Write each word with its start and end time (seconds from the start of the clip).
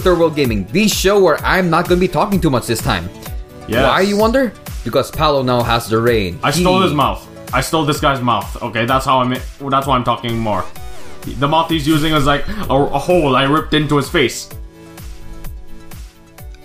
to 0.00 0.10
Third 0.10 0.18
World 0.18 0.34
Gaming, 0.34 0.66
the 0.72 0.88
show 0.88 1.22
where 1.22 1.38
I'm 1.44 1.70
not 1.70 1.88
going 1.88 2.00
to 2.00 2.06
be 2.06 2.10
talking 2.10 2.40
too 2.40 2.50
much 2.50 2.66
this 2.66 2.80
time. 2.80 3.08
Yes. 3.68 3.86
Why, 3.86 4.00
you 4.00 4.16
wonder? 4.16 4.52
Because 4.84 5.10
Paolo 5.10 5.42
now 5.42 5.62
has 5.62 5.88
the 5.88 6.00
reign. 6.00 6.38
I 6.42 6.50
stole 6.50 6.80
his 6.80 6.92
mouth. 6.92 7.26
I 7.52 7.60
stole 7.60 7.84
this 7.84 8.00
guy's 8.00 8.20
mouth. 8.20 8.62
Okay, 8.62 8.86
that's 8.86 9.04
how 9.04 9.20
I'm. 9.20 9.30
That's 9.30 9.86
why 9.86 9.96
I'm 9.96 10.04
talking 10.04 10.38
more. 10.38 10.64
The 11.38 11.48
mouth 11.48 11.68
he's 11.68 11.86
using 11.86 12.14
is 12.14 12.24
like 12.24 12.48
a, 12.48 12.74
a 12.74 12.98
hole 12.98 13.36
I 13.36 13.44
ripped 13.44 13.74
into 13.74 13.96
his 13.96 14.08
face. 14.08 14.48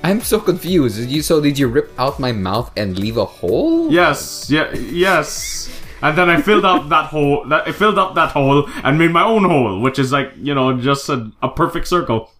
I'm 0.03 0.21
so 0.21 0.39
confused. 0.39 0.97
Did 0.97 1.09
you, 1.09 1.21
so 1.21 1.41
did 1.41 1.57
you 1.57 1.67
rip 1.67 1.91
out 1.99 2.19
my 2.19 2.31
mouth 2.31 2.71
and 2.77 2.97
leave 2.97 3.17
a 3.17 3.25
hole? 3.25 3.91
Yes, 3.91 4.49
yeah, 4.49 4.71
yes. 4.73 5.69
And 6.01 6.17
then 6.17 6.29
I 6.29 6.41
filled 6.41 6.63
up 6.63 6.87
that 6.89 7.07
hole. 7.07 7.45
That 7.49 7.67
I 7.67 7.71
filled 7.71 7.97
up 7.97 8.15
that 8.15 8.31
hole 8.31 8.69
and 8.83 8.97
made 8.97 9.11
my 9.11 9.23
own 9.23 9.43
hole, 9.43 9.81
which 9.81 9.99
is 9.99 10.11
like 10.11 10.31
you 10.37 10.53
know 10.53 10.79
just 10.79 11.09
a, 11.09 11.31
a 11.41 11.49
perfect 11.49 11.87
circle, 11.87 12.31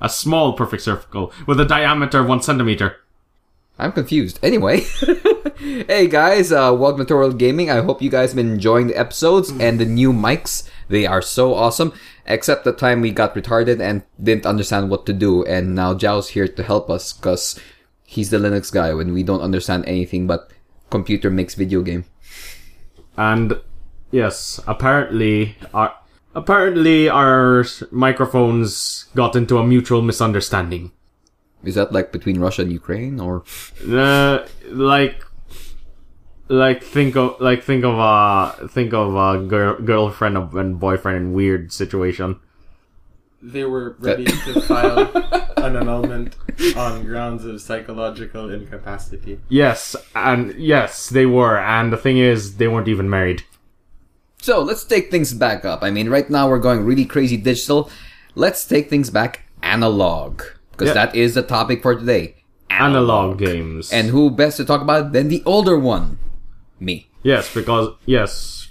a 0.00 0.08
small 0.08 0.52
perfect 0.52 0.82
circle 0.82 1.32
with 1.46 1.60
a 1.60 1.64
diameter 1.64 2.20
of 2.20 2.26
one 2.26 2.42
centimeter. 2.42 2.96
I'm 3.78 3.92
confused. 3.92 4.38
Anyway, 4.42 4.80
hey 5.58 6.06
guys, 6.06 6.52
uh, 6.52 6.72
welcome 6.78 7.06
to 7.06 7.14
World 7.14 7.38
Gaming. 7.38 7.70
I 7.70 7.82
hope 7.82 8.00
you 8.00 8.10
guys 8.10 8.30
have 8.30 8.36
been 8.36 8.52
enjoying 8.52 8.86
the 8.86 8.96
episodes 8.96 9.50
and 9.50 9.80
the 9.80 9.84
new 9.84 10.12
mics. 10.12 10.68
They 10.88 11.06
are 11.06 11.22
so 11.22 11.54
awesome. 11.54 11.92
Except 12.26 12.64
the 12.64 12.72
time 12.72 13.00
we 13.00 13.10
got 13.10 13.34
retarded 13.34 13.80
and 13.80 14.04
didn't 14.22 14.46
understand 14.46 14.90
what 14.90 15.06
to 15.06 15.12
do, 15.12 15.44
and 15.44 15.74
now 15.74 15.92
Zhao's 15.92 16.28
here 16.28 16.46
to 16.46 16.62
help 16.62 16.88
us 16.88 17.12
because 17.12 17.58
he's 18.04 18.30
the 18.30 18.38
Linux 18.38 18.72
guy 18.72 18.94
when 18.94 19.12
we 19.12 19.22
don't 19.22 19.42
understand 19.42 19.84
anything 19.86 20.26
but 20.26 20.50
computer 20.90 21.28
makes 21.28 21.54
video 21.54 21.82
game. 21.82 22.04
And 23.16 23.60
yes, 24.12 24.60
apparently 24.66 25.56
our 25.74 25.94
apparently 26.34 27.08
our 27.08 27.64
microphones 27.90 29.06
got 29.14 29.36
into 29.36 29.58
a 29.58 29.66
mutual 29.66 30.02
misunderstanding. 30.02 30.92
Is 31.64 31.76
that 31.76 31.92
like 31.92 32.12
between 32.12 32.40
Russia 32.40 32.62
and 32.62 32.72
Ukraine, 32.72 33.18
or 33.18 33.44
Uh, 33.88 34.44
like, 34.68 35.24
like 36.48 36.82
think 36.82 37.16
of 37.16 37.40
like 37.40 37.62
think 37.62 37.84
of 37.84 37.96
a 37.98 38.68
think 38.68 38.92
of 38.92 39.14
a 39.16 39.40
girl, 39.46 39.80
girlfriend 39.80 40.36
and 40.36 40.78
boyfriend 40.78 41.16
in 41.16 41.32
weird 41.32 41.72
situation. 41.72 42.38
They 43.40 43.64
were 43.64 43.96
ready 43.98 44.24
to 44.24 44.60
file 44.68 45.10
an 45.56 45.76
annulment 45.76 46.36
on 46.76 47.04
grounds 47.04 47.44
of 47.44 47.60
psychological 47.60 48.50
incapacity. 48.50 49.40
Yes, 49.48 49.96
and 50.14 50.54
yes, 50.56 51.08
they 51.08 51.26
were. 51.26 51.58
And 51.58 51.92
the 51.92 51.96
thing 51.98 52.18
is, 52.18 52.56
they 52.56 52.68
weren't 52.68 52.88
even 52.88 53.08
married. 53.08 53.42
So 54.44 54.60
let's 54.60 54.84
take 54.84 55.10
things 55.10 55.32
back 55.32 55.64
up. 55.64 55.82
I 55.82 55.90
mean, 55.90 56.10
right 56.10 56.28
now 56.28 56.50
we're 56.50 56.58
going 56.58 56.84
really 56.84 57.06
crazy 57.06 57.38
digital. 57.38 57.88
Let's 58.34 58.66
take 58.66 58.90
things 58.90 59.08
back 59.08 59.48
analog. 59.62 60.42
Because 60.72 60.88
Yeah. 60.88 61.00
that 61.06 61.16
is 61.16 61.32
the 61.32 61.40
topic 61.40 61.80
for 61.80 61.94
today. 61.94 62.34
Analog 62.68 63.38
games. 63.38 63.90
And 63.90 64.10
who 64.10 64.28
best 64.28 64.58
to 64.58 64.66
talk 64.66 64.82
about 64.82 65.06
it 65.06 65.12
than 65.14 65.28
the 65.28 65.42
older 65.46 65.78
one? 65.78 66.18
Me. 66.78 67.08
Yes, 67.22 67.54
because 67.54 67.94
yes. 68.04 68.68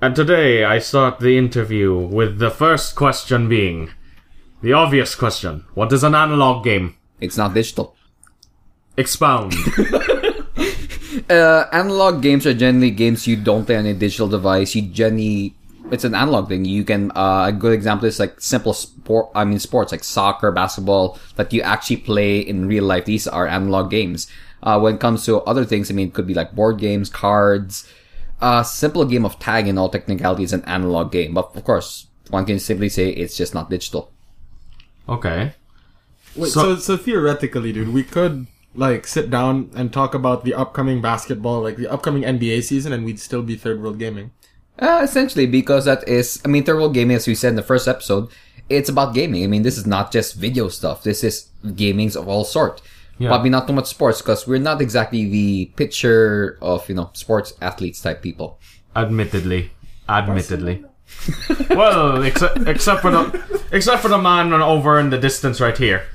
And 0.00 0.16
today 0.16 0.64
I 0.64 0.78
start 0.78 1.20
the 1.20 1.36
interview 1.36 1.92
with 1.98 2.38
the 2.38 2.50
first 2.50 2.96
question 2.96 3.46
being 3.46 3.90
the 4.62 4.72
obvious 4.72 5.14
question: 5.14 5.64
What 5.74 5.92
is 5.92 6.02
an 6.02 6.14
analog 6.14 6.64
game? 6.64 6.94
It's 7.20 7.36
not 7.36 7.52
digital. 7.52 7.94
Expound. 8.96 9.52
Uh, 11.30 11.68
analog 11.72 12.22
games 12.22 12.44
are 12.44 12.54
generally 12.54 12.90
games 12.90 13.26
you 13.26 13.36
don't 13.36 13.64
play 13.64 13.76
on 13.76 13.86
a 13.86 13.94
digital 13.94 14.26
device. 14.26 14.74
You 14.74 14.82
generally, 14.82 15.54
it's 15.92 16.02
an 16.02 16.14
analog 16.14 16.48
thing. 16.48 16.64
You 16.64 16.82
can, 16.82 17.12
uh, 17.14 17.46
a 17.46 17.52
good 17.52 17.72
example 17.72 18.08
is 18.08 18.18
like 18.18 18.40
simple 18.40 18.72
sport, 18.74 19.30
I 19.34 19.44
mean 19.44 19.60
sports 19.60 19.92
like 19.92 20.02
soccer, 20.02 20.50
basketball, 20.50 21.18
that 21.36 21.52
you 21.52 21.62
actually 21.62 21.98
play 21.98 22.40
in 22.40 22.66
real 22.66 22.82
life. 22.82 23.04
These 23.04 23.28
are 23.28 23.46
analog 23.46 23.90
games. 23.90 24.26
Uh, 24.62 24.80
when 24.80 24.96
it 24.96 25.00
comes 25.00 25.24
to 25.26 25.40
other 25.42 25.64
things, 25.64 25.88
I 25.90 25.94
mean, 25.94 26.08
it 26.08 26.14
could 26.14 26.26
be 26.26 26.34
like 26.34 26.52
board 26.52 26.78
games, 26.78 27.08
cards, 27.08 27.86
a 28.42 28.64
simple 28.64 29.04
game 29.04 29.24
of 29.24 29.38
tag 29.38 29.68
in 29.68 29.78
all 29.78 29.88
technicality 29.88 30.42
is 30.42 30.52
an 30.52 30.64
analog 30.64 31.12
game. 31.12 31.32
But 31.32 31.54
of 31.54 31.62
course, 31.64 32.08
one 32.30 32.44
can 32.44 32.58
simply 32.58 32.88
say 32.88 33.08
it's 33.10 33.36
just 33.36 33.54
not 33.54 33.70
digital. 33.70 34.10
okay. 35.08 35.54
Wait, 36.36 36.50
So- 36.50 36.74
so, 36.74 36.80
so 36.80 36.96
theoretically, 36.96 37.72
dude, 37.72 37.88
we 37.94 38.02
could 38.04 38.46
like 38.74 39.06
sit 39.06 39.30
down 39.30 39.70
and 39.74 39.92
talk 39.92 40.14
about 40.14 40.44
the 40.44 40.54
upcoming 40.54 41.00
basketball, 41.00 41.60
like 41.60 41.76
the 41.76 41.88
upcoming 41.88 42.22
NBA 42.22 42.62
season, 42.62 42.92
and 42.92 43.04
we'd 43.04 43.20
still 43.20 43.42
be 43.42 43.56
third 43.56 43.82
world 43.82 43.98
gaming. 43.98 44.32
Uh, 44.78 45.00
essentially, 45.02 45.46
because 45.46 45.84
that 45.84 46.06
is, 46.08 46.40
I 46.44 46.48
mean, 46.48 46.64
third 46.64 46.76
world 46.76 46.94
gaming, 46.94 47.16
as 47.16 47.26
we 47.26 47.34
said 47.34 47.50
in 47.50 47.56
the 47.56 47.62
first 47.62 47.86
episode, 47.86 48.28
it's 48.68 48.88
about 48.88 49.14
gaming. 49.14 49.44
I 49.44 49.46
mean, 49.46 49.62
this 49.62 49.76
is 49.76 49.86
not 49.86 50.12
just 50.12 50.36
video 50.36 50.68
stuff. 50.68 51.02
This 51.02 51.22
is 51.22 51.50
gamings 51.64 52.16
of 52.16 52.28
all 52.28 52.44
sort. 52.44 52.80
Yeah. 53.18 53.28
Probably 53.28 53.50
not 53.50 53.66
too 53.66 53.74
much 53.74 53.86
sports 53.86 54.22
because 54.22 54.46
we're 54.46 54.58
not 54.58 54.80
exactly 54.80 55.28
the 55.28 55.66
picture 55.76 56.56
of 56.62 56.88
you 56.88 56.94
know 56.94 57.10
sports 57.12 57.52
athletes 57.60 58.00
type 58.00 58.22
people. 58.22 58.58
Admittedly. 58.96 59.72
Admittedly. 60.08 60.84
well, 61.70 62.22
except 62.22 62.56
except 62.66 63.02
for 63.02 63.10
the 63.10 63.62
except 63.72 64.00
for 64.00 64.08
the 64.08 64.16
man 64.16 64.54
over 64.54 64.98
in 64.98 65.10
the 65.10 65.18
distance 65.18 65.60
right 65.60 65.76
here. 65.76 66.06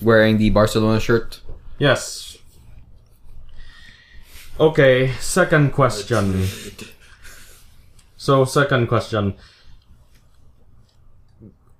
Wearing 0.00 0.38
the 0.38 0.48
Barcelona 0.48 0.98
shirt. 0.98 1.39
Yes. 1.80 2.36
Okay, 4.60 5.12
second 5.18 5.72
question. 5.72 6.46
So, 8.18 8.44
second 8.44 8.86
question. 8.88 9.34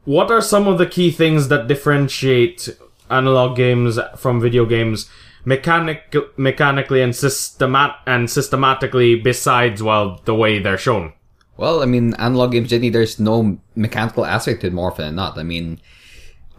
What 0.04 0.30
are 0.30 0.40
some 0.40 0.66
of 0.66 0.78
the 0.78 0.86
key 0.86 1.10
things 1.10 1.48
that 1.48 1.68
differentiate 1.68 2.70
analog 3.10 3.56
games 3.56 3.98
from 4.16 4.40
video 4.40 4.64
games 4.64 5.10
mechanic 5.44 6.14
mechanically 6.38 7.02
and 7.02 7.12
systemat 7.12 7.96
and 8.06 8.30
systematically 8.30 9.16
besides 9.16 9.82
well 9.82 10.22
the 10.24 10.34
way 10.34 10.58
they're 10.58 10.78
shown? 10.78 11.12
Well, 11.58 11.82
I 11.82 11.84
mean, 11.84 12.14
analog 12.14 12.52
games 12.52 12.70
generally 12.70 12.88
there's 12.88 13.20
no 13.20 13.58
mechanical 13.76 14.24
aspect 14.24 14.62
to 14.62 14.68
it 14.68 14.72
more 14.72 14.90
often 14.90 15.04
than 15.04 15.16
not. 15.16 15.36
I 15.36 15.42
mean, 15.42 15.78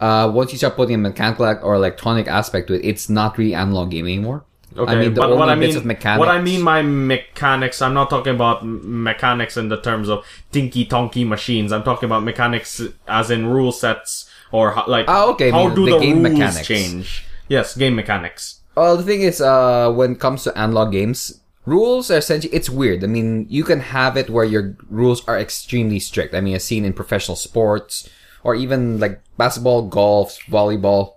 uh, 0.02 0.26
once 0.40 0.52
you 0.52 0.58
start 0.58 0.74
putting 0.76 0.96
a 0.96 0.98
mechanical 0.98 1.46
or 1.62 1.74
electronic 1.74 2.26
aspect 2.28 2.68
to 2.68 2.74
it, 2.74 2.84
it's 2.84 3.08
not 3.08 3.38
really 3.38 3.54
analog 3.54 3.90
game 3.90 4.06
anymore. 4.06 4.44
Okay, 4.76 4.92
I 4.92 4.96
mean, 5.00 5.14
but 5.14 5.28
what 5.36 5.48
I 5.50 5.54
mean, 5.54 5.74
what 6.22 6.28
I 6.28 6.40
mean 6.40 6.64
by 6.64 6.80
mechanics, 6.82 7.82
I'm 7.82 7.92
not 7.92 8.08
talking 8.08 8.34
about 8.34 8.64
mechanics 8.64 9.56
in 9.56 9.68
the 9.68 9.80
terms 9.80 10.08
of 10.08 10.24
tinky 10.50 10.86
tonky 10.86 11.26
machines. 11.26 11.72
I'm 11.72 11.82
talking 11.82 12.06
about 12.06 12.22
mechanics 12.24 12.80
as 13.06 13.30
in 13.30 13.46
rule 13.46 13.70
sets 13.70 14.30
or 14.50 14.70
ho- 14.72 14.88
like 14.90 15.06
Ah, 15.08 15.26
okay, 15.32 15.48
I 15.48 15.52
how 15.52 15.66
mean, 15.66 15.74
do 15.76 15.84
the 15.86 15.92
the, 15.92 15.98
game 15.98 16.22
rules 16.24 16.32
mechanics. 16.32 16.66
change? 16.66 17.24
Yes, 17.48 17.76
game 17.76 17.94
mechanics. 17.94 18.60
Well, 18.74 18.96
the 18.96 19.02
thing 19.02 19.20
is, 19.20 19.42
uh, 19.42 19.92
when 19.92 20.12
it 20.12 20.20
comes 20.20 20.42
to 20.44 20.56
analog 20.56 20.92
games, 20.92 21.40
rules 21.66 22.10
are 22.10 22.16
essentially, 22.16 22.54
it's 22.54 22.70
weird. 22.70 23.04
I 23.04 23.08
mean, 23.08 23.46
you 23.50 23.64
can 23.64 23.80
have 23.80 24.16
it 24.16 24.30
where 24.30 24.44
your 24.44 24.74
rules 24.88 25.22
are 25.28 25.38
extremely 25.38 25.98
strict. 26.00 26.34
I 26.34 26.40
mean, 26.40 26.54
I've 26.54 26.62
seen 26.62 26.86
in 26.86 26.94
professional 26.94 27.36
sports, 27.36 28.08
or 28.44 28.54
even 28.54 28.98
like 28.98 29.20
basketball, 29.36 29.82
golf, 29.82 30.38
volleyball. 30.48 31.14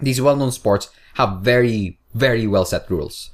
These 0.00 0.20
well-known 0.20 0.52
sports 0.52 0.90
have 1.14 1.40
very, 1.40 1.98
very 2.14 2.46
well 2.46 2.64
set 2.64 2.90
rules. 2.90 3.30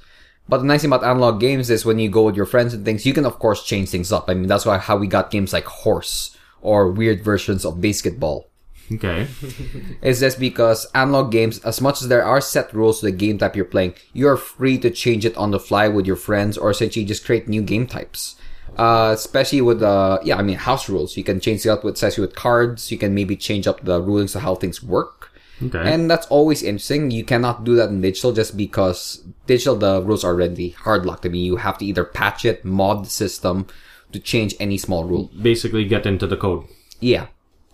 But 0.49 0.59
the 0.59 0.63
nice 0.65 0.81
thing 0.81 0.91
about 0.91 1.03
analog 1.03 1.39
games 1.39 1.69
is 1.69 1.85
when 1.85 1.99
you 1.99 2.09
go 2.09 2.23
with 2.23 2.35
your 2.35 2.45
friends 2.45 2.73
and 2.73 2.85
things, 2.85 3.05
you 3.05 3.13
can 3.13 3.25
of 3.25 3.39
course 3.39 3.63
change 3.63 3.89
things 3.89 4.11
up. 4.11 4.29
I 4.29 4.33
mean, 4.33 4.47
that's 4.47 4.65
why 4.65 4.77
how 4.77 4.97
we 4.97 5.07
got 5.07 5.31
games 5.31 5.53
like 5.53 5.65
Horse, 5.65 6.37
or 6.61 6.91
weird 6.91 7.23
versions 7.23 7.65
of 7.65 7.81
basketball. 7.81 8.47
Okay. 8.91 9.27
It's 10.01 10.21
just 10.21 10.39
because 10.39 10.87
analog 10.95 11.31
games, 11.31 11.59
as 11.59 11.81
much 11.81 12.01
as 12.01 12.07
there 12.07 12.23
are 12.23 12.39
set 12.39 12.73
rules 12.73 12.99
to 12.99 13.07
the 13.07 13.11
game 13.11 13.37
type 13.37 13.55
you're 13.55 13.65
playing, 13.65 13.95
you're 14.13 14.37
free 14.37 14.77
to 14.79 14.89
change 14.89 15.25
it 15.25 15.35
on 15.35 15.51
the 15.51 15.59
fly 15.59 15.87
with 15.87 16.05
your 16.05 16.15
friends 16.15 16.57
or 16.57 16.69
essentially 16.69 17.03
just 17.03 17.25
create 17.25 17.49
new 17.49 17.61
game 17.61 17.87
types. 17.87 18.35
Uh, 18.77 19.11
especially 19.13 19.61
with, 19.61 19.81
uh, 19.81 20.19
yeah, 20.23 20.37
I 20.37 20.43
mean, 20.43 20.57
house 20.57 20.87
rules. 20.87 21.17
You 21.17 21.23
can 21.23 21.39
change 21.39 21.65
it 21.65 21.69
up 21.69 21.83
with, 21.83 21.95
especially 21.95 22.21
with 22.21 22.35
cards. 22.35 22.91
You 22.91 22.97
can 22.97 23.13
maybe 23.13 23.35
change 23.35 23.67
up 23.67 23.83
the 23.83 24.01
rulings 24.01 24.35
of 24.35 24.43
how 24.43 24.55
things 24.55 24.83
work. 24.83 25.31
Okay. 25.61 25.91
And 25.91 26.09
that's 26.09 26.27
always 26.27 26.61
interesting. 26.61 27.09
You 27.09 27.23
cannot 27.23 27.63
do 27.63 27.75
that 27.75 27.89
in 27.89 28.01
digital 28.01 28.31
just 28.31 28.55
because 28.55 29.23
digital, 29.47 29.75
the 29.75 30.03
rules 30.03 30.23
are 30.23 30.33
already 30.33 30.69
hard 30.69 31.05
locked. 31.05 31.25
I 31.25 31.29
mean, 31.29 31.43
you 31.43 31.55
have 31.55 31.79
to 31.79 31.85
either 31.85 32.03
patch 32.03 32.45
it, 32.45 32.63
mod 32.63 33.05
the 33.05 33.09
system 33.09 33.65
to 34.11 34.19
change 34.19 34.53
any 34.59 34.77
small 34.77 35.03
rule. 35.03 35.31
Basically, 35.41 35.83
get 35.85 36.05
into 36.05 36.27
the 36.27 36.37
code. 36.37 36.67
Yeah. 36.99 37.27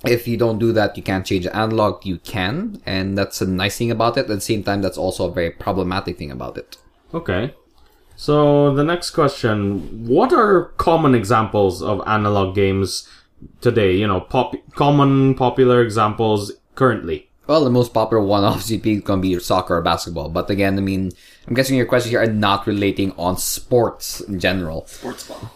If 0.06 0.28
you 0.28 0.38
don't 0.38 0.60
do 0.60 0.72
that, 0.74 0.96
you 0.98 1.04
can't 1.04 1.26
change 1.26 1.44
the 1.44 1.56
analog. 1.56 2.06
You 2.06 2.20
can, 2.20 2.82
and 2.86 3.18
that's 3.18 3.42
a 3.42 3.46
nice 3.46 3.78
thing 3.78 3.92
about 3.92 4.18
it. 4.18 4.22
At 4.22 4.28
the 4.28 4.42
same 4.42 4.64
time, 4.64 4.82
that's 4.82 4.98
also 4.98 5.30
a 5.30 5.34
very 5.34 5.52
problematic 5.52 6.18
thing 6.18 6.32
about 6.32 6.58
it. 6.58 6.78
Okay. 7.14 7.54
So 8.16 8.74
the 8.74 8.84
next 8.84 9.12
question: 9.12 10.08
What 10.08 10.34
are 10.34 10.66
common 10.78 11.16
examples 11.16 11.82
of 11.82 12.02
analog 12.08 12.56
games 12.56 13.08
today? 13.62 13.96
You 13.96 14.08
know, 14.08 14.22
pop- 14.22 14.56
common 14.76 15.36
popular 15.36 15.82
examples 15.82 16.52
currently. 16.76 17.30
Well, 17.48 17.64
the 17.64 17.70
most 17.70 17.94
popular 17.94 18.24
one 18.24 18.44
obviously 18.46 18.94
is 18.94 19.02
gonna 19.02 19.22
be 19.22 19.38
soccer 19.40 19.78
or 19.78 19.82
basketball. 19.82 20.30
But 20.30 20.50
again, 20.50 20.78
I 20.78 20.82
mean, 20.82 21.12
I'm 21.48 21.54
guessing 21.54 21.76
your 21.76 21.86
questions 21.86 22.12
here 22.12 22.22
are 22.22 22.28
not 22.28 22.68
relating 22.68 23.12
on 23.18 23.38
sports 23.38 24.22
in 24.22 24.40
general. 24.40 24.86
Sports 24.88 25.28
ball. 25.28 25.52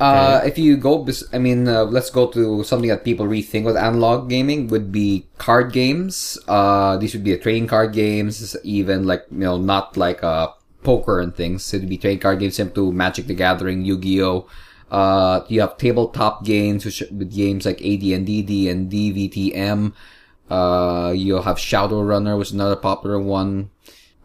Uh, 0.00 0.40
if 0.46 0.56
you 0.56 0.78
go, 0.78 1.06
I 1.30 1.36
mean, 1.36 1.68
uh, 1.68 1.84
let's 1.84 2.08
go 2.08 2.26
to 2.28 2.64
something 2.64 2.88
that 2.88 3.04
people 3.04 3.26
rethink 3.26 3.64
with 3.64 3.76
analog 3.76 4.30
gaming 4.30 4.68
would 4.68 4.90
be 4.90 5.26
card 5.36 5.74
games. 5.74 6.38
Uh, 6.48 6.96
these 6.96 7.12
would 7.12 7.22
be 7.22 7.34
a 7.34 7.38
trading 7.38 7.66
card 7.66 7.92
games, 7.92 8.56
even 8.64 9.06
like 9.06 9.26
you 9.30 9.40
know, 9.40 9.58
not 9.58 9.98
like 9.98 10.24
uh 10.24 10.48
poker 10.82 11.20
and 11.20 11.34
things. 11.34 11.72
It'd 11.72 11.88
be 11.88 11.98
trading 11.98 12.20
card 12.20 12.40
games 12.40 12.56
similar 12.56 12.74
to 12.74 12.92
Magic 12.92 13.26
the 13.26 13.34
Gathering, 13.34 13.84
Yu-Gi-Oh. 13.84 14.48
Uh, 14.90 15.44
you 15.48 15.60
have 15.60 15.78
tabletop 15.78 16.44
games 16.44 16.84
which 16.84 17.00
with 17.12 17.32
games 17.32 17.64
like 17.64 17.80
AD&D, 17.80 18.42
D&D, 18.42 19.28
VTM. 19.28 19.92
Uh, 20.50 21.12
you'll 21.14 21.42
have 21.42 21.56
Shadowrunner, 21.56 22.36
which 22.36 22.48
is 22.48 22.54
another 22.54 22.76
popular 22.76 23.20
one. 23.20 23.70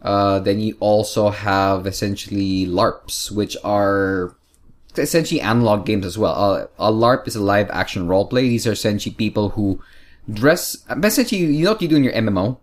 Uh, 0.02 0.38
then 0.40 0.60
you 0.60 0.76
also 0.80 1.30
have 1.30 1.86
essentially 1.86 2.66
LARPs, 2.66 3.30
which 3.30 3.56
are 3.62 4.34
essentially 4.96 5.40
analog 5.40 5.86
games 5.86 6.04
as 6.04 6.18
well. 6.18 6.34
Uh, 6.34 6.66
a 6.78 6.92
LARP 6.92 7.28
is 7.28 7.36
a 7.36 7.42
live 7.42 7.70
action 7.70 8.08
role 8.08 8.26
play. 8.26 8.48
These 8.48 8.66
are 8.66 8.72
essentially 8.72 9.14
people 9.14 9.50
who 9.50 9.80
dress, 10.30 10.84
essentially, 10.90 11.42
you 11.42 11.64
know 11.64 11.72
what 11.72 11.82
you 11.82 11.88
do 11.88 11.96
in 11.96 12.04
your 12.04 12.12
MMO? 12.12 12.58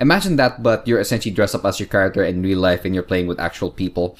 Imagine 0.00 0.36
that, 0.36 0.62
but 0.62 0.86
you're 0.86 1.00
essentially 1.00 1.34
dressed 1.34 1.54
up 1.54 1.64
as 1.64 1.80
your 1.80 1.88
character 1.88 2.22
in 2.22 2.42
real 2.42 2.58
life 2.58 2.84
and 2.84 2.94
you're 2.94 3.02
playing 3.02 3.26
with 3.26 3.40
actual 3.40 3.70
people. 3.70 4.16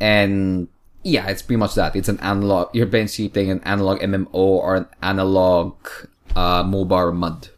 And 0.00 0.68
yeah, 1.02 1.28
it's 1.28 1.42
pretty 1.42 1.58
much 1.58 1.74
that. 1.74 1.96
It's 1.96 2.08
an 2.08 2.20
analog, 2.20 2.74
you're 2.74 2.86
basically 2.86 3.28
playing 3.28 3.50
an 3.50 3.60
analog 3.64 4.00
MMO 4.00 4.28
or 4.32 4.76
an 4.76 4.86
analog, 5.02 5.74
uh, 6.36 6.62
mobile 6.62 7.12
mud. 7.12 7.48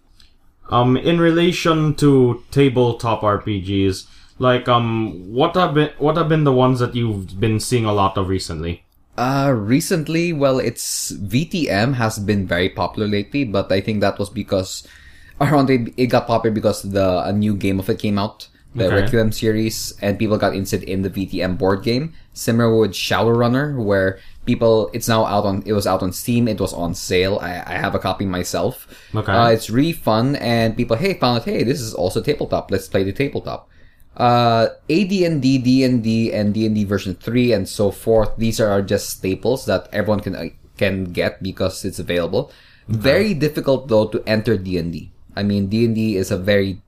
Um, 0.71 0.97
in 0.97 1.21
relation 1.21 1.95
to 1.97 2.45
tabletop 2.51 3.23
RPGs, 3.23 4.07
like 4.39 4.69
um, 4.69 5.33
what 5.33 5.55
have 5.57 5.75
been 5.75 5.91
what 5.99 6.17
have 6.17 6.29
been 6.29 6.45
the 6.45 6.53
ones 6.53 6.79
that 6.79 6.95
you've 6.95 7.39
been 7.39 7.61
seeing 7.61 7.85
a 7.85 7.93
lot 7.93 8.17
of 8.17 8.29
recently? 8.29 8.85
Uh, 9.19 9.53
recently, 9.55 10.33
well, 10.33 10.59
it's 10.59 11.13
VTM 11.13 11.95
has 11.95 12.19
been 12.19 12.47
very 12.47 12.71
popular 12.71 13.07
lately, 13.07 13.45
but 13.45 13.71
I 13.71 13.81
think 13.83 14.01
that 14.01 14.19
was 14.19 14.31
because 14.31 14.87
around 15.41 15.71
it, 15.71 15.93
it 15.97 16.07
got 16.07 16.27
popular 16.27 16.55
because 16.55 16.83
the 16.83 17.23
a 17.25 17.33
new 17.33 17.55
game 17.55 17.81
of 17.81 17.89
it 17.89 17.99
came 17.99 18.19
out, 18.19 18.49
the 18.75 18.87
Okay. 18.87 19.03
Requiem 19.03 19.33
series, 19.33 19.95
and 20.01 20.19
people 20.19 20.37
got 20.37 20.55
interested 20.55 20.83
in 20.85 21.03
the 21.03 21.11
VTM 21.11 21.59
board 21.59 21.83
game. 21.83 22.13
Similar 22.35 22.77
with 22.77 22.93
Shadowrunner, 22.93 23.77
where 23.83 24.19
people 24.47 24.91
it's 24.93 25.09
now 25.09 25.25
out 25.25 25.45
on 25.45 25.63
it 25.67 25.73
was 25.73 25.87
out 25.87 26.03
on 26.03 26.13
Steam, 26.13 26.47
it 26.49 26.61
was 26.61 26.73
on 26.73 26.95
sale. 26.95 27.39
I, 27.41 27.63
I 27.67 27.75
have 27.79 27.95
a 27.95 27.99
copy 27.99 28.27
myself. 28.27 28.87
Okay. 29.15 29.33
Uh, 29.33 29.49
it's 29.49 29.71
really 29.71 29.93
fun, 29.93 30.37
and 30.37 30.77
people 30.77 30.97
hey 30.97 31.15
found 31.15 31.41
out 31.41 31.45
hey 31.45 31.65
this 31.65 31.81
is 31.81 31.95
also 31.95 32.21
tabletop. 32.21 32.71
Let's 32.71 32.89
play 32.89 33.03
the 33.05 33.13
tabletop. 33.13 33.69
Uh, 34.17 34.69
AD&D, 34.91 35.59
D&D, 35.59 36.33
and 36.33 36.53
D&D 36.53 36.85
version 36.85 37.15
3 37.15 37.53
and 37.53 37.67
so 37.67 37.91
forth. 37.91 38.29
These 38.37 38.61
are 38.61 38.83
just 38.83 39.09
staples 39.09 39.65
that 39.65 39.89
everyone 39.93 40.21
can, 40.21 40.35
uh, 40.37 40.49
can 40.77 41.05
get 41.05 41.43
because 41.43 41.85
it's 41.87 41.99
available. 41.99 42.53
Very 42.89 43.33
difficult 43.33 43.89
though 43.89 44.09
to 44.09 44.23
enter 44.27 44.59
D&D. 44.59 45.11
I 45.37 45.43
mean, 45.43 45.69
D&D 45.69 46.17
is 46.17 46.31
a 46.31 46.37
very, 46.37 46.81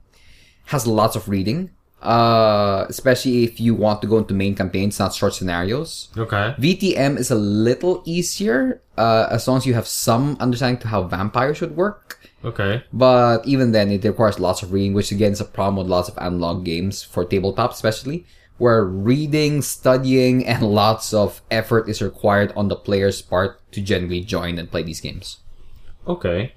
has 0.66 0.86
lots 0.86 1.16
of 1.16 1.28
reading. 1.28 1.70
Uh, 2.02 2.84
especially 2.88 3.44
if 3.44 3.60
you 3.60 3.76
want 3.76 4.02
to 4.02 4.08
go 4.08 4.18
into 4.18 4.34
main 4.34 4.56
campaigns, 4.56 4.98
not 4.98 5.14
short 5.14 5.32
scenarios. 5.34 6.08
Okay. 6.18 6.52
VTM 6.58 7.16
is 7.16 7.30
a 7.30 7.36
little 7.36 8.02
easier, 8.04 8.82
uh, 8.98 9.28
as 9.30 9.46
long 9.46 9.58
as 9.58 9.66
you 9.66 9.74
have 9.74 9.86
some 9.86 10.36
understanding 10.40 10.80
to 10.80 10.88
how 10.88 11.04
vampires 11.04 11.58
should 11.58 11.76
work. 11.76 12.18
Okay. 12.44 12.82
But 12.92 13.46
even 13.46 13.70
then, 13.70 13.92
it 13.92 14.02
requires 14.02 14.40
lots 14.40 14.64
of 14.64 14.72
reading, 14.72 14.94
which 14.94 15.12
again 15.12 15.30
is 15.30 15.40
a 15.40 15.44
problem 15.44 15.76
with 15.76 15.86
lots 15.86 16.08
of 16.08 16.18
analog 16.18 16.64
games 16.64 17.04
for 17.04 17.24
tabletop, 17.24 17.70
especially 17.70 18.26
where 18.58 18.84
reading, 18.84 19.62
studying, 19.62 20.46
and 20.52 20.62
lots 20.62 21.14
of 21.14 21.42
effort 21.50 21.88
is 21.88 22.02
required 22.02 22.52
on 22.56 22.68
the 22.68 22.76
player's 22.76 23.22
part 23.22 23.60
to 23.72 23.80
generally 23.80 24.20
join 24.20 24.58
and 24.58 24.70
play 24.70 24.82
these 24.82 25.00
games. 25.00 25.38
Okay. 26.06 26.54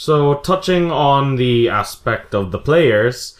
So 0.00 0.36
touching 0.36 0.90
on 0.90 1.36
the 1.36 1.68
aspect 1.68 2.34
of 2.34 2.52
the 2.52 2.58
players, 2.58 3.36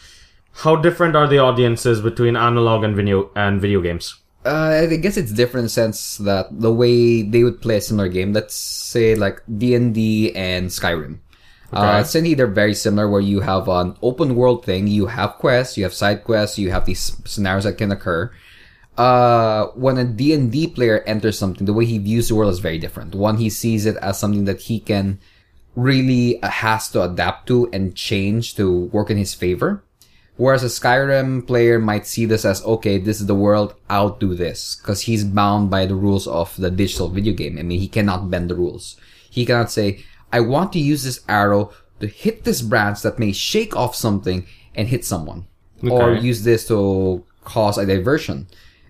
how 0.53 0.75
different 0.75 1.15
are 1.15 1.27
the 1.27 1.39
audiences 1.39 2.01
between 2.01 2.35
analog 2.37 2.83
and 2.83 2.95
video 2.95 3.31
and 3.35 3.59
video 3.59 3.81
games? 3.81 4.21
Uh, 4.45 4.85
I 4.85 4.95
guess 4.97 5.17
it's 5.17 5.31
different 5.31 5.61
in 5.61 5.65
the 5.65 5.69
sense 5.69 6.17
that 6.17 6.45
the 6.51 6.71
way 6.71 7.23
they 7.23 7.43
would 7.43 7.63
play 7.63 7.77
a 7.77 7.81
similar 7.81 8.09
game, 8.09 8.33
let's 8.33 8.53
say 8.53 9.15
like 9.15 9.41
D 9.57 9.73
and 9.73 9.91
D 9.91 10.35
and 10.35 10.69
Skyrim. 10.69 11.17
Uh, 11.73 11.97
essentially, 12.03 12.35
they're 12.35 12.45
very 12.45 12.75
similar. 12.75 13.09
Where 13.09 13.21
you 13.21 13.39
have 13.39 13.67
an 13.67 13.97
open 14.03 14.35
world 14.35 14.63
thing, 14.63 14.85
you 14.85 15.07
have 15.07 15.41
quests, 15.41 15.77
you 15.77 15.83
have 15.83 15.95
side 15.95 16.23
quests, 16.23 16.59
you 16.59 16.69
have 16.69 16.85
these 16.85 17.17
scenarios 17.25 17.63
that 17.63 17.79
can 17.79 17.91
occur. 17.91 18.31
Uh, 18.99 19.65
when 19.73 19.97
a 19.97 20.05
D 20.05 20.31
and 20.31 20.51
D 20.51 20.67
player 20.67 21.01
enters 21.07 21.39
something, 21.39 21.65
the 21.65 21.73
way 21.73 21.85
he 21.85 21.97
views 21.97 22.27
the 22.27 22.35
world 22.35 22.53
is 22.53 22.59
very 22.59 22.77
different. 22.77 23.15
One, 23.15 23.37
he 23.37 23.49
sees 23.49 23.87
it 23.87 23.97
as 23.97 24.19
something 24.19 24.45
that 24.45 24.61
he 24.61 24.79
can 24.79 25.17
really 25.75 26.41
uh, 26.41 26.49
has 26.49 26.89
to 26.89 27.03
adapt 27.03 27.47
to 27.47 27.69
and 27.71 27.95
change 27.95 28.55
to 28.55 28.85
work 28.87 29.09
in 29.09 29.17
his 29.17 29.33
favor. 29.33 29.83
Whereas 30.37 30.63
a 30.63 30.67
Skyrim 30.67 31.45
player 31.45 31.77
might 31.77 32.07
see 32.07 32.25
this 32.25 32.45
as, 32.45 32.63
okay, 32.65 32.97
this 32.97 33.21
is 33.21 33.27
the 33.27 33.35
world, 33.35 33.75
I'll 33.89 34.09
do 34.09 34.33
this. 34.33 34.75
Cause 34.75 35.01
he's 35.01 35.23
bound 35.23 35.69
by 35.69 35.85
the 35.85 35.95
rules 35.95 36.25
of 36.25 36.55
the 36.57 36.71
digital 36.71 37.09
video 37.09 37.33
game. 37.33 37.59
I 37.59 37.63
mean, 37.63 37.79
he 37.79 37.87
cannot 37.87 38.31
bend 38.31 38.49
the 38.49 38.55
rules. 38.55 38.97
He 39.29 39.45
cannot 39.45 39.71
say, 39.71 40.03
I 40.33 40.39
want 40.39 40.73
to 40.73 40.79
use 40.79 41.03
this 41.03 41.21
arrow 41.29 41.71
to 41.99 42.07
hit 42.07 42.43
this 42.43 42.61
branch 42.61 43.01
that 43.03 43.19
may 43.19 43.31
shake 43.31 43.75
off 43.75 43.95
something 43.95 44.47
and 44.73 44.87
hit 44.87 45.05
someone. 45.05 45.45
Or 45.89 46.13
use 46.13 46.43
this 46.43 46.67
to 46.67 47.23
cause 47.43 47.77
a 47.77 47.85
diversion. 47.85 48.47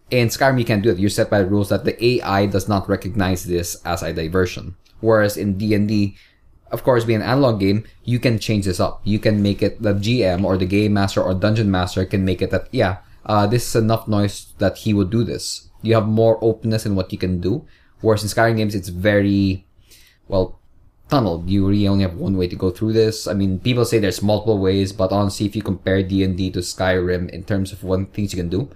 In 0.10 0.28
Skyrim, 0.28 0.60
you 0.60 0.66
can't 0.66 0.84
do 0.84 0.90
it. 0.90 1.00
You're 1.00 1.10
set 1.10 1.30
by 1.30 1.40
the 1.40 1.46
rules 1.46 1.70
that 1.70 1.86
the 1.86 2.04
AI 2.04 2.46
does 2.46 2.68
not 2.68 2.90
recognize 2.90 3.46
this 3.46 3.76
as 3.86 4.04
a 4.04 4.14
diversion. 4.14 4.76
Whereas 5.00 5.38
in 5.38 5.58
D&D, 5.58 6.16
of 6.72 6.84
course, 6.84 7.06
being 7.06 7.22
an 7.22 7.28
analog 7.28 7.60
game, 7.60 7.84
you 8.04 8.20
can 8.20 8.40
change 8.40 8.66
this 8.66 8.80
up. 8.80 9.02
You 9.04 9.20
can 9.20 9.42
make 9.42 9.62
it 9.62 9.82
the 9.82 9.94
GM 9.94 10.44
or 10.44 10.58
the 10.58 10.66
game 10.66 10.94
master 10.94 11.22
or 11.22 11.34
dungeon 11.34 11.70
master 11.70 12.06
can 12.06 12.26
make 12.26 12.42
it 12.42 12.52
that 12.52 12.68
yeah, 12.72 12.98
uh, 13.26 13.46
this 13.48 13.68
is 13.68 13.76
enough 13.76 14.08
noise 14.08 14.54
that 14.58 14.78
he 14.78 14.94
would 14.94 15.10
do 15.10 15.24
this. 15.24 15.70
You 15.82 15.96
have 15.96 16.08
more 16.08 16.38
openness 16.42 16.86
in 16.86 16.96
what 16.96 17.12
you 17.12 17.18
can 17.18 17.40
do. 17.40 17.66
Whereas 18.02 18.24
in 18.24 18.30
Skyrim 18.30 18.58
games, 18.58 18.74
it's 18.74 18.90
very 18.90 19.66
well 20.28 20.60
tunneled. 21.10 21.50
You 21.50 21.68
really 21.68 21.88
only 21.88 22.04
have 22.04 22.16
one 22.16 22.38
way 22.38 22.48
to 22.48 22.56
go 22.56 22.72
through 22.72 22.94
this. 22.94 23.28
I 23.28 23.34
mean, 23.34 23.60
people 23.60 23.86
say 23.86 24.00
there's 24.00 24.24
multiple 24.24 24.58
ways, 24.58 24.92
but 24.92 25.12
honestly, 25.12 25.46
if 25.46 25.56
you 25.56 25.62
compare 25.62 26.02
D 26.02 26.24
and 26.24 26.38
D 26.38 26.50
to 26.52 26.60
Skyrim 26.60 27.30
in 27.30 27.44
terms 27.44 27.72
of 27.72 27.84
what 27.84 28.14
things 28.14 28.34
you 28.34 28.38
can 28.38 28.50
do, 28.50 28.70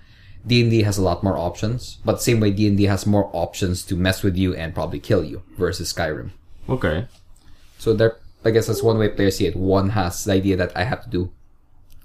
D 0.46 0.62
and 0.62 0.70
D 0.70 0.84
has 0.84 0.98
a 0.98 1.02
lot 1.02 1.24
more 1.24 1.38
options. 1.38 1.98
But 2.06 2.22
same 2.22 2.40
way, 2.40 2.52
D 2.52 2.68
and 2.68 2.78
D 2.78 2.84
has 2.84 3.08
more 3.08 3.30
options 3.34 3.84
to 3.86 3.96
mess 3.96 4.22
with 4.22 4.36
you 4.36 4.54
and 4.54 4.76
probably 4.76 5.00
kill 5.00 5.24
you 5.24 5.42
versus 5.58 5.92
Skyrim. 5.92 6.32
Okay. 6.70 7.08
So 7.78 7.94
there, 7.94 8.18
I 8.44 8.52
guess 8.52 8.68
that's 8.68 8.84
one 8.84 8.98
way 8.98 9.10
players 9.10 9.38
see 9.38 9.48
it. 9.48 9.56
One 9.56 9.90
has 9.90 10.24
the 10.24 10.34
idea 10.34 10.56
that 10.58 10.76
I 10.76 10.84
have 10.84 11.04
to 11.04 11.10
do 11.10 11.32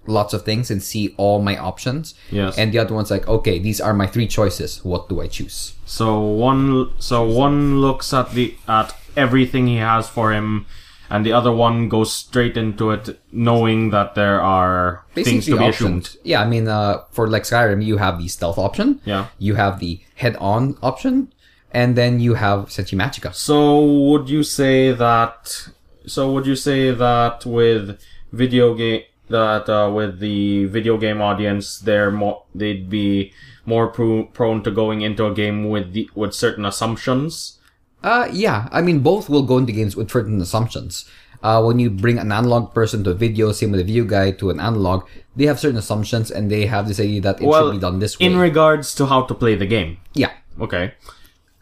lots 0.06 0.32
of 0.32 0.44
things 0.44 0.70
and 0.70 0.82
see 0.82 1.14
all 1.16 1.40
my 1.40 1.56
options. 1.56 2.14
Yes. 2.30 2.58
And 2.58 2.72
the 2.72 2.78
other 2.78 2.94
one's 2.94 3.10
like, 3.10 3.28
okay, 3.28 3.58
these 3.58 3.80
are 3.80 3.94
my 3.94 4.06
three 4.06 4.26
choices. 4.26 4.84
What 4.84 5.08
do 5.08 5.20
I 5.20 5.26
choose? 5.26 5.74
So 5.84 6.20
one 6.20 6.92
so 6.98 7.24
one 7.24 7.80
looks 7.80 8.12
at 8.12 8.32
the 8.32 8.56
at 8.66 8.94
everything 9.16 9.66
he 9.66 9.76
has 9.76 10.08
for 10.08 10.32
him 10.32 10.66
and 11.10 11.26
the 11.26 11.32
other 11.32 11.52
one 11.52 11.88
goes 11.88 12.12
straight 12.12 12.56
into 12.56 12.92
it 12.92 13.20
knowing 13.32 13.90
that 13.90 14.14
there 14.14 14.40
are 14.40 15.04
things 15.12 15.44
to 15.46 15.58
be 15.58 15.66
assumed. 15.66 16.16
Yeah, 16.22 16.40
I 16.40 16.46
mean, 16.46 16.68
uh, 16.68 17.02
for 17.10 17.28
like 17.28 17.42
Skyrim, 17.42 17.84
you 17.84 17.96
have 17.96 18.18
the 18.18 18.28
stealth 18.28 18.58
option. 18.58 19.00
Yeah. 19.04 19.26
You 19.38 19.56
have 19.56 19.80
the 19.80 20.00
head-on 20.14 20.78
option, 20.82 21.32
and 21.72 21.96
then 21.96 22.20
you 22.20 22.34
have 22.34 22.68
essentially 22.68 23.00
Magicka. 23.00 23.34
So 23.34 23.84
would 23.84 24.28
you 24.28 24.42
say 24.42 24.92
that? 24.92 25.68
So 26.06 26.32
would 26.32 26.46
you 26.46 26.56
say 26.56 26.90
that 26.92 27.46
with 27.46 28.00
video 28.32 28.74
game 28.74 29.02
that 29.28 29.68
uh, 29.68 29.90
with 29.90 30.18
the 30.18 30.64
video 30.66 30.96
game 30.98 31.20
audience, 31.20 31.78
they're 31.78 32.10
more 32.10 32.42
they'd 32.54 32.90
be 32.90 33.32
more 33.64 33.88
pro- 33.88 34.24
prone 34.24 34.62
to 34.64 34.70
going 34.70 35.02
into 35.02 35.26
a 35.26 35.34
game 35.34 35.68
with 35.68 35.92
the 35.92 36.10
with 36.14 36.34
certain 36.34 36.64
assumptions. 36.64 37.58
Uh, 38.02 38.28
yeah. 38.32 38.68
I 38.72 38.80
mean, 38.82 39.00
both 39.00 39.28
will 39.28 39.42
go 39.42 39.58
into 39.58 39.72
games 39.72 39.94
with 39.94 40.10
certain 40.10 40.40
assumptions. 40.40 41.04
Uh, 41.42 41.62
when 41.62 41.78
you 41.78 41.88
bring 41.88 42.18
an 42.18 42.32
analog 42.32 42.74
person 42.74 43.04
to 43.04 43.10
a 43.10 43.14
video, 43.14 43.52
same 43.52 43.70
with 43.72 43.80
a 43.80 43.84
video 43.84 44.04
guy 44.04 44.30
to 44.30 44.50
an 44.50 44.60
analog, 44.60 45.06
they 45.36 45.46
have 45.46 45.58
certain 45.60 45.78
assumptions 45.78 46.30
and 46.30 46.50
they 46.50 46.66
have 46.66 46.86
this 46.88 47.00
idea 47.00 47.20
that 47.20 47.40
it 47.40 47.50
should 47.50 47.72
be 47.72 47.78
done 47.78 47.98
this 47.98 48.18
way. 48.18 48.26
in 48.26 48.36
regards 48.36 48.94
to 48.94 49.06
how 49.06 49.22
to 49.22 49.34
play 49.34 49.54
the 49.54 49.66
game. 49.66 49.98
yeah. 50.14 50.32
Okay. 50.60 50.92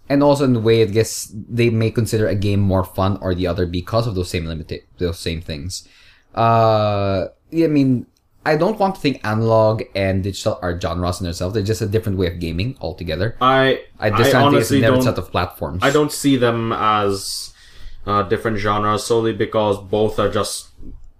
And 0.09 0.23
also 0.23 0.45
in 0.45 0.53
the 0.55 0.61
way 0.61 0.83
I 0.83 0.87
guess 0.87 1.33
they 1.35 1.71
may 1.71 1.91
consider 1.91 2.27
a 2.29 2.35
game 2.35 2.61
more 2.61 2.85
fun 2.85 3.19
or 3.21 3.35
the 3.35 3.47
other 3.47 3.67
because 3.67 4.07
of 4.07 4.15
those 4.15 4.31
same 4.31 4.45
limita- 4.45 4.85
those 4.99 5.19
same 5.19 5.41
things. 5.41 5.87
Uh, 6.35 7.29
yeah, 7.50 7.67
I 7.67 7.69
mean, 7.69 8.07
I 8.45 8.57
don't 8.57 8.79
want 8.79 8.95
to 8.97 9.00
think 9.00 9.21
analog 9.25 9.83
and 9.95 10.23
digital 10.23 10.59
are 10.62 10.79
genres 10.81 11.21
in 11.21 11.25
themselves. 11.25 11.55
They're 11.55 11.62
just 11.62 11.83
a 11.83 11.87
different 11.87 12.19
way 12.19 12.27
of 12.27 12.38
gaming 12.41 12.77
altogether. 12.81 13.37
I 13.41 13.85
I 13.99 14.11
I, 14.11 14.19
just 14.19 14.35
I 14.35 14.41
a 14.41 14.45
honestly 14.45 14.81
don't. 14.81 15.03
set 15.03 15.19
of 15.19 15.31
platforms. 15.31 15.83
I 15.83 15.91
don't 15.91 16.12
see 16.12 16.37
them 16.37 16.73
as 16.73 17.53
uh, 18.07 18.23
different 18.23 18.59
genres 18.59 19.05
solely 19.05 19.33
because 19.33 19.79
both 19.79 20.19
are 20.19 20.31
just 20.31 20.69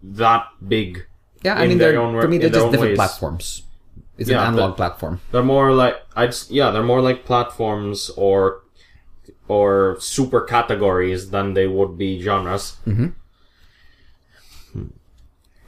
that 0.03 0.47
big. 0.67 1.07
Yeah, 1.43 1.55
I 1.55 1.67
mean, 1.67 1.79
they're 1.79 1.99
own 2.01 2.21
for 2.21 2.29
me 2.29 2.39
they're 2.39 2.51
just 2.51 2.71
different 2.71 2.91
ways. 2.91 2.97
platforms. 2.97 3.63
It's 4.17 4.29
Yeah, 4.29 4.41
an 4.43 4.55
analog 4.55 4.77
platform. 4.77 5.21
They're 5.31 5.43
more 5.45 5.73
like 5.73 5.97
I'd 6.17 6.35
yeah, 6.49 6.71
they're 6.71 6.83
more 6.83 7.01
like 7.01 7.25
platforms 7.25 8.11
or 8.17 8.63
or 9.49 9.97
super 9.99 10.41
categories 10.43 11.31
than 11.31 11.55
they 11.55 11.67
would 11.67 11.99
be 11.99 12.21
genres. 12.21 12.77
Mhm. 12.87 13.15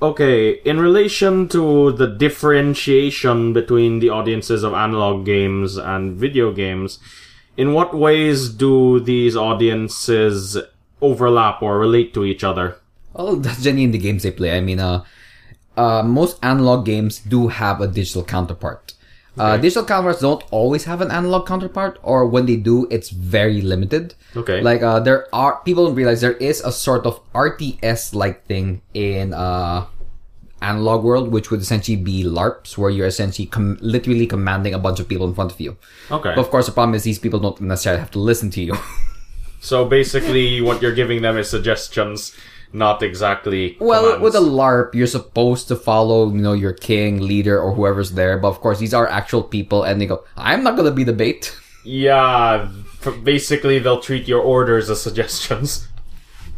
Okay, 0.03 0.53
in 0.65 0.81
relation 0.81 1.47
to 1.49 1.93
the 1.93 2.07
differentiation 2.07 3.53
between 3.53 3.99
the 3.99 4.09
audiences 4.09 4.63
of 4.63 4.73
analog 4.73 5.27
games 5.27 5.77
and 5.77 6.17
video 6.17 6.53
games, 6.53 6.99
in 7.59 7.75
what 7.75 7.93
ways 7.95 8.49
do 8.49 8.99
these 9.01 9.37
audiences 9.37 10.57
overlap 11.03 11.63
or 11.63 11.79
relate 11.79 12.15
to 12.15 12.25
each 12.25 12.43
other? 12.43 12.77
Well, 13.13 13.37
that's 13.37 13.63
generally 13.63 13.85
in 13.85 13.91
the 13.91 13.99
games 13.99 14.23
they 14.23 14.31
play. 14.31 14.57
I 14.57 14.61
mean, 14.63 14.81
uh, 14.81 15.05
uh, 15.77 16.03
most 16.03 16.39
analog 16.43 16.87
games 16.87 17.19
do 17.19 17.49
have 17.49 17.83
a 17.83 17.87
digital 17.87 18.25
counterpart. 18.25 18.95
Uh, 19.41 19.55
Okay. 19.57 19.63
digital 19.63 19.85
counterparts 19.89 20.21
don't 20.21 20.45
always 20.51 20.85
have 20.85 21.01
an 21.01 21.11
analog 21.11 21.47
counterpart, 21.49 21.97
or 22.03 22.27
when 22.29 22.45
they 22.45 22.57
do, 22.57 22.87
it's 22.91 23.09
very 23.09 23.63
limited. 23.63 24.13
Okay. 24.37 24.61
Like, 24.61 24.83
uh, 24.83 25.01
there 25.01 25.25
are 25.33 25.61
people 25.65 25.87
don't 25.87 25.95
realize 25.97 26.21
there 26.21 26.37
is 26.37 26.61
a 26.61 26.71
sort 26.71 27.07
of 27.07 27.21
RTS 27.33 28.13
like 28.15 28.45
thing 28.47 28.83
in 28.93 29.33
uh, 29.33 29.87
analog 30.61 31.03
world, 31.05 31.33
which 31.33 31.51
would 31.51 31.61
essentially 31.65 31.97
be 31.97 32.23
LARPs, 32.23 32.77
where 32.77 32.91
you're 32.91 33.07
essentially 33.07 33.47
com- 33.47 33.79
literally 33.81 34.27
commanding 34.27 34.75
a 34.75 34.79
bunch 34.79 35.01
of 35.01 35.09
people 35.09 35.27
in 35.27 35.33
front 35.35 35.51
of 35.53 35.59
you. 35.61 35.77
Okay. 36.11 36.33
But 36.37 36.41
of 36.45 36.51
course, 36.51 36.67
the 36.67 36.73
problem 36.73 36.95
is 36.95 37.03
these 37.05 37.19
people 37.19 37.41
don't 37.41 37.59
necessarily 37.63 38.01
have 38.01 38.11
to 38.13 38.21
listen 38.21 38.51
to 38.51 38.61
you. 38.63 38.77
So 39.63 39.85
basically, 39.85 40.63
what 40.63 40.81
you're 40.81 40.95
giving 40.97 41.21
them 41.21 41.37
is 41.37 41.51
suggestions, 41.51 42.33
not 42.73 43.03
exactly. 43.03 43.77
Well, 43.81 44.15
commands. 44.15 44.23
with 44.23 44.35
a 44.35 44.41
LARP, 44.41 44.95
you're 44.95 45.07
supposed 45.07 45.69
to 45.69 45.77
follow, 45.77 46.31
you 46.31 46.41
know, 46.41 46.53
your 46.53 46.73
king, 46.73 47.21
leader, 47.21 47.61
or 47.61 47.75
whoever's 47.75 48.13
there. 48.13 48.39
But 48.39 48.49
of 48.49 48.61
course, 48.61 48.79
these 48.79 48.95
are 48.95 49.09
actual 49.09 49.43
people, 49.43 49.83
and 49.83 50.01
they 50.01 50.07
go, 50.07 50.25
"I'm 50.37 50.63
not 50.63 50.77
gonna 50.77 50.91
be 50.91 51.05
the 51.05 51.13
bait." 51.13 51.57
Yeah, 51.85 52.69
basically 53.25 53.79
they'll 53.79 54.01
treat 54.01 54.29
your 54.29 54.41
orders 54.43 54.91
as 54.91 55.01
suggestions. 55.03 55.89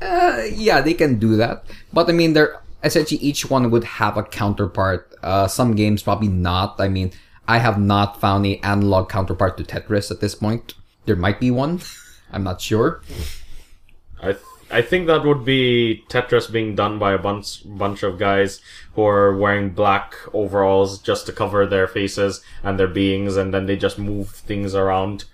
Uh, 0.03 0.43
yeah, 0.55 0.81
they 0.81 0.95
can 0.95 1.17
do 1.21 1.37
that. 1.37 1.65
But 1.93 2.09
I 2.09 2.13
mean, 2.13 2.33
they're 2.33 2.59
essentially 2.83 3.21
each 3.21 3.49
one 3.49 3.71
would 3.71 3.85
have 3.85 4.17
a 4.17 4.25
counterpart. 4.25 5.15
Uh, 5.23 5.47
some 5.47 5.77
games 5.77 6.03
probably 6.03 6.27
not. 6.27 6.75
I 6.81 6.89
mean, 6.89 7.13
I 7.47 7.59
have 7.59 7.79
not 7.79 8.21
found 8.21 8.45
a 8.47 8.59
analog 8.67 9.09
counterpart 9.09 9.57
to 9.59 9.63
Tetris 9.63 10.11
at 10.11 10.19
this 10.21 10.35
point. 10.35 10.75
There 11.07 11.15
might 11.15 11.39
be 11.39 11.53
one. 11.53 11.83
I'm 12.33 12.43
not 12.43 12.61
sure. 12.61 13.03
I 14.21 14.33
th- 14.33 14.43
I 14.73 14.83
think 14.83 15.07
that 15.07 15.25
would 15.25 15.45
be 15.45 16.05
Tetris 16.09 16.51
being 16.51 16.75
done 16.75 16.99
by 16.99 17.13
a 17.13 17.19
bunch 17.19 17.63
bunch 17.65 18.03
of 18.03 18.19
guys 18.19 18.61
who 18.95 19.05
are 19.07 19.37
wearing 19.37 19.71
black 19.71 20.15
overalls 20.33 20.99
just 20.99 21.27
to 21.27 21.33
cover 21.33 21.67
their 21.67 21.87
faces 21.87 22.43
and 22.63 22.79
their 22.81 22.89
beings, 22.89 23.37
and 23.37 23.53
then 23.53 23.67
they 23.67 23.77
just 23.77 23.99
move 23.99 24.31
things 24.31 24.75
around. 24.75 25.25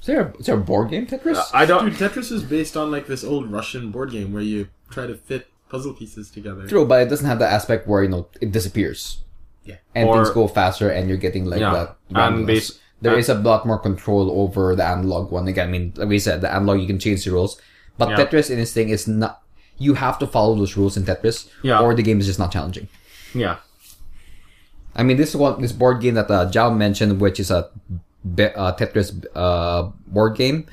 Is 0.00 0.06
there 0.06 0.20
a, 0.22 0.36
is 0.36 0.46
there 0.46 0.54
a 0.56 0.60
board 0.60 0.90
game 0.90 1.06
Tetris? 1.06 1.40
I 1.52 1.66
don't. 1.66 1.84
Dude, 1.86 1.94
Tetris 1.94 2.30
is 2.30 2.42
based 2.42 2.76
on 2.76 2.90
like 2.90 3.06
this 3.06 3.24
old 3.24 3.50
Russian 3.50 3.90
board 3.90 4.10
game 4.12 4.32
where 4.32 4.42
you 4.42 4.68
try 4.90 5.06
to 5.06 5.14
fit 5.16 5.48
puzzle 5.68 5.94
pieces 5.94 6.30
together. 6.30 6.66
True, 6.68 6.86
but 6.86 7.02
it 7.02 7.08
doesn't 7.08 7.26
have 7.26 7.40
the 7.40 7.46
aspect 7.48 7.88
where 7.88 8.02
you 8.04 8.08
know 8.08 8.28
it 8.40 8.52
disappears. 8.52 9.22
Yeah. 9.64 9.76
and 9.96 10.08
Or- 10.08 10.14
things 10.24 10.30
go 10.30 10.46
faster, 10.46 10.88
and 10.90 11.08
you're 11.08 11.18
getting 11.18 11.44
like 11.44 11.58
Yeah, 11.58 11.72
that. 11.72 11.96
and 12.10 12.16
randomness. 12.16 12.46
base- 12.46 12.78
there 13.02 13.12
and- 13.12 13.20
is 13.20 13.28
a 13.28 13.34
lot 13.34 13.66
more 13.66 13.78
control 13.78 14.30
over 14.40 14.74
the 14.74 14.84
analog 14.84 15.30
one. 15.30 15.46
Again, 15.48 15.68
I 15.68 15.70
mean, 15.70 15.92
like 15.96 16.08
we 16.08 16.18
said, 16.18 16.40
the 16.40 16.52
analog 16.52 16.80
you 16.80 16.86
can 16.86 16.98
change 16.98 17.24
the 17.24 17.30
rules, 17.32 17.60
but 17.98 18.10
Yeah. 18.10 18.16
Tetris 18.24 18.50
in 18.50 18.56
this 18.58 18.72
thing 18.72 18.88
is 18.90 19.06
not. 19.06 19.42
You 19.78 19.92
have 19.94 20.18
to 20.20 20.26
follow 20.26 20.54
those 20.56 20.76
rules 20.76 20.96
in 20.96 21.04
Tetris, 21.04 21.48
Yeah. 21.62 21.80
or 21.80 21.94
the 21.94 22.02
game 22.02 22.18
is 22.20 22.26
just 22.26 22.38
not 22.38 22.50
challenging. 22.52 22.88
Yeah. 23.34 23.56
I 24.94 25.02
mean, 25.02 25.18
this 25.18 25.34
one, 25.34 25.60
this 25.60 25.72
board 25.72 26.00
game 26.00 26.14
that 26.14 26.30
uh, 26.30 26.48
Jao 26.50 26.70
mentioned, 26.70 27.20
which 27.20 27.38
is 27.38 27.50
a 27.50 27.68
be- 28.34 28.44
uh, 28.56 28.72
Tetris 28.72 29.12
uh, 29.34 29.90
board 30.06 30.36
game. 30.36 30.64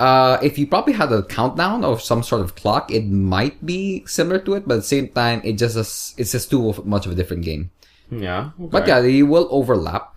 Uh, 0.00 0.38
if 0.40 0.56
you 0.58 0.66
probably 0.66 0.94
had 0.94 1.12
a 1.12 1.22
countdown 1.24 1.84
or 1.84 2.00
some 2.00 2.22
sort 2.22 2.40
of 2.40 2.54
clock, 2.54 2.90
it 2.90 3.04
might 3.06 3.60
be 3.66 4.02
similar 4.06 4.38
to 4.38 4.54
it, 4.54 4.66
but 4.66 4.76
at 4.80 4.80
the 4.80 4.88
same 4.96 5.08
time, 5.08 5.42
it 5.44 5.58
just 5.60 5.76
is, 5.76 6.14
it's 6.16 6.32
just 6.32 6.48
too 6.50 6.72
much 6.86 7.04
of 7.04 7.12
a 7.12 7.14
different 7.14 7.44
game. 7.44 7.70
Yeah. 8.10 8.50
But 8.58 8.88
yeah, 8.88 9.00
they 9.02 9.22
will 9.22 9.46
overlap. 9.50 10.16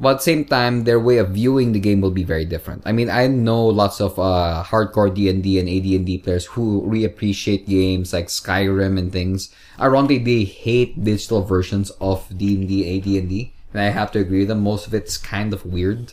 But 0.00 0.10
at 0.10 0.16
the 0.16 0.22
same 0.22 0.44
time, 0.44 0.84
their 0.84 0.98
way 0.98 1.18
of 1.18 1.30
viewing 1.30 1.70
the 1.72 1.78
game 1.78 2.00
will 2.00 2.10
be 2.10 2.24
very 2.24 2.44
different. 2.44 2.82
I 2.84 2.90
mean, 2.90 3.08
I 3.08 3.28
know 3.28 3.64
lots 3.64 4.00
of 4.00 4.18
uh, 4.18 4.64
hardcore 4.66 5.14
D 5.14 5.28
and 5.28 5.42
D 5.42 5.60
and 5.60 5.68
AD&D 5.68 6.18
players 6.18 6.46
who 6.46 6.82
really 6.84 7.04
appreciate 7.04 7.68
games 7.68 8.12
like 8.12 8.26
Skyrim 8.26 8.98
and 8.98 9.12
things. 9.12 9.54
Ironically, 9.78 10.18
they 10.18 10.44
hate 10.44 11.04
digital 11.04 11.42
versions 11.42 11.90
of 12.00 12.26
D&D, 12.36 12.98
AD&D, 12.98 13.54
and 13.72 13.82
I 13.82 13.90
have 13.90 14.10
to 14.12 14.18
agree 14.18 14.40
with 14.40 14.48
them. 14.48 14.62
Most 14.62 14.88
of 14.88 14.94
it's 14.94 15.16
kind 15.16 15.52
of 15.52 15.64
weird, 15.64 16.12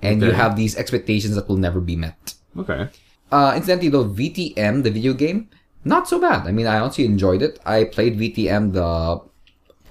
and 0.00 0.22
you 0.22 0.32
have 0.32 0.56
these 0.56 0.76
expectations 0.76 1.34
that 1.34 1.48
will 1.48 1.58
never 1.58 1.80
be 1.80 1.96
met. 1.96 2.34
Okay. 2.56 2.88
Uh, 3.30 3.52
incidentally, 3.56 3.88
though, 3.88 4.08
VTM, 4.08 4.84
the 4.84 4.90
video 4.90 5.12
game, 5.12 5.48
not 5.84 6.08
so 6.08 6.18
bad. 6.18 6.46
I 6.46 6.52
mean, 6.52 6.66
I 6.66 6.78
honestly 6.78 7.04
enjoyed 7.04 7.42
it. 7.42 7.58
I 7.64 7.84
played 7.84 8.18
VTM, 8.18 8.72
the 8.72 9.20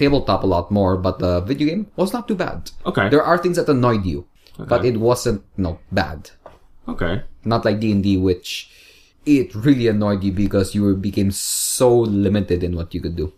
tabletop, 0.01 0.43
a 0.43 0.47
lot 0.47 0.71
more, 0.71 0.97
but 0.97 1.19
the 1.19 1.41
video 1.41 1.67
game 1.67 1.87
was 1.95 2.11
not 2.11 2.27
too 2.27 2.35
bad. 2.35 2.71
Okay. 2.85 3.07
There 3.09 3.23
are 3.23 3.37
things 3.37 3.57
that 3.57 3.69
annoyed 3.69 4.03
you, 4.03 4.25
but 4.57 4.83
it 4.83 4.97
wasn't, 4.97 5.43
no, 5.57 5.79
bad. 5.91 6.31
Okay. 6.87 7.21
Not 7.45 7.63
like 7.63 7.79
D&D, 7.79 8.17
which 8.17 8.69
it 9.25 9.53
really 9.53 9.87
annoyed 9.87 10.23
you 10.23 10.31
because 10.31 10.73
you 10.73 10.95
became 10.95 11.29
so 11.31 11.93
limited 11.93 12.63
in 12.63 12.75
what 12.75 12.93
you 12.93 13.01
could 13.01 13.15
do. 13.15 13.31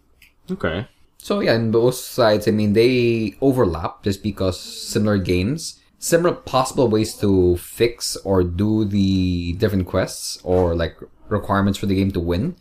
Okay. 0.50 0.88
So 1.18 1.40
yeah, 1.40 1.56
in 1.56 1.72
both 1.72 1.96
sides, 1.96 2.48
I 2.48 2.52
mean, 2.52 2.74
they 2.74 3.36
overlap 3.42 4.04
just 4.04 4.24
because 4.24 4.60
similar 4.60 5.18
games, 5.18 5.80
similar 6.00 6.36
possible 6.36 6.88
ways 6.90 7.16
to 7.20 7.58
fix 7.58 8.18
or 8.24 8.44
do 8.44 8.84
the 8.84 9.54
different 9.54 9.88
quests 9.88 10.40
or 10.44 10.76
like 10.76 10.98
requirements 11.30 11.80
for 11.80 11.86
the 11.86 11.96
game 11.96 12.12
to 12.12 12.20
win. 12.20 12.56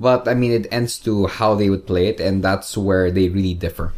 But 0.00 0.24
I 0.26 0.32
mean, 0.32 0.52
it 0.52 0.64
ends 0.72 0.96
to 1.04 1.28
how 1.28 1.54
they 1.54 1.68
would 1.68 1.84
play 1.86 2.08
it, 2.08 2.20
and 2.24 2.40
that's 2.42 2.72
where 2.72 3.12
they 3.12 3.28
really 3.28 3.52
differ. 3.52 3.92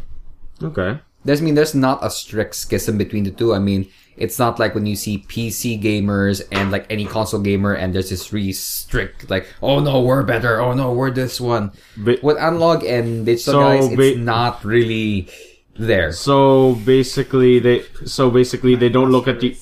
Okay. 0.61 0.99
There's, 1.23 1.39
I 1.39 1.43
mean, 1.47 1.55
there's 1.55 1.73
not 1.73 2.03
a 2.03 2.11
strict 2.11 2.55
schism 2.55 2.99
between 2.99 3.23
the 3.23 3.31
two. 3.31 3.55
I 3.55 3.59
mean, 3.59 3.87
it's 4.19 4.37
not 4.37 4.59
like 4.59 4.75
when 4.75 4.85
you 4.85 4.97
see 4.99 5.23
PC 5.23 5.79
gamers 5.81 6.43
and 6.51 6.69
like 6.75 6.85
any 6.91 7.05
console 7.07 7.39
gamer, 7.39 7.71
and 7.71 7.95
there's 7.95 8.11
this 8.11 8.33
really 8.35 8.51
strict, 8.51 9.29
like, 9.31 9.47
oh 9.63 9.79
no, 9.79 10.01
we're 10.03 10.27
better. 10.27 10.59
Oh 10.59 10.73
no, 10.75 10.91
we're 10.91 11.15
this 11.15 11.39
one. 11.39 11.71
Ba- 11.95 12.19
With 12.21 12.35
analog 12.37 12.83
and 12.83 13.25
digital 13.25 13.53
So, 13.53 13.59
guys, 13.63 13.87
it's 13.87 13.95
ba- 13.95 14.19
not 14.19 14.65
really 14.67 15.31
there. 15.79 16.11
So 16.11 16.75
basically, 16.83 17.59
they 17.59 17.87
so 18.03 18.29
basically 18.29 18.75
they 18.75 18.89
don't 18.89 19.09
look 19.09 19.27
at 19.31 19.39
the. 19.39 19.55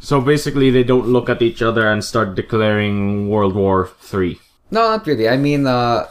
So 0.00 0.20
basically, 0.24 0.70
they 0.70 0.84
don't 0.84 1.06
look 1.06 1.28
at 1.28 1.42
each 1.42 1.60
other 1.60 1.86
and 1.86 2.02
start 2.02 2.34
declaring 2.34 3.28
World 3.28 3.54
War 3.54 3.90
Three. 4.00 4.40
No, 4.70 4.88
not 4.90 5.06
really. 5.06 5.28
I 5.28 5.36
mean, 5.36 5.66
uh, 5.66 6.06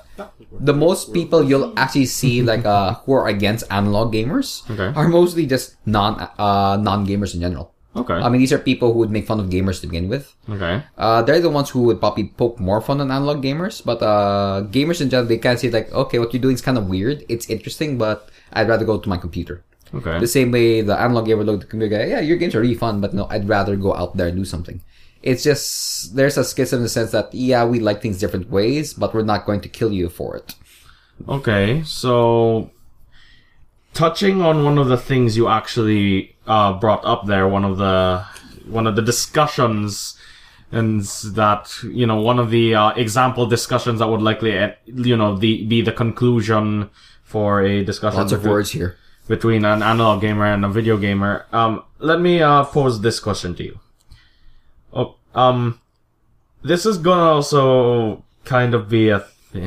the 0.60 0.74
most 0.74 1.14
people 1.14 1.44
you'll 1.44 1.74
actually 1.78 2.06
see 2.10 2.42
like 2.42 2.66
uh 2.66 2.96
who 3.06 3.14
are 3.14 3.28
against 3.28 3.64
analog 3.70 4.14
gamers 4.14 4.66
Okay. 4.72 4.90
are 4.98 5.08
mostly 5.08 5.46
just 5.46 5.76
non 5.86 6.18
uh 6.40 6.78
non 6.82 7.06
gamers 7.06 7.36
in 7.36 7.42
general. 7.42 7.74
Okay. 7.96 8.14
I 8.14 8.30
mean, 8.30 8.38
these 8.42 8.54
are 8.54 8.58
people 8.62 8.94
who 8.94 9.00
would 9.00 9.10
make 9.10 9.26
fun 9.26 9.40
of 9.40 9.50
gamers 9.50 9.82
to 9.82 9.88
begin 9.88 10.06
with. 10.10 10.34
okay. 10.50 10.84
Uh, 10.98 11.22
they're 11.26 11.40
the 11.42 11.50
ones 11.50 11.70
who 11.74 11.82
would 11.90 12.00
probably 12.00 12.30
poke 12.38 12.60
more 12.60 12.78
fun 12.82 13.02
on 13.02 13.10
analog 13.10 13.42
gamers, 13.42 13.82
but 13.84 14.02
uh, 14.06 14.62
gamers 14.70 15.02
in 15.02 15.10
general, 15.10 15.26
they 15.28 15.38
kind 15.42 15.56
of 15.56 15.60
say 15.62 15.70
like, 15.74 15.90
okay, 15.92 16.20
what 16.22 16.30
you're 16.34 16.42
doing 16.42 16.54
is 16.54 16.62
kind 16.62 16.78
of 16.78 16.86
weird. 16.90 17.26
It's 17.28 17.50
interesting, 17.50 17.98
but 17.98 18.30
I'd 18.54 18.70
rather 18.70 18.86
go 18.86 19.00
to 19.02 19.10
my 19.10 19.18
computer. 19.18 19.64
Okay. 19.96 20.20
The 20.20 20.28
same 20.30 20.52
way 20.52 20.82
the 20.82 20.94
analog 21.00 21.26
gamer 21.26 21.44
look 21.44 21.56
at 21.58 21.62
the 21.66 21.72
computer 21.74 21.98
guy, 21.98 22.06
yeah, 22.06 22.20
your 22.22 22.38
games 22.38 22.54
are 22.54 22.62
really 22.62 22.78
fun, 22.78 23.02
but 23.02 23.14
no, 23.18 23.26
I'd 23.34 23.50
rather 23.50 23.76
go 23.76 23.96
out 23.96 24.14
there 24.16 24.28
and 24.28 24.38
do 24.38 24.46
something. 24.46 24.82
It's 25.24 25.44
just, 25.44 26.16
there's 26.16 26.38
a 26.38 26.44
schism 26.44 26.78
in 26.78 26.84
the 26.84 26.90
sense 26.90 27.12
that, 27.12 27.34
yeah, 27.34 27.66
we 27.66 27.80
like 27.80 28.02
things 28.02 28.20
different 28.20 28.50
ways, 28.50 28.94
but 28.94 29.14
we're 29.14 29.24
not 29.24 29.46
going 29.46 29.62
to 29.62 29.70
kill 29.70 29.92
you 29.92 30.10
for 30.10 30.36
it. 30.38 30.56
Okay, 31.28 31.82
so 31.84 32.70
touching 33.94 34.42
on 34.42 34.64
one 34.64 34.78
of 34.78 34.88
the 34.88 34.98
things 34.98 35.36
you 35.36 35.48
actually 35.48 36.36
uh, 36.46 36.74
brought 36.74 37.04
up 37.06 37.26
there, 37.26 37.48
one 37.48 37.66
of 37.66 37.78
the 37.78 38.24
one 38.68 38.86
of 38.86 38.96
the 38.96 39.02
discussions, 39.02 40.18
and 40.72 41.02
that 41.34 41.74
you 41.84 42.06
know 42.06 42.22
one 42.22 42.38
of 42.38 42.52
the 42.52 42.76
uh, 42.76 42.90
example 42.92 43.48
discussions 43.48 44.00
that 44.00 44.08
would 44.08 44.22
likely 44.22 44.52
eh, 44.52 44.74
you 44.86 45.18
know 45.18 45.36
the 45.38 45.66
be 45.66 45.82
the 45.82 45.92
conclusion 45.92 46.90
for 47.24 47.62
a 47.64 47.84
discussion 47.84 48.20
Lots 48.20 48.32
of 48.32 48.42
between- 48.42 48.52
words 48.54 48.72
here. 48.72 48.98
between 49.28 49.66
an 49.66 49.82
analog 49.82 50.22
gamer 50.22 50.46
and 50.46 50.64
a 50.64 50.70
video 50.70 50.98
gamer. 50.98 51.46
Um, 51.52 51.84
let 52.00 52.22
me 52.22 52.42
uh, 52.42 52.64
pose 52.66 53.02
this 53.02 53.20
question 53.20 53.56
to 53.56 53.64
you. 53.64 53.80
Oh, 54.94 55.16
um, 55.36 55.80
this 56.64 56.86
is 56.86 56.98
gonna 56.98 57.32
also 57.32 58.24
kind 58.46 58.74
of 58.74 58.90
be 58.90 59.10
a. 59.10 59.26
Th- 59.54 59.64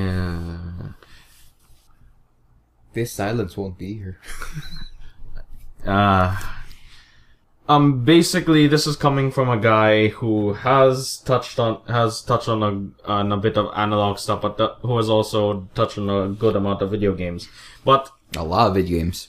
This 2.93 3.13
silence 3.13 3.57
won't 3.57 3.79
be 3.79 3.95
here. 3.95 4.19
Uh, 5.87 6.37
um, 7.67 8.05
basically, 8.05 8.67
this 8.67 8.87
is 8.87 8.97
coming 8.97 9.31
from 9.31 9.49
a 9.49 9.57
guy 9.57 10.09
who 10.09 10.53
has 10.53 11.17
touched 11.25 11.59
on 11.59 11.81
has 11.89 12.21
touched 12.21 12.49
on 12.49 12.63
a 12.63 13.11
on 13.11 13.33
a 13.33 13.39
bit 13.39 13.57
of 13.57 13.71
analog 13.75 14.19
stuff, 14.19 14.43
but 14.43 14.59
th- 14.59 14.71
who 14.83 14.95
has 14.99 15.09
also 15.09 15.67
touched 15.75 15.97
on 15.97 16.11
a 16.11 16.29
good 16.29 16.55
amount 16.55 16.83
of 16.83 16.91
video 16.91 17.15
games. 17.15 17.49
But 17.83 18.11
A 18.37 18.45
lot 18.45 18.69
of 18.69 18.75
video 18.75 18.99
games. 18.99 19.29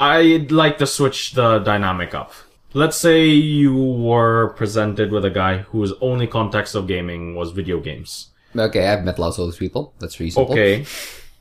I'd 0.00 0.50
like 0.50 0.78
to 0.78 0.86
switch 0.86 1.32
the 1.32 1.58
dynamic 1.58 2.14
up. 2.14 2.32
Let's 2.74 2.96
say 2.96 3.26
you 3.28 3.74
were 3.74 4.48
presented 4.56 5.10
with 5.10 5.24
a 5.24 5.30
guy 5.30 5.58
whose 5.58 5.92
only 6.00 6.26
context 6.26 6.74
of 6.74 6.86
gaming 6.86 7.34
was 7.34 7.50
video 7.52 7.80
games. 7.80 8.30
Okay, 8.56 8.86
I've 8.88 9.04
met 9.04 9.18
lots 9.18 9.38
of 9.38 9.46
those 9.46 9.56
people. 9.58 9.94
That's 10.00 10.18
reasonable. 10.20 10.52
Okay, 10.52 10.84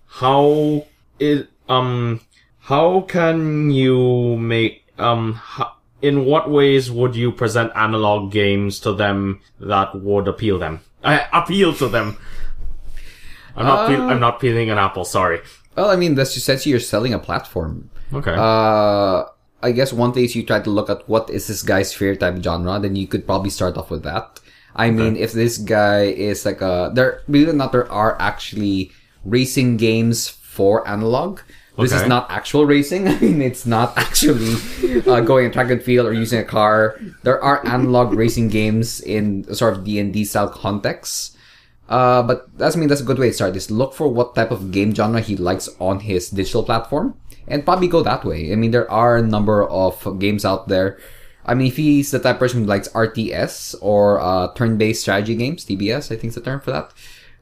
how 0.07 0.85
is 1.19 1.45
um 1.67 2.21
how 2.59 3.01
can 3.01 3.71
you 3.71 4.35
make 4.37 4.85
um 4.97 5.33
ho- 5.33 5.71
in 6.01 6.25
what 6.25 6.49
ways 6.49 6.89
would 6.91 7.15
you 7.15 7.31
present 7.31 7.71
analog 7.75 8.31
games 8.31 8.79
to 8.81 8.93
them 8.93 9.41
that 9.59 9.95
would 9.95 10.27
appeal 10.27 10.59
them? 10.59 10.81
Uh, 11.03 11.19
appeal 11.33 11.73
to 11.75 11.87
them. 11.89 12.17
I'm 13.55 13.65
not. 13.65 13.87
peel- 13.89 14.01
I'm 14.03 14.19
not 14.19 14.39
peeling 14.39 14.69
an 14.69 14.77
apple. 14.77 15.03
Sorry. 15.05 15.41
Well, 15.75 15.89
I 15.89 15.95
mean, 15.95 16.15
that's 16.15 16.35
essentially 16.37 16.71
you're 16.71 16.79
selling 16.79 17.13
a 17.13 17.19
platform. 17.19 17.89
Okay. 18.13 18.35
Uh, 18.37 19.25
I 19.61 19.71
guess 19.71 19.91
one 19.91 20.13
thing 20.13 20.23
is 20.23 20.35
you 20.35 20.43
try 20.43 20.59
to 20.59 20.69
look 20.69 20.89
at 20.89 21.07
what 21.09 21.29
is 21.29 21.47
this 21.47 21.63
guy's 21.63 21.93
favorite 21.93 22.19
type 22.19 22.41
genre, 22.41 22.79
then 22.79 22.95
you 22.95 23.07
could 23.07 23.25
probably 23.25 23.49
start 23.49 23.77
off 23.77 23.91
with 23.91 24.03
that. 24.03 24.39
I 24.75 24.91
mean, 24.91 25.17
if 25.17 25.33
this 25.33 25.57
guy 25.57 26.03
is 26.03 26.45
like 26.45 26.61
a, 26.61 26.91
there, 26.93 27.21
believe 27.29 27.49
it 27.49 27.51
or 27.51 27.53
not, 27.53 27.71
there 27.73 27.91
are 27.91 28.15
actually 28.21 28.91
racing 29.25 29.77
games 29.77 30.29
for 30.29 30.87
analog. 30.87 31.41
This 31.77 31.93
is 31.93 32.07
not 32.07 32.29
actual 32.29 32.65
racing. 32.65 33.07
I 33.09 33.19
mean, 33.19 33.41
it's 33.41 33.65
not 33.65 33.97
actually 33.97 34.55
uh, 35.07 35.21
going 35.21 35.47
a 35.47 35.49
track 35.49 35.71
and 35.71 35.81
field 35.81 36.07
or 36.07 36.13
using 36.13 36.39
a 36.39 36.43
car. 36.43 36.99
There 37.23 37.41
are 37.41 37.65
analog 37.65 38.13
racing 38.13 38.49
games 38.49 38.99
in 38.99 39.43
sort 39.55 39.77
of 39.77 39.83
D 39.85 39.99
and 39.99 40.13
D 40.13 40.25
style 40.25 40.49
contexts. 40.49 41.37
Uh, 41.87 42.21
but 42.21 42.55
that's 42.57 42.75
I 42.75 42.79
mean 42.79 42.87
that's 42.87 43.01
a 43.01 43.03
good 43.03 43.17
way 43.17 43.29
to 43.29 43.33
start. 43.33 43.55
Is 43.55 43.71
look 43.71 43.93
for 43.93 44.07
what 44.07 44.35
type 44.35 44.51
of 44.51 44.71
game 44.71 44.93
genre 44.93 45.21
he 45.21 45.35
likes 45.35 45.69
on 45.79 46.01
his 46.01 46.29
digital 46.29 46.63
platform, 46.63 47.15
and 47.49 47.65
probably 47.65 47.87
go 47.87 48.03
that 48.03 48.23
way. 48.23 48.51
I 48.51 48.55
mean, 48.55 48.71
there 48.71 48.89
are 48.89 49.17
a 49.17 49.21
number 49.21 49.67
of 49.67 50.19
games 50.19 50.45
out 50.45 50.67
there. 50.67 50.99
I 51.45 51.55
mean, 51.55 51.67
if 51.67 51.77
he's 51.77 52.11
the 52.11 52.19
type 52.19 52.35
of 52.35 52.39
person 52.39 52.61
who 52.61 52.65
likes 52.67 52.87
RTS 52.89 53.75
or 53.81 54.19
uh, 54.21 54.53
turn-based 54.53 55.01
strategy 55.01 55.35
games, 55.35 55.65
TBS, 55.65 56.11
I 56.11 56.15
think 56.15 56.25
is 56.25 56.35
the 56.35 56.41
term 56.41 56.59
for 56.61 56.71
that. 56.71 56.93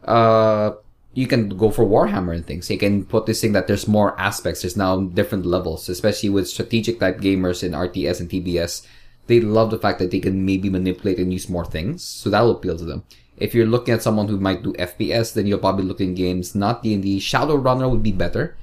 Uh, 0.09 0.77
you 1.13 1.27
can 1.27 1.49
go 1.49 1.71
for 1.71 1.83
Warhammer 1.83 2.35
and 2.35 2.45
things. 2.45 2.69
You 2.69 2.77
can 2.77 3.03
put 3.03 3.25
this 3.25 3.41
thing 3.41 3.51
that 3.53 3.67
there's 3.67 3.87
more 3.87 4.17
aspects. 4.19 4.61
There's 4.61 4.77
now 4.77 5.01
different 5.01 5.45
levels, 5.45 5.89
especially 5.89 6.29
with 6.29 6.47
strategic 6.47 6.99
type 6.99 7.19
gamers 7.19 7.63
in 7.63 7.71
RTS 7.71 8.19
and 8.21 8.29
TBS. 8.29 8.85
They 9.25 9.41
love 9.41 9.71
the 9.71 9.79
fact 9.79 9.99
that 9.99 10.11
they 10.11 10.19
can 10.19 10.45
maybe 10.45 10.69
manipulate 10.69 11.19
and 11.19 11.33
use 11.33 11.49
more 11.49 11.65
things, 11.65 12.03
so 12.03 12.29
that'll 12.29 12.51
appeal 12.51 12.77
to 12.77 12.85
them. 12.85 13.03
If 13.35 13.53
you're 13.53 13.65
looking 13.65 13.93
at 13.93 14.03
someone 14.03 14.27
who 14.27 14.39
might 14.39 14.63
do 14.63 14.73
FPS, 14.73 15.33
then 15.33 15.47
you're 15.47 15.57
probably 15.57 15.83
looking 15.85 16.11
at 16.11 16.15
games 16.15 16.55
not 16.55 16.81
D&D. 16.81 17.19
Shadowrunner 17.19 17.89
would 17.89 18.03
be 18.03 18.13
better, 18.13 18.55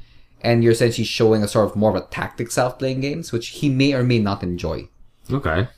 and 0.45 0.63
you're 0.63 0.73
essentially 0.73 1.05
showing 1.05 1.43
a 1.43 1.49
sort 1.49 1.69
of 1.69 1.75
more 1.75 1.91
of 1.91 1.97
a 1.97 2.07
tactic 2.09 2.51
self 2.51 2.79
playing 2.79 3.01
games, 3.01 3.33
which 3.33 3.49
he 3.49 3.69
may 3.69 3.95
or 3.95 4.05
may 4.05 4.19
not 4.19 4.43
enjoy. 4.43 4.89
okay. 5.31 5.69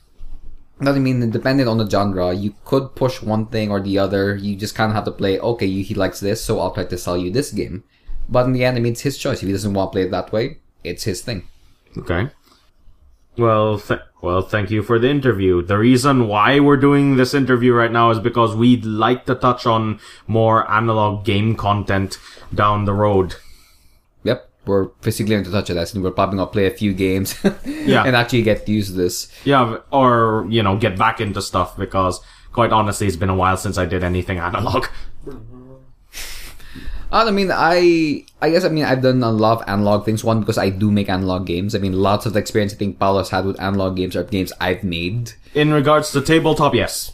But 0.79 0.95
I 0.95 0.99
mean, 0.99 1.31
depending 1.31 1.67
on 1.67 1.79
the 1.79 1.89
genre, 1.89 2.33
you 2.33 2.53
could 2.63 2.93
push 2.93 3.23
one 3.23 3.47
thing 3.47 3.71
or 3.71 3.81
the 3.81 3.97
other. 3.97 4.35
You 4.35 4.55
just 4.55 4.75
kind 4.75 4.91
of 4.91 4.95
have 4.95 5.05
to 5.05 5.11
play, 5.11 5.39
okay, 5.39 5.65
you, 5.65 5.83
he 5.83 5.95
likes 5.95 6.19
this, 6.19 6.43
so 6.43 6.59
I'll 6.59 6.69
try 6.71 6.85
to 6.85 6.97
sell 6.99 7.17
you 7.17 7.31
this 7.31 7.51
game. 7.51 7.83
But 8.29 8.45
in 8.45 8.53
the 8.53 8.63
end, 8.63 8.77
I 8.77 8.81
mean, 8.81 8.91
it's 8.91 9.01
his 9.01 9.17
choice. 9.17 9.41
If 9.41 9.47
he 9.47 9.53
doesn't 9.53 9.73
want 9.73 9.91
to 9.91 9.95
play 9.95 10.03
it 10.03 10.11
that 10.11 10.31
way, 10.31 10.57
it's 10.83 11.05
his 11.05 11.21
thing. 11.21 11.47
Okay. 11.97 12.29
Well, 13.37 13.79
th- 13.79 14.01
well, 14.21 14.41
thank 14.41 14.69
you 14.69 14.83
for 14.83 14.99
the 14.99 15.09
interview. 15.09 15.63
The 15.63 15.77
reason 15.79 16.27
why 16.27 16.59
we're 16.59 16.77
doing 16.77 17.17
this 17.17 17.33
interview 17.33 17.73
right 17.73 17.91
now 17.91 18.11
is 18.11 18.19
because 18.19 18.55
we'd 18.55 18.85
like 18.85 19.25
to 19.25 19.35
touch 19.35 19.65
on 19.65 19.99
more 20.27 20.69
analog 20.69 21.25
game 21.25 21.55
content 21.55 22.19
down 22.53 22.85
the 22.85 22.93
road. 22.93 23.35
We're 24.67 24.89
physically 25.01 25.35
going 25.35 25.45
to 25.45 25.51
touch 25.51 25.69
on 25.69 25.77
that, 25.77 25.93
and 25.93 26.03
we're 26.03 26.11
probably 26.11 26.37
going 26.37 26.47
to 26.47 26.51
play 26.51 26.65
a 26.67 26.71
few 26.71 26.93
games 26.93 27.35
Yeah. 27.65 28.03
and 28.03 28.15
actually 28.15 28.41
get 28.43 28.67
used 28.67 28.91
to 28.91 28.97
this. 28.97 29.31
Yeah, 29.45 29.77
or, 29.91 30.45
you 30.49 30.61
know, 30.61 30.77
get 30.77 30.97
back 30.97 31.21
into 31.21 31.41
stuff 31.41 31.77
because 31.77 32.19
quite 32.51 32.71
honestly, 32.71 33.07
it's 33.07 33.15
been 33.15 33.29
a 33.29 33.35
while 33.35 33.55
since 33.57 33.77
I 33.77 33.85
did 33.85 34.03
anything 34.03 34.37
analog. 34.39 34.85
Uh, 37.09 37.23
I 37.25 37.31
mean, 37.31 37.49
I 37.53 38.25
I 38.41 38.49
guess 38.49 38.65
I 38.65 38.69
mean 38.69 38.83
I've 38.83 39.01
done 39.01 39.23
a 39.23 39.31
lot 39.31 39.61
of 39.61 39.69
analog 39.69 40.03
things. 40.03 40.25
One 40.25 40.41
because 40.41 40.57
I 40.57 40.69
do 40.69 40.91
make 40.91 41.07
analog 41.07 41.45
games. 41.47 41.73
I 41.73 41.77
mean, 41.79 41.93
lots 41.93 42.25
of 42.25 42.33
the 42.33 42.39
experience 42.39 42.73
I 42.73 42.75
think 42.75 42.99
Paolo 42.99 43.19
has 43.19 43.29
had 43.29 43.45
with 43.45 43.57
analog 43.61 43.95
games 43.95 44.15
are 44.17 44.23
games 44.25 44.51
I've 44.59 44.83
made. 44.83 45.31
In 45.53 45.71
regards 45.71 46.11
to 46.11 46.21
tabletop, 46.21 46.75
yes. 46.75 47.13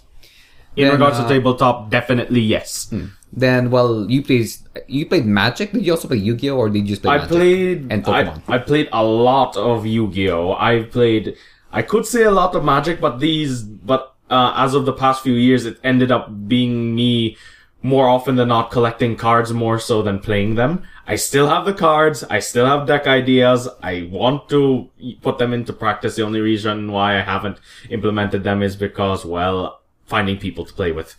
In 0.75 0.85
Then, 0.85 0.93
regards 0.93 1.19
uh, 1.19 1.27
to 1.27 1.29
tabletop, 1.35 1.91
definitely 1.91 2.41
yes. 2.41 2.91
Then, 3.35 3.71
well, 3.71 4.09
you 4.09 4.21
played 4.21 4.47
you 4.87 5.05
played 5.07 5.25
Magic. 5.25 5.71
Did 5.71 5.85
you 5.85 5.93
also 5.93 6.07
play 6.07 6.17
Yu-Gi-Oh, 6.17 6.55
or 6.55 6.69
did 6.69 6.79
you 6.79 6.85
just 6.85 7.01
play 7.01 7.13
I 7.15 7.17
Magic? 7.17 7.29
played 7.31 7.91
and 7.91 8.07
I, 8.07 8.39
I 8.47 8.57
played 8.59 8.89
a 8.93 9.03
lot 9.03 9.57
of 9.57 9.85
Yu-Gi-Oh. 9.87 10.53
I 10.53 10.83
played 10.83 11.35
I 11.71 11.81
could 11.81 12.05
say 12.05 12.23
a 12.23 12.31
lot 12.31 12.55
of 12.55 12.63
Magic, 12.63 13.01
but 13.01 13.19
these 13.19 13.63
but 13.63 14.15
uh, 14.29 14.53
as 14.55 14.75
of 14.75 14.85
the 14.85 14.93
past 14.93 15.23
few 15.23 15.33
years, 15.33 15.65
it 15.65 15.79
ended 15.83 16.11
up 16.11 16.47
being 16.47 16.95
me 16.95 17.35
more 17.81 18.07
often 18.07 18.35
than 18.35 18.47
not 18.47 18.71
collecting 18.71 19.15
cards 19.15 19.51
more 19.51 19.77
so 19.77 20.01
than 20.01 20.19
playing 20.19 20.55
them. 20.55 20.83
I 21.05 21.15
still 21.17 21.49
have 21.49 21.65
the 21.65 21.73
cards. 21.73 22.23
I 22.29 22.39
still 22.39 22.65
have 22.65 22.87
deck 22.87 23.07
ideas. 23.07 23.67
I 23.81 24.07
want 24.09 24.47
to 24.49 24.89
put 25.21 25.37
them 25.37 25.53
into 25.53 25.73
practice. 25.73 26.15
The 26.15 26.23
only 26.23 26.39
reason 26.39 26.91
why 26.91 27.17
I 27.17 27.21
haven't 27.21 27.59
implemented 27.89 28.43
them 28.45 28.63
is 28.63 28.77
because, 28.77 29.25
well, 29.25 29.81
finding 30.05 30.37
people 30.37 30.63
to 30.65 30.73
play 30.73 30.93
with. 30.93 31.15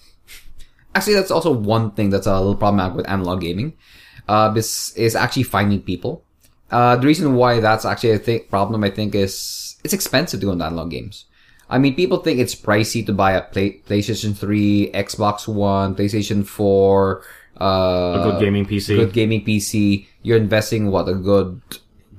Actually, 0.94 1.14
that's 1.14 1.30
also 1.30 1.52
one 1.52 1.90
thing 1.92 2.10
that's 2.10 2.26
a 2.26 2.38
little 2.38 2.54
problematic 2.56 2.96
with 2.96 3.08
analog 3.08 3.40
gaming. 3.40 3.72
Uh, 4.28 4.48
this 4.50 4.94
is 4.96 5.14
actually 5.16 5.42
finding 5.42 5.80
people. 5.82 6.22
Uh, 6.70 6.96
the 6.96 7.06
reason 7.06 7.34
why 7.34 7.60
that's 7.60 7.84
actually 7.84 8.10
a 8.12 8.18
th- 8.18 8.48
problem, 8.48 8.82
I 8.84 8.90
think, 8.90 9.14
is 9.14 9.76
it's 9.84 9.92
expensive 9.92 10.40
to 10.40 10.46
go 10.46 10.52
into 10.52 10.64
analog 10.64 10.90
games. 10.90 11.26
I 11.68 11.78
mean, 11.78 11.94
people 11.94 12.18
think 12.18 12.38
it's 12.40 12.54
pricey 12.54 13.04
to 13.06 13.12
buy 13.12 13.32
a 13.32 13.42
play- 13.42 13.80
PlayStation 13.88 14.36
3, 14.36 14.90
Xbox 14.92 15.48
One, 15.48 15.94
PlayStation 15.94 16.46
4, 16.46 17.22
uh, 17.60 17.64
A 17.64 18.30
good 18.30 18.40
gaming 18.40 18.66
PC. 18.66 18.96
good 18.96 19.12
gaming 19.12 19.44
PC. 19.44 20.06
You're 20.22 20.38
investing 20.38 20.90
what 20.90 21.08
a 21.08 21.14
good 21.14 21.60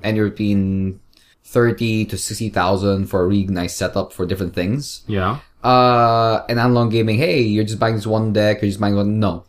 anywhere 0.03 0.29
between 0.29 0.99
thirty 1.43 2.05
to 2.05 2.17
sixty 2.17 2.49
thousand 2.49 3.07
for 3.07 3.21
a 3.21 3.27
really 3.27 3.45
nice 3.47 3.75
setup 3.75 4.11
for 4.13 4.25
different 4.25 4.53
things 4.53 5.01
Yeah. 5.07 5.39
Uh, 5.65 6.45
and 6.47 6.59
analog 6.59 6.91
gaming, 6.91 7.17
hey, 7.17 7.41
you're 7.41 7.63
just 7.63 7.79
buying 7.79 7.95
this 7.95 8.05
one 8.07 8.31
deck, 8.33 8.61
you're 8.61 8.69
just 8.69 8.79
buying 8.79 8.95
one. 8.95 9.19
No. 9.19 9.43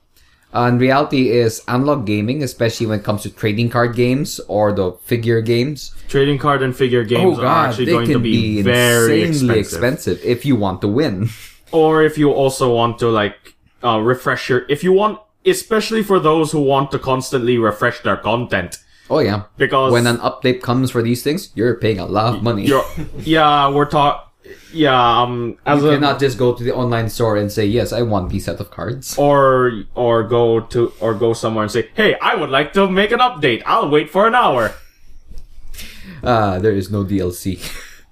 Uh, 0.55 0.69
in 0.69 0.79
reality 0.79 1.29
is 1.31 1.63
analog 1.69 2.07
gaming, 2.07 2.43
especially 2.43 2.87
when 2.87 2.99
it 3.01 3.05
comes 3.05 3.23
to 3.23 3.31
trading 3.31 3.69
card 3.69 3.95
games 3.95 4.41
or 4.49 4.73
the 4.73 4.93
figure 5.05 5.43
games. 5.43 5.95
Trading 6.09 6.39
card 6.39 6.63
and 6.63 6.75
figure 6.75 7.05
games 7.05 7.39
are 7.39 7.45
actually 7.45 7.93
Oh, 7.93 8.01
they 8.01 8.07
going 8.07 8.09
to 8.13 8.19
be, 8.19 8.57
be 8.57 8.63
very 8.63 9.23
insanely 9.25 9.59
expensive. 9.61 10.15
expensive 10.15 10.25
if 10.25 10.47
you 10.47 10.57
want 10.57 10.81
to 10.81 10.89
win. 10.89 11.29
Or 11.73 12.03
if 12.05 12.17
you 12.17 12.31
also 12.31 12.73
want 12.73 12.99
to 13.01 13.09
like 13.11 13.57
uh, 13.83 13.99
refresh 13.99 14.49
your, 14.49 14.65
if 14.71 14.85
you 14.85 14.93
want, 14.93 15.19
especially 15.45 16.03
for 16.03 16.21
those 16.21 16.53
who 16.53 16.63
want 16.63 16.93
to 16.93 16.99
constantly 16.99 17.59
refresh 17.59 18.01
their 18.03 18.17
content, 18.17 18.79
Oh 19.11 19.19
yeah, 19.19 19.43
because 19.59 19.93
when 19.93 20.07
an 20.07 20.17
update 20.19 20.63
comes 20.63 20.91
for 20.91 21.03
these 21.03 21.23
things, 21.23 21.51
you're 21.55 21.75
paying 21.75 21.99
a 21.99 22.07
lot 22.07 22.35
of 22.35 22.43
money. 22.43 22.71
yeah, 23.19 23.69
we're 23.69 23.85
talk, 23.85 24.26
yeah, 24.73 25.23
um, 25.23 25.59
as 25.67 25.83
you 25.83 25.91
a 25.91 25.95
cannot 25.95 26.21
just 26.21 26.39
go 26.39 26.55
to 26.55 26.63
the 26.63 26.75
online 26.75 27.09
store 27.09 27.37
and 27.37 27.51
say, 27.51 27.67
"Yes, 27.67 27.93
I 27.93 28.03
want 28.03 28.31
these 28.31 28.45
set 28.45 28.61
of 28.61 28.71
cards." 28.71 29.17
or 29.19 29.83
or 29.95 30.23
go 30.23 30.61
to 30.61 30.93
or 31.01 31.15
go 31.15 31.33
somewhere 31.33 31.65
and 31.65 31.73
say, 31.73 31.91
hey, 31.95 32.17
I 32.21 32.35
would 32.35 32.51
like 32.51 32.73
to 32.75 32.89
make 32.89 33.11
an 33.11 33.21
update. 33.21 33.63
I'll 33.67 33.91
wait 33.91 34.11
for 34.11 34.27
an 34.27 34.35
hour. 34.35 34.75
Uh, 36.23 36.59
there 36.59 36.73
is 36.73 36.91
no 36.91 37.05
DLC. 37.05 37.59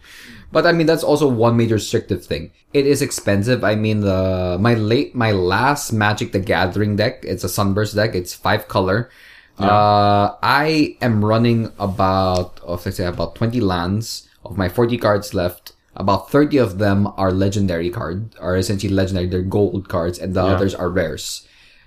but 0.53 0.67
I 0.67 0.73
mean, 0.73 0.87
that's 0.87 1.05
also 1.05 1.29
one 1.29 1.57
major 1.57 1.77
restrictive 1.77 2.25
thing. 2.25 2.51
It 2.73 2.87
is 2.87 3.03
expensive. 3.03 3.63
I 3.63 3.75
mean, 3.77 4.01
the 4.01 4.59
my 4.61 4.75
late 4.75 5.15
my 5.15 5.33
last 5.33 5.93
Magic 5.93 6.33
the 6.33 6.41
Gathering 6.41 6.97
deck. 6.97 7.25
It's 7.25 7.45
a 7.45 7.49
Sunburst 7.49 7.95
deck. 7.95 8.15
It's 8.15 8.35
five 8.35 8.69
color. 8.69 9.11
Uh, 9.57 10.35
I 10.43 10.97
am 11.01 11.25
running 11.25 11.71
about, 11.79 12.59
oh, 12.67 12.75
let's 12.75 12.97
say 12.97 13.07
about 13.07 13.37
twenty 13.37 13.61
lands 13.61 14.29
of 14.45 14.59
my 14.59 14.69
forty 14.69 14.99
cards 14.99 15.33
left. 15.33 15.74
About 15.97 16.31
thirty 16.31 16.59
of 16.59 16.79
them 16.79 17.07
are 17.17 17.31
legendary 17.31 17.89
card, 17.91 18.35
are 18.41 18.57
essentially 18.57 18.93
legendary. 18.93 19.27
They're 19.27 19.43
gold 19.43 19.89
cards, 19.89 20.19
and 20.19 20.35
the 20.35 20.43
others 20.43 20.75
are 20.75 20.91
rares. 20.91 21.47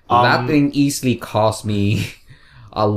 that 0.09 0.47
thing 0.47 0.71
easily 0.73 1.15
cost 1.15 1.65
me 1.65 2.07
a 2.73 2.87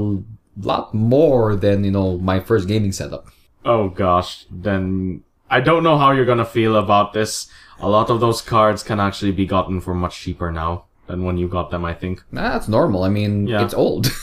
lot 0.60 0.94
more 0.94 1.56
than 1.56 1.82
you 1.84 1.90
know 1.90 2.18
my 2.18 2.38
first 2.40 2.68
gaming 2.68 2.92
setup. 2.92 3.26
Oh 3.64 3.88
gosh, 3.88 4.46
then 4.50 5.22
I 5.50 5.60
don't 5.60 5.82
know 5.82 5.98
how 5.98 6.12
you're 6.12 6.24
gonna 6.26 6.44
feel 6.44 6.76
about 6.76 7.12
this. 7.12 7.48
A 7.80 7.88
lot 7.88 8.10
of 8.10 8.20
those 8.20 8.40
cards 8.42 8.82
can 8.82 9.00
actually 9.00 9.32
be 9.32 9.46
gotten 9.46 9.80
for 9.80 9.94
much 9.94 10.20
cheaper 10.20 10.52
now 10.52 10.84
than 11.08 11.24
when 11.24 11.36
you 11.38 11.48
got 11.48 11.70
them, 11.70 11.84
I 11.84 11.94
think. 11.94 12.22
Nah, 12.30 12.52
that's 12.52 12.68
normal. 12.68 13.02
I 13.02 13.08
mean, 13.08 13.46
Yeah. 13.48 13.64
it's 13.64 13.74
old. 13.74 14.06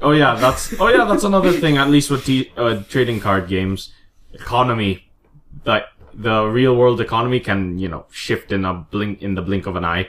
Oh 0.00 0.12
yeah, 0.12 0.34
that's 0.36 0.72
oh 0.78 0.86
yeah, 0.88 1.04
that's 1.04 1.24
another 1.24 1.50
thing. 1.50 1.76
At 1.76 1.90
least 1.90 2.10
with 2.10 2.24
t- 2.24 2.52
uh, 2.56 2.82
trading 2.88 3.18
card 3.18 3.48
games, 3.48 3.92
economy, 4.32 5.10
like 5.64 5.84
the 6.14 6.44
real 6.46 6.76
world 6.76 7.00
economy 7.00 7.40
can 7.40 7.78
you 7.78 7.88
know 7.88 8.04
shift 8.10 8.52
in 8.52 8.64
a 8.64 8.74
blink 8.74 9.22
in 9.22 9.34
the 9.34 9.42
blink 9.42 9.66
of 9.66 9.76
an 9.76 9.84
eye. 9.84 10.08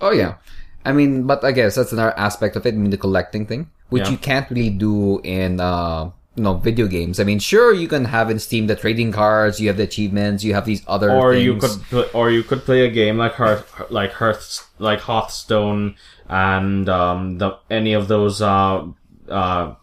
oh 0.00 0.10
yeah. 0.12 0.34
I 0.84 0.92
mean, 0.92 1.26
but 1.26 1.44
I 1.44 1.52
guess 1.52 1.74
that's 1.74 1.92
another 1.92 2.16
aspect 2.16 2.56
of 2.56 2.64
it. 2.64 2.72
I 2.72 2.76
mean, 2.78 2.90
the 2.90 2.96
collecting 2.96 3.44
thing, 3.46 3.68
which 3.90 4.04
Yeah. 4.04 4.10
you 4.12 4.16
can't 4.16 4.48
really 4.48 4.70
do 4.70 5.20
in 5.20 5.60
uh, 5.60 6.10
you 6.36 6.42
know 6.42 6.54
video 6.54 6.86
games. 6.86 7.18
I 7.20 7.24
mean, 7.24 7.40
sure 7.40 7.74
you 7.74 7.88
can 7.88 8.06
have 8.06 8.30
in 8.30 8.38
Steam 8.38 8.68
the 8.68 8.76
trading 8.76 9.12
cards, 9.12 9.60
you 9.60 9.68
have 9.68 9.76
the 9.76 9.82
achievements, 9.82 10.44
you 10.44 10.54
have 10.54 10.64
these 10.64 10.82
other 10.86 11.10
or 11.10 11.34
things. 11.34 11.44
you 11.44 11.56
could 11.56 11.82
pl- 11.90 12.10
or 12.14 12.30
you 12.30 12.42
could 12.42 12.64
play 12.64 12.86
a 12.86 12.90
game 12.90 13.18
like 13.18 13.34
Hearth 13.34 13.68
like 13.90 14.12
Hearth 14.12 14.70
like 14.78 15.00
Hearthstone 15.00 15.96
and 16.28 16.88
um 16.88 17.36
the 17.38 17.58
any 17.68 17.92
of 17.92 18.08
those 18.08 18.40
uh 18.40 18.86
uh 19.28 19.74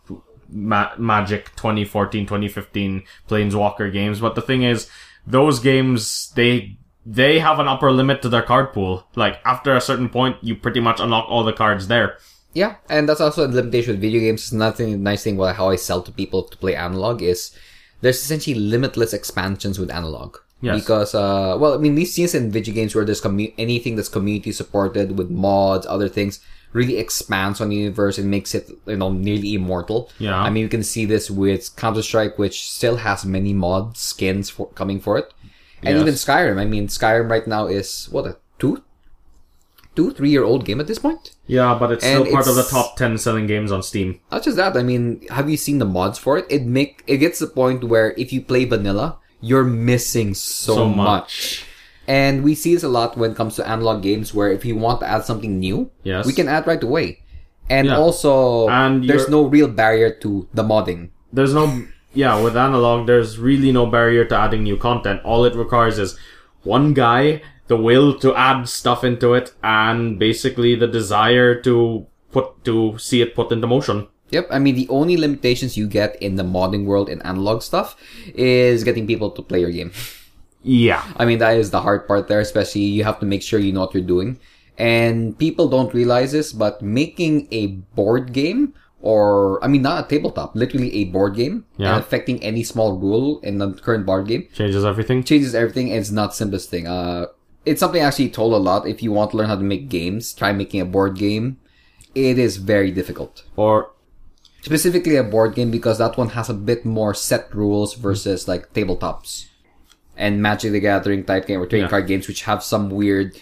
Ma- 0.56 0.96
Magic 0.98 1.52
2014 1.56 2.26
2015 2.26 3.04
Planeswalker 3.30 3.92
games 3.92 4.20
but 4.20 4.36
the 4.36 4.42
thing 4.42 4.64
is 4.64 4.90
those 5.28 5.60
games 5.60 6.32
they 6.36 6.78
they 7.06 7.40
have 7.40 7.60
an 7.60 7.68
upper 7.68 7.92
limit 7.92 8.22
to 8.22 8.30
their 8.30 8.42
card 8.42 8.74
pool 8.74 9.06
like 9.16 9.40
after 9.46 9.76
a 9.76 9.82
certain 9.82 10.10
point 10.10 10.38
you 10.42 10.56
pretty 10.56 10.80
much 10.80 11.00
unlock 11.00 11.26
all 11.30 11.44
the 11.44 11.54
cards 11.54 11.88
there 11.88 12.18
Yeah, 12.56 12.76
and 12.88 13.04
that's 13.04 13.20
also 13.20 13.44
a 13.44 13.52
limitation 13.52 13.92
with 13.94 14.02
video 14.02 14.22
games. 14.24 14.54
Nothing 14.54 15.04
nice 15.04 15.24
thing 15.28 15.36
about 15.36 15.60
how 15.60 15.68
I 15.72 15.76
sell 15.76 16.00
to 16.08 16.12
people 16.12 16.42
to 16.48 16.56
play 16.56 16.74
analog 16.74 17.22
is 17.22 17.52
there's 18.00 18.24
essentially 18.24 18.56
limitless 18.56 19.12
expansions 19.12 19.76
with 19.78 19.92
analog. 19.92 20.38
Yes. 20.64 20.80
Because, 20.80 21.12
uh, 21.14 21.60
well, 21.60 21.74
I 21.76 21.80
mean, 21.84 21.96
we've 22.00 22.08
seen 22.08 22.24
this 22.24 22.34
in 22.34 22.56
video 22.56 22.72
games 22.74 22.96
where 22.96 23.04
there's 23.04 23.20
commu- 23.20 23.52
anything 23.60 23.98
that's 24.00 24.08
community 24.08 24.54
supported 24.56 25.20
with 25.20 25.28
mods, 25.30 25.86
other 25.86 26.08
things, 26.08 26.40
really 26.76 26.98
expands 26.98 27.62
on 27.62 27.70
the 27.70 27.76
universe 27.78 28.18
and 28.20 28.30
makes 28.30 28.54
it, 28.54 28.70
you 28.86 28.98
know, 28.98 29.10
nearly 29.12 29.54
immortal. 29.56 30.12
Yeah. 30.20 30.36
I 30.38 30.50
mean, 30.52 30.62
you 30.64 30.70
can 30.70 30.84
see 30.84 31.06
this 31.06 31.32
with 31.32 31.74
Counter 31.78 32.04
Strike, 32.04 32.38
which 32.38 32.58
still 32.70 32.98
has 32.98 33.26
many 33.26 33.54
mods, 33.54 34.00
skins 34.02 34.50
for, 34.50 34.68
coming 34.82 35.00
for 35.00 35.18
it, 35.18 35.34
and 35.82 35.96
Yes. 35.96 36.02
even 36.02 36.14
Skyrim. 36.16 36.58
I 36.60 36.66
mean, 36.66 36.88
Skyrim 36.90 37.30
right 37.32 37.48
now 37.48 37.68
is 37.68 38.08
what 38.12 38.26
a 38.28 38.36
two, 38.60 38.84
two, 39.96 40.12
three 40.12 40.30
year 40.30 40.44
old 40.44 40.66
game 40.66 40.80
at 40.82 40.88
this 40.88 41.00
point. 41.00 41.32
yeah 41.48 41.72
but 41.80 41.92
it's 41.94 42.04
still 42.04 42.24
And 42.24 42.32
part 42.32 42.48
of 42.48 42.56
the 42.56 42.64
top 42.64 42.98
10 42.98 43.18
selling 43.18 43.48
games 43.48 43.72
on 43.72 43.82
Steam 43.84 44.20
Not 44.32 44.44
just 44.44 44.58
that, 44.58 44.76
I 44.76 44.84
mean, 44.84 45.22
have 45.30 45.50
you 45.50 45.58
seen 45.58 45.78
the 45.80 45.86
mods 45.98 46.18
for 46.20 46.38
it? 46.40 46.46
It 46.50 46.66
make 46.66 47.04
it 47.08 47.18
gets 47.24 47.40
to 47.40 47.46
the 47.46 47.54
point 47.54 47.84
where 47.92 48.14
if 48.18 48.34
you 48.34 48.42
play 48.42 48.66
vanilla, 48.66 49.18
you're 49.40 49.64
missing 49.92 50.34
so, 50.34 50.76
So 50.76 50.90
much. 50.90 50.98
much. 50.98 51.66
And 52.08 52.44
we 52.44 52.54
see 52.56 52.74
this 52.74 52.84
a 52.84 52.90
lot 52.90 53.18
when 53.18 53.32
it 53.32 53.38
comes 53.38 53.56
to 53.58 53.68
analog 53.68 54.02
games 54.04 54.34
where 54.34 54.52
if 54.52 54.64
you 54.66 54.76
want 54.76 55.00
to 55.02 55.08
add 55.10 55.26
something 55.26 55.60
new, 55.60 55.90
Yes. 56.04 56.26
we 56.26 56.34
can 56.34 56.48
add 56.48 56.68
right 56.68 56.82
away. 56.82 57.20
And 57.70 57.88
Yeah. 57.88 57.98
also 57.98 58.68
And 58.70 59.10
there's 59.10 59.28
no 59.30 59.46
real 59.46 59.68
barrier 59.68 60.12
to 60.22 60.48
the 60.54 60.64
modding. 60.64 61.10
there's 61.34 61.54
no 61.54 61.68
yeah 62.14 62.40
with 62.40 62.56
analog 62.56 63.08
there's 63.08 63.36
really 63.38 63.72
no 63.76 63.84
barrier 63.86 64.24
to 64.24 64.32
adding 64.38 64.64
new 64.64 64.78
content 64.78 65.20
all 65.28 65.44
it 65.44 65.52
requires 65.54 66.00
is 66.00 66.16
one 66.64 66.94
guy 66.94 67.42
the 67.68 67.76
will 67.76 68.16
to 68.24 68.32
add 68.40 68.70
stuff 68.72 69.04
into 69.04 69.34
it 69.34 69.52
and 69.62 70.16
basically 70.18 70.76
the 70.80 70.88
desire 70.88 71.52
to 71.60 72.06
put 72.32 72.64
to 72.64 72.96
see 72.98 73.20
it 73.20 73.36
put 73.36 73.52
into 73.52 73.68
motion 73.68 74.08
Yep, 74.32 74.48
I 74.50 74.60
mean 74.64 74.76
the 74.80 74.88
only 74.90 75.18
limitations 75.18 75.76
you 75.76 75.88
get 75.92 76.16
in 76.24 76.36
the 76.40 76.44
modding 76.44 76.86
world 76.86 77.10
in 77.10 77.22
analog 77.28 77.62
stuff 77.62 77.98
is 78.34 78.84
getting 78.88 79.06
people 79.06 79.30
to 79.36 79.42
play 79.44 79.60
your 79.60 79.72
game. 79.72 79.92
yeah 80.66 81.04
I 81.16 81.24
mean, 81.30 81.38
that 81.40 81.58
is 81.62 81.70
the 81.70 81.80
hard 81.82 82.08
part 82.10 82.28
there, 82.28 82.42
especially 82.42 82.82
you 82.98 83.04
have 83.06 83.20
to 83.22 83.26
make 83.26 83.44
sure 83.46 83.60
you 83.60 83.72
know 83.72 83.82
what 83.86 83.94
you're 83.94 84.04
doing. 84.16 84.40
And 84.78 85.38
people 85.38 85.70
don't 85.70 85.94
realize 85.94 86.32
this, 86.34 86.52
but 86.52 86.82
making 86.82 87.48
a 87.52 87.68
board 87.96 88.34
game, 88.34 88.74
or, 89.00 89.64
I 89.64 89.68
mean, 89.72 89.84
not 89.84 90.04
a 90.04 90.08
tabletop, 90.10 90.56
literally 90.56 90.92
a 90.96 91.04
board 91.06 91.36
game, 91.36 91.64
Yeah. 91.78 91.94
and 91.96 92.00
affecting 92.04 92.42
any 92.44 92.64
small 92.64 92.98
rule 92.98 93.40
in 93.42 93.60
the 93.60 93.72
current 93.86 94.06
board 94.06 94.28
game, 94.28 94.48
changes 94.54 94.84
everything 94.84 95.24
changes 95.24 95.54
everything, 95.56 95.92
and 95.92 96.00
it's 96.02 96.12
not 96.12 96.32
the 96.32 96.38
simplest 96.44 96.70
thing. 96.74 96.88
Uh, 96.88 97.28
it's 97.66 97.80
something 97.80 98.02
I 98.02 98.08
actually 98.10 98.30
told 98.30 98.52
a 98.54 98.58
lot. 98.58 98.88
If 98.88 99.02
you 99.04 99.12
want 99.14 99.32
to 99.32 99.38
learn 99.38 99.48
how 99.48 99.56
to 99.56 99.64
make 99.64 99.88
games, 99.88 100.34
try 100.34 100.52
making 100.52 100.82
a 100.82 100.86
board 100.86 101.16
game. 101.16 101.58
It 102.16 102.38
is 102.40 102.58
very 102.58 102.92
difficult. 102.92 103.44
or 103.56 103.92
Specifically 104.62 105.16
a 105.16 105.24
board 105.24 105.54
game 105.54 105.70
because 105.70 106.00
that 106.00 106.18
one 106.18 106.30
has 106.30 106.50
a 106.50 106.54
bit 106.54 106.84
more 106.86 107.14
set 107.14 107.54
rules 107.54 107.94
versus 107.94 108.48
like 108.48 108.74
tabletops 108.74 109.46
and 110.18 110.42
Magic 110.42 110.72
the 110.72 110.80
Gathering 110.80 111.24
type 111.24 111.48
game 111.48 111.60
or 111.62 111.66
trading 111.66 111.86
Yeah. 111.86 111.90
card 111.90 112.08
games 112.08 112.28
which 112.28 112.44
have 112.44 112.64
some 112.64 112.90
weird. 112.90 113.36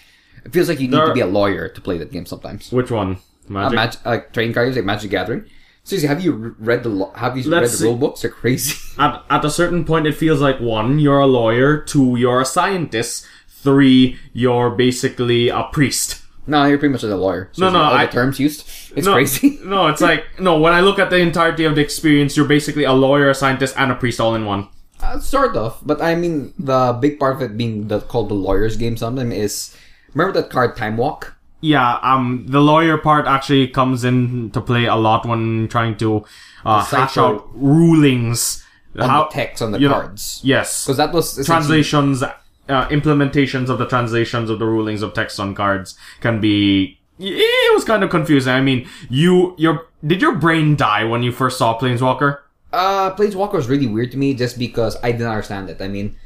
It 0.44 0.52
feels 0.52 0.68
like 0.68 0.80
you 0.80 0.88
need 0.88 0.96
There 0.96 1.06
to 1.06 1.14
be 1.14 1.20
a 1.20 1.26
lawyer 1.26 1.68
to 1.68 1.80
play 1.80 1.96
that 1.98 2.12
game 2.12 2.26
sometimes. 2.26 2.70
which 2.72 2.90
one 2.90 3.18
Uh, 3.48 3.52
magic 3.70 3.74
Mag- 3.76 3.96
like 4.04 4.32
trading 4.32 4.52
card 4.54 4.66
games 4.66 4.76
like 4.76 4.84
Magic 4.84 5.10
the 5.10 5.16
Gathering. 5.16 5.44
Seriously, 5.84 6.08
have 6.08 6.24
you 6.24 6.56
read 6.58 6.82
the 6.82 6.88
lo- 6.88 7.12
have 7.14 7.36
you 7.36 7.48
Let's 7.48 7.72
read 7.72 7.80
the 7.80 7.84
rule 7.84 7.96
books? 7.98 8.22
They're 8.22 8.30
crazy. 8.30 8.74
at, 8.98 9.22
at 9.28 9.44
a 9.44 9.50
certain 9.50 9.84
point 9.84 10.06
it 10.06 10.14
feels 10.14 10.40
like 10.40 10.58
one 10.60 10.98
you're 10.98 11.18
a 11.20 11.26
lawyer 11.26 11.78
two 11.78 12.16
you're 12.16 12.40
a 12.40 12.44
scientist 12.46 13.26
three 13.48 14.18
you're 14.32 14.70
basically 14.70 15.48
a 15.48 15.64
priest 15.72 16.20
no, 16.46 16.66
you're 16.66 16.76
pretty 16.76 16.92
much 16.92 17.02
a 17.02 17.16
lawyer. 17.16 17.50
No, 17.56 17.70
no, 17.70 17.72
Seriously, 17.72 17.80
all 17.80 17.94
I- 17.94 18.04
the 18.06 18.12
terms 18.12 18.38
used. 18.38 18.68
It's 18.96 19.06
no, 19.06 19.14
crazy. 19.14 19.58
no, 19.64 19.86
it's 19.88 20.02
like 20.02 20.24
no. 20.38 20.58
When 20.60 20.72
I 20.74 20.80
look 20.82 20.98
at 20.98 21.08
the 21.10 21.16
entirety 21.18 21.64
of 21.64 21.74
the 21.74 21.80
experience, 21.80 22.36
you're 22.36 22.46
basically 22.46 22.84
a 22.84 22.92
lawyer, 22.92 23.30
a 23.30 23.34
scientist, 23.34 23.74
and 23.78 23.90
a 23.90 23.94
priest 23.94 24.20
all 24.20 24.34
in 24.34 24.44
one. 24.44 24.68
Uh, 25.04 25.18
sort 25.20 25.56
of, 25.56 25.78
but 25.84 26.00
I 26.00 26.14
mean 26.14 26.54
the 26.58 26.96
big 26.98 27.18
part 27.20 27.36
of 27.36 27.42
it 27.42 27.56
being 27.56 27.88
the 27.88 28.00
called 28.00 28.30
the 28.30 28.34
lawyer's 28.34 28.76
game. 28.76 28.96
Sometimes 28.96 29.34
is 29.34 29.76
remember 30.14 30.40
that 30.40 30.50
card 30.50 30.76
Time 30.76 30.96
Walk. 30.96 31.36
Yeah, 31.60 31.98
um, 32.02 32.44
the 32.46 32.60
lawyer 32.60 32.98
part 32.98 33.26
actually 33.26 33.68
comes 33.68 34.04
into 34.04 34.60
play 34.60 34.84
a 34.84 34.96
lot 34.96 35.24
when 35.24 35.66
trying 35.68 35.96
to 35.98 36.24
uh, 36.64 36.84
hash 36.84 37.16
out 37.16 37.48
rulings. 37.54 38.62
on 38.98 39.08
How- 39.08 39.24
the 39.24 39.30
text 39.30 39.62
on 39.62 39.72
the 39.72 39.78
you 39.80 39.88
know, 39.88 39.94
cards. 39.94 40.40
Yes, 40.44 40.84
Because 40.84 40.98
that 40.98 41.12
was 41.12 41.44
translations, 41.46 42.22
uh, 42.22 42.32
implementations 42.68 43.68
of 43.70 43.78
the 43.78 43.86
translations 43.86 44.50
of 44.50 44.58
the 44.58 44.66
rulings 44.66 45.00
of 45.02 45.14
text 45.14 45.40
on 45.40 45.54
cards 45.54 45.96
can 46.20 46.38
be. 46.40 46.98
It 47.18 47.74
was 47.74 47.84
kind 47.84 48.04
of 48.04 48.10
confusing. 48.10 48.52
I 48.52 48.60
mean, 48.60 48.86
you, 49.08 49.54
your, 49.56 49.86
did 50.06 50.20
your 50.20 50.34
brain 50.34 50.76
die 50.76 51.04
when 51.04 51.22
you 51.22 51.32
first 51.32 51.56
saw 51.58 51.78
Planeswalker? 51.78 52.40
Uh, 52.74 53.14
Planeswalker 53.14 53.54
was 53.54 53.68
really 53.70 53.86
weird 53.86 54.10
to 54.12 54.18
me 54.18 54.34
just 54.34 54.58
because 54.58 54.96
I 55.02 55.12
didn't 55.12 55.28
understand 55.30 55.70
it. 55.70 55.78
I 55.80 55.86
mean, 55.86 56.16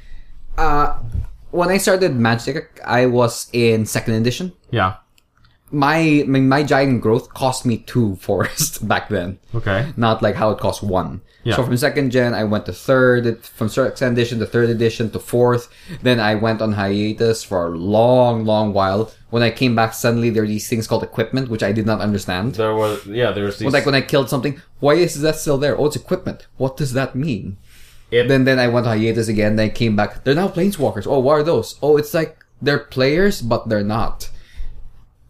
uh, 0.56 0.96
when 1.52 1.68
I 1.68 1.76
started 1.76 2.16
Magic, 2.16 2.80
I 2.84 3.04
was 3.06 3.48
in 3.52 3.84
second 3.84 4.14
edition. 4.14 4.52
Yeah. 4.72 4.96
My 5.70 6.24
my, 6.26 6.40
my 6.40 6.62
giant 6.64 7.02
growth 7.04 7.34
cost 7.34 7.66
me 7.68 7.84
two 7.84 8.16
forests 8.24 8.78
back 8.80 9.10
then, 9.12 9.38
Okay. 9.54 9.92
not 9.96 10.22
like 10.22 10.34
how 10.36 10.50
it 10.50 10.58
cost 10.58 10.82
one. 10.82 11.20
Yeah. 11.44 11.54
So 11.56 11.64
from 11.64 11.76
second 11.76 12.10
gen, 12.10 12.34
I 12.34 12.44
went 12.44 12.66
to 12.66 12.72
third. 12.72 13.44
From 13.44 13.68
second 13.68 14.12
edition 14.12 14.38
to 14.40 14.46
third 14.46 14.68
edition 14.70 15.08
to 15.10 15.18
fourth. 15.18 15.68
Then 16.02 16.18
I 16.20 16.34
went 16.34 16.60
on 16.60 16.72
hiatus 16.72 17.44
for 17.44 17.66
a 17.66 17.70
long, 17.70 18.44
long 18.44 18.72
while. 18.72 19.12
When 19.30 19.42
I 19.42 19.50
came 19.50 19.74
back, 19.76 19.94
suddenly 19.94 20.30
there 20.30 20.42
are 20.42 20.46
these 20.46 20.68
things 20.68 20.86
called 20.86 21.02
equipment, 21.04 21.48
which 21.48 21.62
I 21.62 21.72
did 21.72 21.86
not 21.86 22.00
understand. 22.00 22.56
There 22.56 22.74
was, 22.74 23.06
yeah, 23.06 23.30
there 23.30 23.44
was 23.44 23.58
these. 23.58 23.72
Like 23.72 23.86
when 23.86 23.94
I 23.94 24.00
killed 24.00 24.28
something, 24.28 24.60
why 24.80 24.94
is 24.94 25.20
that 25.20 25.36
still 25.36 25.58
there? 25.58 25.78
Oh, 25.78 25.86
it's 25.86 25.96
equipment. 25.96 26.46
What 26.56 26.76
does 26.76 26.92
that 26.94 27.14
mean? 27.14 27.56
It- 28.10 28.26
then 28.28 28.44
then 28.44 28.58
I 28.58 28.68
went 28.68 28.86
on 28.86 28.98
hiatus 28.98 29.28
again. 29.28 29.56
Then 29.56 29.66
I 29.66 29.68
came 29.72 29.94
back. 29.96 30.24
They're 30.24 30.34
now 30.34 30.48
planeswalkers. 30.48 31.06
Oh, 31.06 31.18
what 31.20 31.34
are 31.34 31.42
those? 31.42 31.78
Oh, 31.82 31.96
it's 31.96 32.14
like 32.14 32.44
they're 32.60 32.78
players, 32.80 33.40
but 33.42 33.68
they're 33.68 33.84
not. 33.84 34.28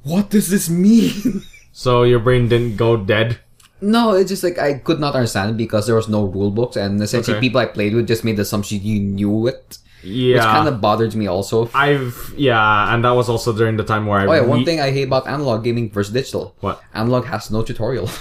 What 0.05 0.31
does 0.31 0.49
this 0.49 0.71
mean? 0.71 1.43
so 1.73 2.03
your 2.05 2.21
brain 2.21 2.49
didn't 2.49 2.77
go 2.77 2.97
dead. 2.97 3.41
No, 3.81 4.13
it's 4.15 4.29
just 4.29 4.43
like 4.45 4.59
I 4.59 4.75
could 4.75 5.01
not 5.01 5.15
understand 5.15 5.51
it 5.51 5.57
because 5.57 5.87
there 5.87 5.95
was 5.97 6.09
no 6.09 6.25
rule 6.25 6.51
books, 6.51 6.77
and 6.77 7.01
essentially 7.03 7.37
Okay. 7.37 7.47
people 7.47 7.61
I 7.61 7.67
played 7.67 7.95
with 7.95 8.07
just 8.09 8.25
made 8.25 8.37
the 8.37 8.43
assumption 8.43 8.81
you 8.83 8.99
knew 9.01 9.47
it, 9.47 9.79
Yeah. 10.03 10.35
which 10.37 10.43
kind 10.45 10.69
of 10.69 10.81
bothered 10.81 11.15
me 11.15 11.27
also. 11.27 11.71
I've 11.75 12.35
yeah, 12.37 12.93
and 12.95 13.05
that 13.05 13.11
was 13.13 13.29
also 13.29 13.53
during 13.53 13.77
the 13.77 13.85
time 13.85 14.07
where 14.07 14.21
I 14.21 14.27
Oh 14.27 14.33
yeah, 14.35 14.41
one 14.43 14.65
thing 14.65 14.81
I 14.81 14.91
hate 14.91 15.07
about 15.09 15.27
analog 15.29 15.63
gaming 15.65 15.91
versus 15.91 16.13
digital. 16.13 16.55
What? 16.61 16.81
Analog 16.95 17.27
has 17.27 17.51
no 17.51 17.63
tutorial. 17.63 18.09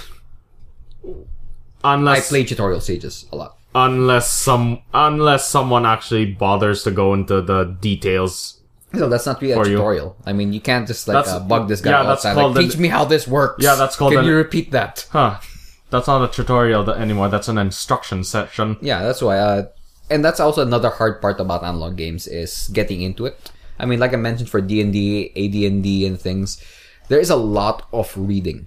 unless 1.84 2.26
I 2.26 2.28
play 2.28 2.44
tutorial 2.44 2.80
stages 2.80 3.26
a 3.32 3.36
lot. 3.36 3.56
unless 3.74 4.30
some 4.30 4.82
unless 4.92 5.48
someone 5.48 5.86
actually 5.86 6.26
bothers 6.26 6.82
to 6.84 6.90
go 6.90 7.14
into 7.14 7.40
the 7.42 7.64
details. 7.80 8.57
No, 8.92 9.08
that's 9.08 9.26
not 9.26 9.40
really 9.42 9.52
a 9.52 9.56
For 9.56 9.66
you. 9.68 9.76
tutorial. 9.76 10.16
I 10.24 10.32
mean, 10.32 10.52
you 10.52 10.60
can't 10.60 10.86
just 10.86 11.06
like 11.08 11.26
uh, 11.28 11.40
bug 11.40 11.68
this 11.68 11.80
guy 11.82 11.90
yeah, 11.90 11.98
all 11.98 12.04
the 12.04 12.08
that's 12.10 12.22
time. 12.22 12.34
called 12.36 12.54
Like, 12.54 12.64
an- 12.64 12.70
teach 12.70 12.78
me 12.78 12.88
how 12.88 13.04
this 13.04 13.28
works. 13.28 13.62
Yeah, 13.62 13.74
that's 13.74 13.96
called 13.96 14.12
Can 14.12 14.20
an- 14.20 14.26
you 14.26 14.34
repeat 14.36 14.70
that? 14.72 15.06
Huh. 15.10 15.38
That's 15.90 16.06
not 16.06 16.22
a 16.24 16.28
tutorial 16.32 16.88
anymore. 16.90 17.28
That's 17.28 17.48
an 17.48 17.58
instruction 17.58 18.24
section. 18.24 18.76
Yeah, 18.80 19.02
that's 19.02 19.20
why. 19.22 19.38
Uh, 19.38 19.66
and 20.10 20.24
that's 20.24 20.40
also 20.40 20.62
another 20.62 20.90
hard 20.90 21.20
part 21.20 21.38
about 21.40 21.62
analog 21.64 21.96
games 21.96 22.26
is 22.26 22.68
getting 22.72 23.02
into 23.02 23.26
it. 23.26 23.50
I 23.78 23.84
mean, 23.86 23.98
like 24.00 24.12
I 24.12 24.16
mentioned 24.16 24.48
for 24.50 24.60
D 24.60 24.80
and 24.80 24.92
D, 24.92 25.30
AD&D, 25.36 26.06
and 26.06 26.18
things, 26.20 26.62
there 27.08 27.20
is 27.20 27.30
a 27.30 27.36
lot 27.36 27.86
of 27.92 28.12
reading, 28.16 28.66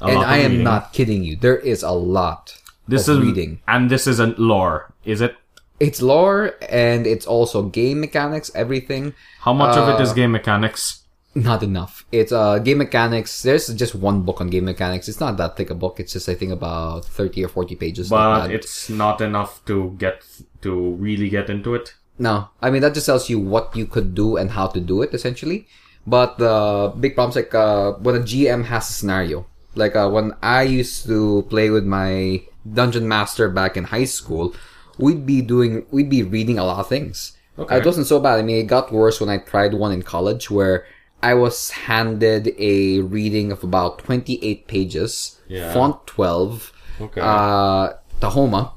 A 0.00 0.06
and 0.06 0.16
of 0.18 0.22
I 0.24 0.38
am 0.38 0.50
reading. 0.52 0.64
not 0.64 0.92
kidding 0.92 1.22
you. 1.22 1.36
There 1.36 1.56
is 1.56 1.82
a 1.82 1.92
lot 1.92 2.58
This 2.88 3.08
of 3.08 3.18
is 3.20 3.24
reading. 3.26 3.60
and 3.68 3.90
this 3.90 4.06
isn't 4.06 4.38
lore, 4.38 4.92
is 5.04 5.20
it? 5.20 5.36
It's 5.80 6.02
lore 6.02 6.54
and 6.68 7.06
it's 7.06 7.26
also 7.26 7.62
game 7.64 8.00
mechanics. 8.00 8.50
Everything. 8.54 9.14
How 9.40 9.52
much 9.54 9.76
of 9.76 9.88
it 9.88 10.02
is 10.02 10.10
Uh, 10.10 10.14
game 10.14 10.32
mechanics? 10.32 11.02
Not 11.34 11.62
enough. 11.62 12.04
It's 12.12 12.32
uh 12.32 12.58
game 12.58 12.78
mechanics. 12.78 13.42
There's 13.42 13.68
just 13.68 13.94
one 13.94 14.22
book 14.22 14.40
on 14.40 14.48
game 14.48 14.64
mechanics. 14.64 15.08
It's 15.08 15.20
not 15.20 15.36
that 15.38 15.56
thick 15.56 15.70
a 15.70 15.74
book. 15.74 16.00
It's 16.00 16.12
just 16.12 16.28
I 16.28 16.34
think 16.34 16.52
about 16.52 17.04
thirty 17.04 17.44
or 17.44 17.48
forty 17.48 17.76
pages. 17.76 18.10
But 18.10 18.50
it's 18.50 18.90
not 18.90 19.20
enough 19.20 19.64
to 19.66 19.94
get 19.96 20.26
to 20.62 20.90
really 21.06 21.28
get 21.30 21.48
into 21.48 21.74
it. 21.74 21.94
No, 22.18 22.48
I 22.60 22.70
mean 22.70 22.82
that 22.82 22.94
just 22.94 23.06
tells 23.06 23.30
you 23.30 23.38
what 23.38 23.74
you 23.74 23.86
could 23.86 24.14
do 24.14 24.36
and 24.36 24.50
how 24.50 24.66
to 24.66 24.80
do 24.80 25.02
it 25.02 25.14
essentially. 25.14 25.66
But 26.06 26.36
the 26.38 26.92
big 26.98 27.14
problems 27.14 27.36
like 27.36 27.54
uh, 27.54 27.92
when 27.92 28.16
a 28.16 28.20
GM 28.20 28.64
has 28.64 28.90
a 28.90 28.92
scenario, 28.92 29.46
like 29.76 29.94
uh, 29.96 30.10
when 30.10 30.34
I 30.42 30.62
used 30.62 31.06
to 31.06 31.46
play 31.48 31.70
with 31.70 31.84
my 31.84 32.42
dungeon 32.70 33.06
master 33.06 33.48
back 33.48 33.76
in 33.76 33.84
high 33.84 34.04
school, 34.04 34.52
we'd 35.00 35.26
be 35.26 35.42
doing, 35.42 35.84
we'd 35.90 36.10
be 36.10 36.22
reading 36.22 36.58
a 36.58 36.64
lot 36.64 36.78
of 36.78 36.88
things. 36.88 37.36
Okay. 37.58 37.78
It 37.78 37.84
wasn't 37.84 38.06
so 38.06 38.20
bad. 38.20 38.38
I 38.38 38.42
mean, 38.42 38.56
it 38.56 38.66
got 38.68 38.92
worse 38.92 39.20
when 39.20 39.28
I 39.28 39.38
tried 39.38 39.74
one 39.74 39.92
in 39.92 40.02
college 40.02 40.50
where 40.50 40.84
I 41.22 41.34
was 41.34 41.70
handed 41.70 42.54
a 42.58 43.00
reading 43.00 43.52
of 43.52 43.62
about 43.62 43.98
28 43.98 44.66
pages, 44.66 45.38
Yeah. 45.48 45.72
font 45.74 46.06
12, 46.06 46.72
Okay. 47.00 47.20
uh, 47.20 47.94
Tahoma. 48.20 48.72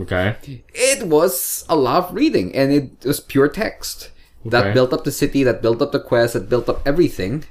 Okay. 0.00 0.36
It 0.74 1.06
was 1.06 1.64
a 1.68 1.76
lot 1.76 2.04
of 2.04 2.14
reading 2.14 2.54
and 2.54 2.72
it 2.72 2.90
was 3.06 3.20
pure 3.20 3.48
text 3.48 4.10
that 4.44 4.64
Okay. 4.64 4.72
built 4.74 4.92
up 4.92 5.04
the 5.04 5.12
city, 5.12 5.42
that 5.44 5.62
built 5.62 5.80
up 5.80 5.92
the 5.92 6.00
quest, 6.00 6.34
that 6.34 6.48
built 6.50 6.68
up 6.68 6.82
everything. 6.84 7.44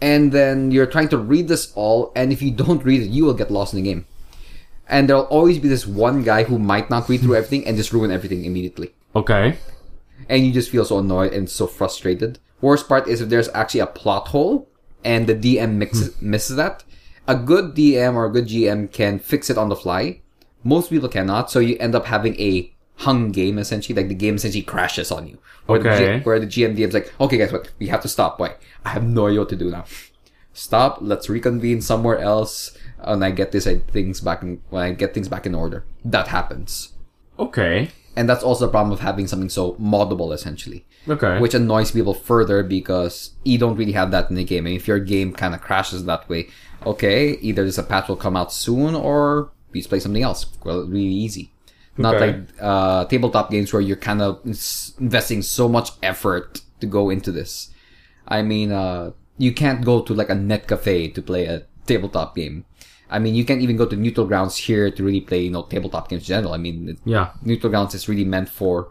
And 0.00 0.30
then 0.32 0.70
you're 0.70 0.86
trying 0.86 1.08
to 1.08 1.18
read 1.18 1.48
this 1.48 1.72
all, 1.74 2.12
and 2.14 2.32
if 2.32 2.40
you 2.42 2.50
don't 2.50 2.84
read 2.84 3.02
it, 3.02 3.08
you 3.10 3.24
will 3.24 3.34
get 3.34 3.50
lost 3.50 3.74
in 3.74 3.82
the 3.82 3.88
game. 3.90 4.06
And 4.88 5.08
there'll 5.08 5.24
always 5.24 5.58
be 5.58 5.68
this 5.68 5.86
one 5.86 6.22
guy 6.22 6.44
who 6.44 6.58
might 6.58 6.90
not 6.90 7.08
read 7.08 7.20
through 7.20 7.36
everything 7.36 7.66
and 7.66 7.76
just 7.76 7.92
ruin 7.92 8.10
everything 8.10 8.44
immediately. 8.44 8.94
Okay. 9.14 9.56
And 10.28 10.46
you 10.46 10.52
just 10.52 10.70
feel 10.70 10.84
so 10.84 10.98
annoyed 10.98 11.32
and 11.32 11.48
so 11.50 11.66
frustrated. 11.66 12.38
Worst 12.60 12.88
part 12.88 13.06
is 13.08 13.20
if 13.20 13.28
there's 13.28 13.48
actually 13.50 13.80
a 13.80 13.86
plot 13.86 14.28
hole 14.28 14.68
and 15.04 15.26
the 15.26 15.34
DM 15.34 15.74
mixes, 15.74 16.14
hmm. 16.16 16.30
misses 16.30 16.56
that. 16.56 16.84
A 17.28 17.34
good 17.34 17.74
DM 17.74 18.14
or 18.14 18.26
a 18.26 18.30
good 18.30 18.46
GM 18.46 18.92
can 18.92 19.18
fix 19.18 19.50
it 19.50 19.58
on 19.58 19.68
the 19.68 19.76
fly. 19.76 20.20
Most 20.62 20.90
people 20.90 21.08
cannot, 21.08 21.50
so 21.50 21.58
you 21.58 21.76
end 21.78 21.94
up 21.94 22.06
having 22.06 22.38
a 22.40 22.72
hung 22.98 23.30
game 23.32 23.58
essentially. 23.58 23.96
Like 23.96 24.08
the 24.08 24.14
game 24.14 24.36
essentially 24.36 24.62
crashes 24.62 25.10
on 25.10 25.26
you. 25.26 25.38
Where 25.66 25.80
the, 25.80 25.90
Okay. 25.90 26.18
G- 26.18 26.24
where 26.24 26.38
the 26.38 26.46
GM 26.46 26.76
DM's 26.76 26.94
like, 26.94 27.12
okay, 27.20 27.36
guess 27.36 27.52
what? 27.52 27.70
We 27.78 27.88
have 27.88 28.02
to 28.02 28.08
stop. 28.08 28.38
Why? 28.38 28.54
I 28.84 28.90
have 28.90 29.04
no 29.04 29.26
idea 29.26 29.40
what 29.40 29.48
to 29.50 29.56
do 29.56 29.70
now. 29.70 29.84
Stop. 30.52 30.98
Let's 31.00 31.28
reconvene 31.28 31.82
somewhere 31.82 32.18
else, 32.18 32.76
and 32.98 33.24
I 33.24 33.30
get 33.30 33.52
this 33.52 33.66
uh, 33.66 33.78
things 33.92 34.20
back 34.20 34.42
in 34.42 34.60
when 34.70 34.82
I 34.82 34.92
get 34.92 35.14
things 35.14 35.28
back 35.28 35.46
in 35.46 35.54
order. 35.54 35.84
That 36.04 36.28
happens, 36.28 36.92
Okay. 37.38 37.90
and 38.16 38.28
that's 38.28 38.42
also 38.44 38.66
the 38.66 38.70
problem 38.70 38.92
of 38.92 39.00
having 39.00 39.26
something 39.26 39.48
so 39.50 39.74
moddable 39.74 40.32
essentially 40.32 40.84
Okay. 41.08 41.38
which 41.38 41.54
annoys 41.54 41.90
people 41.92 42.14
further 42.14 42.62
because 42.62 43.30
you 43.44 43.58
don't 43.58 43.76
really 43.76 43.92
have 43.92 44.10
that 44.10 44.28
in 44.30 44.36
the 44.36 44.44
game. 44.44 44.66
And 44.66 44.74
if 44.74 44.88
your 44.88 44.98
game 44.98 45.32
kind 45.32 45.54
of 45.54 45.60
crashes 45.60 46.04
that 46.06 46.28
way, 46.28 46.48
okay, 46.84 47.32
either 47.40 47.64
this 47.64 47.78
a 47.78 47.82
patch 47.84 48.08
will 48.08 48.16
come 48.16 48.36
out 48.36 48.52
soon 48.52 48.94
or 48.94 49.50
you 49.72 49.80
just 49.80 49.88
play 49.88 50.00
something 50.00 50.22
else. 50.22 50.46
Well, 50.64 50.80
it's 50.80 50.90
really 50.90 51.04
easy. 51.26 51.52
Not 51.98 52.16
Okay. 52.16 52.26
like 52.26 52.40
uh, 52.60 53.04
tabletop 53.06 53.50
games 53.50 53.72
where 53.72 53.80
you're 53.82 53.96
kind 53.96 54.20
of 54.20 54.40
investing 54.98 55.42
so 55.42 55.68
much 55.68 55.90
effort 56.02 56.60
to 56.80 56.86
go 56.86 57.08
into 57.10 57.30
this. 57.32 57.70
I 58.28 58.42
mean, 58.42 58.72
uh, 58.72 59.12
you 59.38 59.52
can't 59.52 59.84
go 59.84 60.02
to 60.02 60.12
like 60.14 60.28
a 60.30 60.34
net 60.34 60.66
cafe 60.66 61.08
to 61.08 61.22
play 61.22 61.46
a 61.46 61.62
tabletop 61.86 62.34
game. 62.36 62.64
I 63.08 63.18
mean, 63.20 63.34
you 63.34 63.44
can't 63.44 63.62
even 63.62 63.76
go 63.76 63.86
to 63.86 63.94
neutral 63.96 64.26
grounds 64.26 64.56
here 64.56 64.90
to 64.90 65.02
really 65.04 65.20
play, 65.20 65.42
you 65.42 65.50
know, 65.50 65.62
tabletop 65.62 66.08
games 66.08 66.22
in 66.24 66.26
general. 66.34 66.52
I 66.54 66.58
mean, 66.58 66.88
it- 66.90 66.98
yeah. 67.04 67.30
neutral 67.42 67.70
grounds 67.70 67.94
is 67.94 68.08
really 68.08 68.24
meant 68.24 68.48
for 68.48 68.88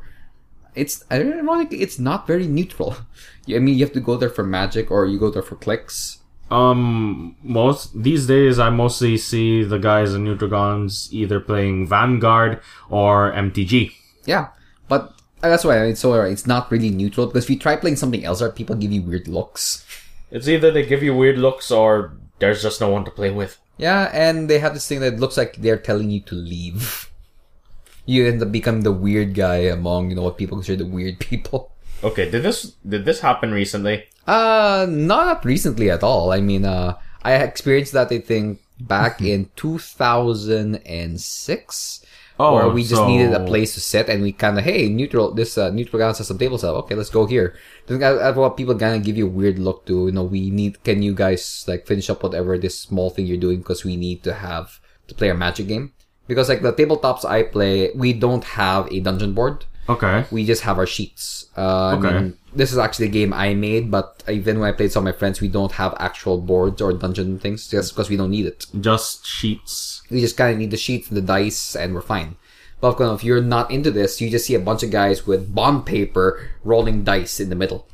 it's 0.75 1.03
ironically 1.09 1.79
it's 1.81 1.97
not 1.99 2.27
very 2.27 2.47
neutral 2.47 2.97
i 3.55 3.59
mean 3.59 3.75
you 3.77 3.85
have 3.85 3.93
to 3.93 4.01
go 4.01 4.17
there 4.17 4.29
for 4.29 4.43
magic 4.43 4.91
or 4.91 5.05
you 5.07 5.17
go 5.17 5.31
there 5.31 5.41
for 5.41 5.55
Clix 5.55 6.19
Um, 6.51 7.35
most 7.41 7.95
these 8.07 8.27
days, 8.27 8.59
I 8.59 8.69
mostly 8.69 9.17
see 9.17 9.63
the 9.63 9.79
guys 9.79 10.13
in 10.13 10.23
neutral 10.27 10.49
grounds 10.49 11.07
either 11.11 11.39
playing 11.39 11.87
Vanguard 11.87 12.59
or 12.89 13.31
MTG. 13.31 13.91
yeah 14.25 14.47
but 14.91 15.15
that's 15.41 15.63
why 15.63 15.79
it's 15.87 16.01
so 16.03 16.11
it's 16.21 16.45
not 16.45 16.69
really 16.71 16.89
neutral 16.91 17.27
because 17.27 17.45
if 17.45 17.49
you 17.49 17.57
try 17.57 17.75
playing 17.79 17.95
something 17.95 18.23
else 18.27 18.41
right 18.43 18.53
people 18.53 18.75
give 18.75 18.91
you 18.91 19.01
weird 19.01 19.27
looks 19.27 19.85
It's 20.29 20.47
either 20.51 20.71
they 20.75 20.85
give 20.85 21.01
you 21.07 21.15
weird 21.15 21.37
looks 21.39 21.71
or 21.71 22.17
there's 22.45 22.61
just 22.61 22.79
no 22.81 22.89
one 22.89 23.03
to 23.05 23.11
play 23.11 23.31
with. 23.31 23.57
yeah 23.77 24.09
and 24.13 24.49
they 24.49 24.59
have 24.59 24.73
this 24.73 24.87
thing 24.87 24.99
that 25.01 25.19
looks 25.19 25.35
like 25.37 25.55
they're 25.57 25.77
telling 25.89 26.09
you 26.11 26.19
to 26.21 26.35
leave 26.35 27.09
you 28.05 28.25
end 28.27 28.41
up 28.41 28.51
becoming 28.51 28.83
the 28.85 28.91
weird 28.91 29.33
guy 29.33 29.57
among 29.77 30.09
you 30.09 30.15
know 30.15 30.21
what 30.21 30.37
people 30.37 30.57
consider 30.57 30.83
the 30.83 30.89
weird 30.89 31.19
people 31.19 31.71
Okay, 32.03 32.29
did 32.29 32.43
this 32.43 32.73
did 32.87 33.05
this 33.05 33.21
happen 33.21 33.51
recently? 33.51 34.03
Uh, 34.27 34.85
not 34.87 35.43
recently 35.45 35.89
at 35.89 36.03
all. 36.03 36.31
I 36.31 36.39
mean, 36.43 36.63
uh, 36.65 36.93
I 37.23 37.33
experienced 37.39 37.93
that, 37.93 38.11
I 38.11 38.19
think, 38.19 38.59
back 38.79 39.21
in 39.33 39.49
2006. 39.55 42.04
Oh, 42.37 42.55
where 42.55 42.67
we 42.69 42.81
just 42.83 42.95
so- 42.95 43.07
needed 43.07 43.31
a 43.33 43.45
place 43.45 43.73
to 43.75 43.79
sit 43.79 44.09
and 44.09 44.21
we 44.21 44.31
kind 44.33 44.57
of, 44.57 44.63
hey, 44.65 44.89
neutral, 44.89 45.31
this, 45.31 45.57
uh, 45.57 45.69
neutral 45.71 45.99
grounds 45.99 46.17
has 46.17 46.27
some 46.27 46.37
table 46.37 46.57
set. 46.57 46.69
Okay, 46.83 46.95
let's 46.95 47.09
go 47.09 47.25
here. 47.25 47.55
Then 47.87 48.03
I, 48.03 48.07
I 48.07 48.31
want 48.31 48.57
people 48.57 48.75
kind 48.77 48.95
of 48.95 49.03
give 49.03 49.15
you 49.15 49.25
a 49.27 49.29
weird 49.29 49.57
look 49.57 49.85
to, 49.85 50.07
you 50.07 50.11
know, 50.11 50.23
we 50.23 50.49
need, 50.49 50.83
can 50.83 51.01
you 51.01 51.13
guys, 51.15 51.63
like, 51.67 51.87
finish 51.87 52.09
up 52.09 52.23
whatever 52.23 52.57
this 52.57 52.77
small 52.77 53.09
thing 53.09 53.25
you're 53.25 53.37
doing 53.37 53.59
because 53.59 53.85
we 53.85 53.95
need 53.95 54.23
to 54.23 54.33
have, 54.33 54.79
to 55.07 55.15
play 55.15 55.29
a 55.29 55.33
magic 55.35 55.67
game. 55.67 55.93
Because, 56.27 56.49
like, 56.49 56.61
the 56.61 56.73
tabletops 56.73 57.23
I 57.23 57.43
play, 57.43 57.91
we 57.95 58.11
don't 58.11 58.43
have 58.43 58.91
a 58.91 58.99
dungeon 58.99 59.33
board 59.33 59.65
Okay. 59.87 60.25
we 60.31 60.43
just 60.45 60.63
have 60.63 60.77
our 60.79 60.87
sheets. 60.87 61.45
Uh, 61.55 61.95
Okay. 61.99 62.33
This 62.55 62.71
is 62.71 62.77
actually 62.77 63.07
a 63.07 63.09
game 63.09 63.33
I 63.33 63.53
made, 63.53 63.91
but 63.91 64.23
even 64.29 64.59
when 64.59 64.69
I 64.69 64.71
played 64.75 64.91
some 64.91 65.05
of 65.05 65.13
my 65.13 65.17
friends, 65.17 65.41
we 65.41 65.47
don't 65.47 65.73
have 65.73 65.93
actual 65.99 66.39
boards 66.39 66.81
or 66.81 66.93
dungeon 66.93 67.37
things 67.37 67.67
just 67.67 67.93
because 67.93 68.09
we 68.09 68.17
don't 68.17 68.31
need 68.31 68.45
it. 68.45 68.65
Just 68.79 69.25
sheets. 69.25 70.01
We 70.09 70.21
just 70.21 70.37
kind 70.37 70.53
of 70.53 70.57
need 70.57 70.71
the 70.71 70.77
sheets 70.77 71.09
and 71.09 71.17
the 71.17 71.21
dice, 71.21 71.75
and 71.75 71.93
we're 71.93 72.01
fine. 72.01 72.37
But 72.79 72.99
if 72.99 73.23
you're 73.23 73.41
not 73.41 73.71
into 73.71 73.91
this, 73.91 74.21
you 74.21 74.29
just 74.29 74.45
see 74.45 74.55
a 74.55 74.59
bunch 74.59 74.83
of 74.83 74.91
guys 74.91 75.27
with 75.27 75.53
bond 75.53 75.85
paper 75.85 76.49
rolling 76.63 77.03
dice 77.03 77.39
in 77.39 77.49
the 77.49 77.55
middle. 77.55 77.87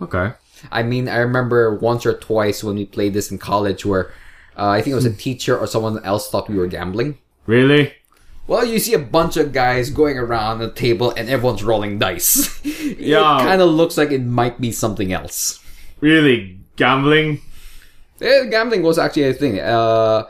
Okay. 0.00 0.32
I 0.70 0.82
mean, 0.82 1.08
I 1.08 1.18
remember 1.18 1.74
once 1.74 2.04
or 2.04 2.14
twice 2.14 2.64
when 2.64 2.76
we 2.76 2.86
played 2.86 3.14
this 3.14 3.30
in 3.30 3.38
college 3.38 3.84
where 3.84 4.12
uh, 4.56 4.68
I 4.68 4.82
think 4.82 4.92
it 4.92 4.96
was 4.96 5.06
a 5.06 5.12
teacher 5.12 5.58
or 5.58 5.66
someone 5.66 6.02
else 6.04 6.30
thought 6.30 6.48
we 6.48 6.56
were 6.56 6.66
gambling. 6.66 7.18
Really? 7.46 7.94
Well, 8.50 8.66
you 8.66 8.80
see 8.82 8.94
a 8.94 8.98
bunch 8.98 9.36
of 9.38 9.52
guys 9.54 9.90
going 9.94 10.18
around 10.18 10.58
the 10.58 10.72
table 10.74 11.14
and 11.14 11.30
everyone's 11.30 11.62
rolling 11.62 12.02
dice. 12.02 12.58
Yeah. 12.98 13.38
It 13.38 13.46
kind 13.46 13.62
of 13.62 13.70
looks 13.70 13.96
like 13.96 14.10
it 14.10 14.24
might 14.26 14.60
be 14.60 14.72
something 14.72 15.12
else. 15.12 15.62
Really? 16.00 16.58
Gambling? 16.74 17.40
Eh, 18.20 18.46
gambling 18.50 18.82
was 18.82 18.98
actually 18.98 19.30
a 19.30 19.32
thing. 19.32 19.60
Uh, 19.60 20.26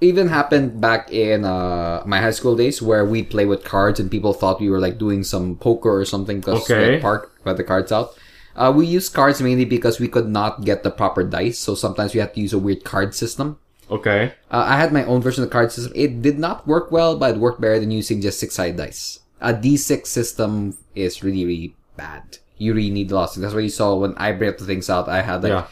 even 0.00 0.28
happened 0.28 0.80
back 0.80 1.10
in 1.10 1.44
uh, 1.44 2.02
my 2.06 2.20
high 2.20 2.30
school 2.30 2.54
days 2.56 2.80
where 2.80 3.04
we 3.04 3.22
play 3.24 3.44
with 3.44 3.64
cards 3.64 3.98
and 3.98 4.10
people 4.10 4.32
thought 4.32 4.60
we 4.60 4.70
were 4.70 4.78
like 4.78 4.96
doing 4.96 5.24
some 5.24 5.56
poker 5.56 5.90
or 5.90 6.04
something 6.04 6.38
because 6.40 6.62
Okay. 6.70 6.94
we 6.96 7.00
park 7.02 7.34
got 7.44 7.56
the 7.56 7.64
cards 7.64 7.90
out. 7.90 8.14
Uh, 8.54 8.72
we 8.74 8.86
used 8.86 9.12
cards 9.12 9.42
mainly 9.42 9.64
because 9.64 9.98
we 9.98 10.06
could 10.06 10.28
not 10.28 10.64
get 10.64 10.84
the 10.84 10.90
proper 10.90 11.24
dice, 11.24 11.58
so 11.58 11.74
sometimes 11.74 12.14
we 12.14 12.20
had 12.20 12.32
to 12.34 12.40
use 12.40 12.52
a 12.52 12.58
weird 12.58 12.84
card 12.84 13.14
system. 13.14 13.58
Okay. 13.90 14.32
Uh, 14.50 14.64
I 14.66 14.76
had 14.76 14.92
my 14.92 15.04
own 15.04 15.20
version 15.20 15.42
of 15.42 15.50
the 15.50 15.52
card 15.52 15.72
system. 15.72 15.92
It 15.94 16.22
did 16.22 16.38
not 16.38 16.66
work 16.66 16.90
well, 16.90 17.16
but 17.16 17.34
it 17.34 17.40
worked 17.40 17.60
better 17.60 17.78
than 17.78 17.90
using 17.90 18.20
just 18.20 18.40
six 18.40 18.54
sided 18.54 18.76
dice. 18.76 19.20
A 19.40 19.52
D6 19.52 20.06
system 20.06 20.78
is 20.94 21.22
really, 21.22 21.44
really 21.44 21.76
bad. 21.96 22.38
You 22.56 22.72
really 22.74 22.90
need 22.90 23.10
lots. 23.10 23.34
That's 23.34 23.52
what 23.52 23.62
you 23.62 23.68
saw 23.68 23.94
when 23.96 24.14
I 24.16 24.32
up 24.32 24.58
the 24.58 24.64
things 24.64 24.88
out. 24.88 25.08
I 25.08 25.22
had 25.22 25.42
like 25.42 25.50
Yeah. 25.50 25.66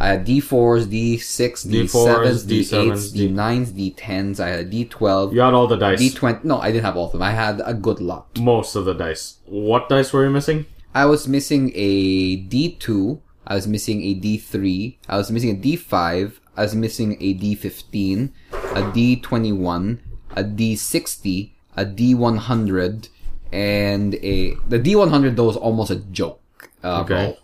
I 0.00 0.08
had 0.08 0.26
D4s, 0.26 0.86
D6, 0.86 1.66
D7s, 1.66 1.90
D4s, 1.90 2.46
D8s, 2.46 3.14
D7s, 3.14 3.34
D9s, 3.34 3.94
D10s. 3.94 4.40
I 4.40 4.48
had 4.48 4.70
D12. 4.70 5.32
You 5.34 5.40
had 5.40 5.54
all 5.54 5.66
the 5.66 5.76
dice. 5.76 6.00
D20. 6.00 6.44
No, 6.44 6.60
I 6.60 6.70
didn't 6.70 6.84
have 6.84 6.96
all 6.96 7.06
of 7.06 7.12
them. 7.12 7.22
I 7.22 7.32
had 7.32 7.60
a 7.64 7.74
good 7.74 8.00
lot. 8.00 8.38
Most 8.38 8.76
of 8.76 8.84
the 8.84 8.94
dice. 8.94 9.38
What 9.46 9.88
dice 9.88 10.12
were 10.12 10.24
you 10.24 10.30
missing? 10.30 10.66
I 10.94 11.06
was 11.06 11.26
missing 11.26 11.72
a 11.74 12.36
D2. 12.44 13.20
I 13.46 13.54
was 13.54 13.66
missing 13.66 14.02
a 14.02 14.14
D3. 14.14 14.96
I 15.08 15.16
was 15.16 15.32
missing 15.32 15.50
a 15.50 15.58
D5. 15.58 16.32
I 16.58 16.62
was 16.62 16.74
missing 16.74 17.16
a 17.20 17.34
D15, 17.34 18.30
a 18.52 18.82
D21, 18.90 19.98
a 20.34 20.42
D60, 20.42 21.50
a 21.76 21.84
D100, 21.86 23.08
and 23.52 24.14
a 24.16 24.54
the 24.66 24.80
D100 24.80 25.36
though 25.36 25.44
was 25.44 25.56
almost 25.56 25.92
a 25.92 25.96
joke. 25.96 26.42
Uh, 26.82 27.02
Okay. 27.02 27.38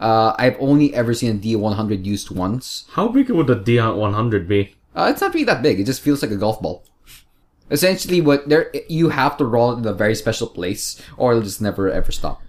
Uh, 0.00 0.34
I've 0.38 0.56
only 0.58 0.94
ever 0.94 1.12
seen 1.12 1.36
a 1.36 1.38
D100 1.38 2.04
used 2.04 2.30
once. 2.30 2.86
How 2.92 3.08
big 3.08 3.28
would 3.30 3.46
the 3.46 3.54
D100 3.54 4.48
be? 4.48 4.74
Uh, 4.96 5.08
it's 5.12 5.20
not 5.20 5.34
really 5.34 5.44
that 5.44 5.62
big. 5.62 5.78
It 5.78 5.84
just 5.84 6.00
feels 6.00 6.22
like 6.22 6.30
a 6.32 6.36
golf 6.36 6.60
ball. 6.60 6.82
Essentially, 7.70 8.20
what 8.20 8.48
there 8.48 8.72
you 8.88 9.10
have 9.10 9.36
to 9.36 9.44
roll 9.44 9.72
it 9.72 9.78
in 9.78 9.86
a 9.86 9.92
very 9.92 10.16
special 10.16 10.48
place, 10.48 11.00
or 11.16 11.30
it'll 11.30 11.44
just 11.44 11.60
never 11.62 11.88
ever 11.92 12.10
stop. 12.10 12.42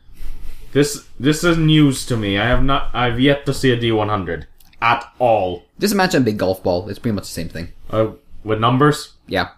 This 0.72 1.06
this 1.20 1.44
is 1.44 1.58
news 1.58 2.06
to 2.08 2.18
me. 2.18 2.40
I 2.40 2.48
have 2.48 2.64
not. 2.64 2.90
I've 2.96 3.20
yet 3.20 3.46
to 3.46 3.54
see 3.54 3.70
a 3.70 3.78
D100 3.78 4.48
at 4.82 5.06
all. 5.20 5.64
Just 5.80 5.94
imagine 5.94 6.22
a 6.22 6.26
big 6.26 6.38
golf 6.38 6.64
ball. 6.64 6.90
It's 6.90 7.00
pretty 7.00 7.16
much 7.16 7.24
the 7.26 7.30
same 7.34 7.50
thing. 7.50 7.70
Uh, 7.90 8.12
with 8.44 8.60
numbers, 8.60 9.14
Yeah. 9.28 9.50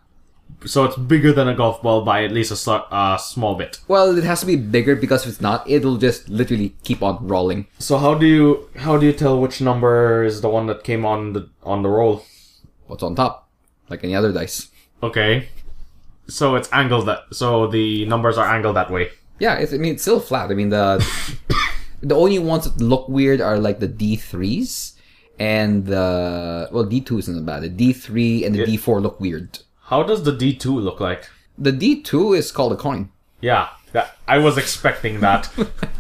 so 0.65 0.83
it's 0.83 0.97
bigger 0.97 1.31
than 1.31 1.47
a 1.47 1.55
golf 1.55 1.81
ball 1.81 2.03
by 2.03 2.23
at 2.23 2.31
least 2.31 2.51
a 2.51 2.55
sli- 2.55 2.85
uh, 2.91 3.17
small 3.17 3.55
bit. 3.55 3.79
Well, 3.87 4.17
it 4.17 4.23
has 4.25 4.41
to 4.41 4.45
be 4.45 4.55
bigger 4.57 4.95
because 4.95 5.23
if 5.23 5.29
it's 5.29 5.41
not, 5.41 5.69
it'll 5.69 5.97
just 5.97 6.27
literally 6.29 6.75
keep 6.83 7.01
on 7.01 7.25
rolling. 7.27 7.67
So 7.79 7.97
how 7.97 8.13
do 8.15 8.25
you 8.25 8.69
how 8.79 8.97
do 8.97 9.05
you 9.05 9.13
tell 9.13 9.39
which 9.39 9.61
number 9.61 10.23
is 10.23 10.41
the 10.41 10.49
one 10.49 10.67
that 10.67 10.83
came 10.83 11.05
on 11.05 11.33
the 11.33 11.49
on 11.63 11.81
the 11.83 11.89
roll? 11.89 12.25
What's 12.87 13.03
on 13.03 13.15
top? 13.15 13.49
Like 13.89 14.03
any 14.03 14.15
other 14.15 14.31
dice. 14.33 14.67
Okay, 15.01 15.49
so 16.27 16.55
it's 16.55 16.69
angled 16.73 17.05
that 17.07 17.23
so 17.31 17.67
the 17.67 18.05
numbers 18.05 18.37
are 18.37 18.47
angled 18.47 18.75
that 18.75 18.91
way. 18.91 19.09
Yeah, 19.39 19.55
it's, 19.55 19.73
I 19.73 19.77
mean, 19.77 19.93
it's 19.93 20.01
still 20.03 20.19
flat. 20.19 20.51
I 20.51 20.53
mean, 20.55 20.69
the 20.69 20.99
the 22.01 22.15
only 22.15 22.39
ones 22.39 22.65
that 22.65 22.81
look 22.83 23.07
weird 23.09 23.39
are 23.41 23.57
like 23.57 23.79
the 23.79 23.87
D3s 23.87 24.92
and 25.39 25.85
the, 25.85 26.69
well, 26.71 26.85
D2 26.85 27.19
isn't 27.19 27.45
bad. 27.45 27.63
The 27.63 27.69
D3 27.69 28.45
and 28.45 28.55
the 28.55 28.59
Yeah. 28.59 28.65
D4 28.65 29.01
look 29.01 29.19
weird. 29.19 29.59
How 29.85 30.03
does 30.03 30.23
the 30.23 30.31
D2 30.31 30.65
look 30.83 30.99
like? 30.99 31.27
The 31.57 31.71
D2 31.71 32.37
is 32.37 32.51
called 32.51 32.73
a 32.73 32.75
coin. 32.77 33.09
Yeah, 33.41 33.69
that, 33.91 34.17
I 34.27 34.37
was 34.37 34.57
expecting 34.57 35.19
that. 35.19 35.49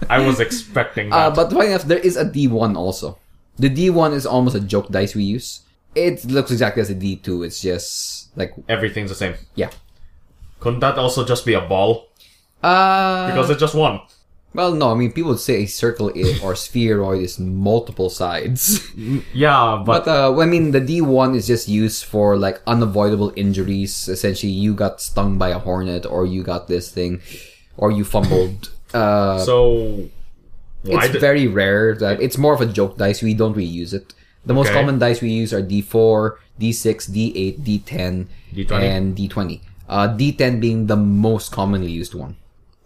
I 0.09 0.19
was 0.25 0.39
expecting 0.39 1.09
that. 1.11 1.15
Uh, 1.15 1.31
but 1.35 1.51
funny 1.51 1.67
enough, 1.67 1.83
there 1.83 1.99
is 1.99 2.15
a 2.17 2.25
D1 2.25 2.75
also. 2.75 3.17
The 3.57 3.69
D1 3.69 4.13
is 4.13 4.25
almost 4.25 4.55
a 4.55 4.59
joke 4.61 4.89
dice 4.89 5.13
we 5.15 5.23
use. 5.23 5.61
It 5.93 6.25
looks 6.25 6.49
exactly 6.49 6.81
as 6.81 6.89
a 6.89 6.95
D2. 6.95 7.45
It's 7.45 7.61
just 7.61 8.35
like 8.37 8.53
Everything's 8.67 9.09
the 9.09 9.15
same. 9.15 9.35
yeah. 9.55 9.69
Couldn't 10.59 10.79
that 10.79 10.97
also 10.97 11.23
just 11.25 11.45
be 11.45 11.53
a 11.53 11.61
ball? 11.61 12.07
Uh, 12.63 13.27
Because 13.27 13.49
it's 13.49 13.59
just 13.59 13.75
one. 13.75 13.99
Well, 14.53 14.73
no. 14.73 14.91
I 14.91 14.95
mean, 14.95 15.11
people 15.11 15.31
would 15.31 15.39
say 15.39 15.63
a 15.63 15.65
circle 15.65 16.09
is, 16.09 16.41
or 16.43 16.55
spheroid 16.55 17.21
is 17.21 17.39
multiple 17.39 18.09
sides. 18.09 18.79
Yeah, 19.33 19.81
but, 19.85 20.05
But 20.05 20.07
uh, 20.07 20.39
I 20.39 20.45
mean, 20.45 20.71
the 20.71 20.81
D1 20.81 21.35
is 21.35 21.47
just 21.47 21.67
used 21.67 22.05
for 22.05 22.37
like 22.37 22.61
unavoidable 22.67 23.33
injuries. 23.35 24.07
Essentially, 24.07 24.51
you 24.51 24.73
got 24.73 25.01
stung 25.01 25.37
by 25.37 25.49
a 25.49 25.59
hornet, 25.59 26.05
or 26.05 26.25
you 26.25 26.43
got 26.43 26.67
this 26.67 26.91
thing, 26.91 27.21
or 27.77 27.91
you 27.91 28.03
fumbled. 28.03 28.69
Uh, 28.93 29.39
so 29.39 30.05
it's 30.83 31.11
did, 31.13 31.19
very 31.19 31.47
rare. 31.47 31.95
That 31.95 32.21
it's 32.21 32.37
more 32.37 32.53
of 32.53 32.61
a 32.61 32.67
joke 32.67 32.95
dice. 33.01 33.23
We 33.23 33.33
don't 33.33 33.53
really 33.57 33.65
use 33.65 33.91
it. 33.91 34.13
The 34.45 34.53
most 34.53 34.69
Okay. 34.69 34.77
common 34.77 34.99
dice 34.99 35.19
we 35.19 35.31
use 35.33 35.51
are 35.51 35.63
D4, 35.63 36.37
D6, 36.61 37.09
D8, 37.09 37.57
D10, 37.65 38.27
D20? 38.53 38.81
and 38.83 39.17
D20. 39.17 39.61
Uh, 39.89 40.07
D10 40.13 40.61
being 40.61 40.85
the 40.85 40.95
most 40.95 41.51
commonly 41.51 41.89
used 41.91 42.13
one 42.13 42.35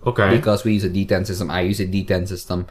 okay? 0.07 0.29
because 0.31 0.63
we 0.63 0.73
use 0.73 0.83
a 0.83 0.89
D10 0.89 1.27
system. 1.27 1.51
I 1.51 1.61
use 1.61 1.79
a 1.79 1.87
D10 1.87 2.27
system. 2.27 2.67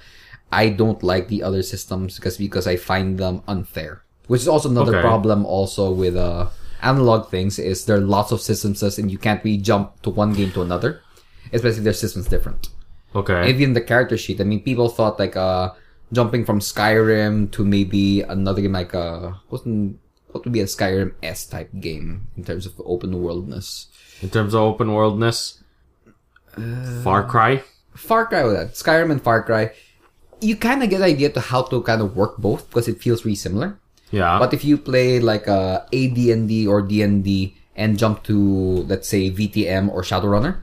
I 0.53 0.68
don't 0.70 1.03
like 1.03 1.29
the 1.29 1.42
other 1.42 1.62
systems 1.62 2.16
because 2.16 2.37
because 2.38 2.66
I 2.66 2.77
find 2.77 3.18
them 3.18 3.42
unfair. 3.46 4.03
Which 4.27 4.42
is 4.42 4.49
also 4.49 4.70
another 4.70 4.96
Okay. 4.99 5.03
problem 5.07 5.44
also 5.46 5.90
with 5.92 6.16
uh 6.16 6.49
analog 6.83 7.31
things 7.31 7.59
is 7.59 7.87
there 7.87 7.96
are 7.96 8.05
lots 8.05 8.31
of 8.33 8.40
systems 8.40 8.83
and 8.99 9.11
you 9.11 9.18
can't 9.18 9.42
really 9.44 9.59
jump 9.59 10.01
to 10.03 10.11
one 10.11 10.33
game 10.35 10.53
to 10.53 10.62
another, 10.62 11.01
especially 11.53 11.79
if 11.79 11.85
their 11.85 11.92
systems 11.96 12.27
different. 12.29 12.68
okay. 13.14 13.49
Even 13.49 13.72
the 13.72 13.81
character 13.81 14.16
sheet. 14.18 14.40
I 14.40 14.44
mean, 14.44 14.62
people 14.62 14.88
thought 14.88 15.18
like 15.18 15.37
uh 15.37 15.70
jumping 16.12 16.44
from 16.46 16.61
Skyrim 16.61 17.51
to 17.51 17.64
maybe 17.64 18.22
another 18.22 18.62
game 18.62 18.72
like 18.79 18.94
uh 18.94 19.33
wasn't 19.51 19.99
what 20.31 20.44
would 20.44 20.53
be 20.53 20.61
a 20.62 20.68
Skyrim 20.70 21.11
S 21.22 21.46
type 21.46 21.70
game 21.81 22.29
in 22.37 22.44
terms 22.44 22.66
of 22.66 22.75
open 22.85 23.18
worldness. 23.22 23.88
In 24.22 24.31
terms 24.31 24.55
of 24.55 24.61
open 24.62 24.92
worldness, 24.94 25.62
Uh, 26.57 27.03
Far 27.03 27.25
Cry. 27.25 27.62
Far 27.95 28.27
Cry 28.27 28.45
with 28.45 28.55
that. 28.55 28.73
Skyrim 28.75 29.11
and 29.11 29.23
Far 29.23 29.42
Cry, 29.42 29.73
you 30.40 30.57
kind 30.57 30.83
of 30.83 30.90
get 30.90 30.99
an 31.01 31.05
idea 31.09 31.31
to 31.31 31.40
how 31.40 31.62
to 31.62 31.83
kind 31.83 32.01
of 32.03 32.16
work 32.16 32.37
both 32.38 32.69
because 32.69 32.88
it 32.88 33.01
feels 33.01 33.25
really 33.25 33.37
similar. 33.37 33.79
Yeah. 34.11 34.38
But 34.38 34.53
if 34.55 34.64
you 34.64 34.77
play 34.79 35.19
like 35.21 35.49
uh, 35.49 35.83
a 35.92 36.07
AD&D 36.07 36.66
or 36.66 36.83
D&D 36.83 37.57
and 37.75 37.99
jump 37.99 38.23
to 38.25 38.37
let's 38.88 39.09
say 39.09 39.31
VTM 39.31 39.92
or 39.92 40.03
Shadowrunner, 40.03 40.61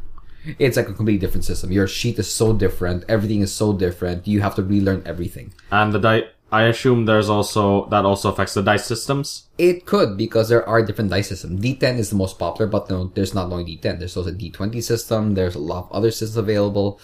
it's 0.60 0.77
like 0.77 0.89
a 0.89 0.93
completely 0.93 1.19
different 1.19 1.45
system. 1.45 1.71
Your 1.71 1.88
sheet 1.88 2.19
is 2.19 2.29
so 2.29 2.53
different. 2.53 3.03
Everything 3.08 3.41
is 3.41 3.51
so 3.53 3.73
different. 3.73 4.27
You 4.27 4.41
have 4.41 4.56
to 4.56 4.63
relearn 4.63 5.01
everything. 5.06 5.53
and 5.71 5.93
the 5.93 5.99
die. 5.99 6.23
I 6.54 6.66
assume 6.70 7.06
there's 7.06 7.30
also 7.30 7.88
that 7.89 8.06
also 8.06 8.32
affects 8.32 8.54
the 8.54 8.62
dice 8.62 8.86
systems. 8.86 9.50
It 9.58 9.88
could 9.88 10.16
because 10.16 10.50
there 10.50 10.62
are 10.70 10.86
different 10.86 11.10
dice 11.10 11.30
systems. 11.30 11.60
D10 11.60 11.98
is 11.98 12.12
the 12.12 12.16
most 12.16 12.38
popular, 12.38 12.70
but 12.70 12.92
no, 12.92 13.10
there's 13.16 13.34
not 13.34 13.52
only 13.52 13.66
D10. 13.66 13.98
There's 13.98 14.16
also 14.16 14.32
D20 14.32 14.84
system. 14.84 15.34
There's 15.34 15.56
a 15.56 15.60
lot 15.60 15.86
of 15.86 15.92
other 15.92 16.12
systems 16.12 16.38
available. 16.38 17.00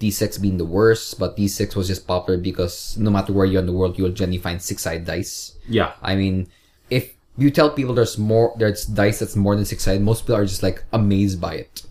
D6 0.00 0.40
being 0.40 0.56
the 0.56 0.64
worst, 0.64 1.18
but 1.20 1.36
D6 1.36 1.76
was 1.76 1.86
just 1.86 2.06
popular 2.06 2.40
because 2.40 2.96
no 2.96 3.10
matter 3.10 3.34
where 3.34 3.44
you're 3.44 3.60
in 3.60 3.66
the 3.66 3.76
world, 3.76 3.98
you'll 3.98 4.10
generally 4.10 4.38
find 4.38 4.60
six-sided 4.60 5.04
dice. 5.04 5.54
Yeah. 5.68 5.92
I 6.02 6.16
mean, 6.16 6.48
if 6.88 7.14
you 7.36 7.50
tell 7.50 7.70
people 7.70 7.94
there's 7.94 8.16
more, 8.16 8.54
there's 8.56 8.86
dice 8.86 9.20
that's 9.20 9.36
more 9.36 9.54
than 9.54 9.66
six-sided, 9.66 10.00
most 10.00 10.22
people 10.22 10.36
are 10.36 10.46
just 10.46 10.62
like 10.62 10.82
amazed 10.92 11.40
by 11.40 11.54
it. 11.54 11.82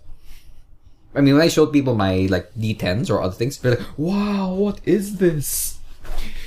I 1.16 1.22
mean, 1.22 1.36
when 1.36 1.44
I 1.44 1.48
showed 1.48 1.72
people 1.72 1.94
my 1.94 2.26
like 2.30 2.52
D10s 2.56 3.10
or 3.12 3.22
other 3.22 3.36
things, 3.36 3.60
they're 3.60 3.76
like, 3.78 3.98
"Wow, 3.98 4.52
what 4.56 4.82
is 4.84 5.18
this? 5.18 5.78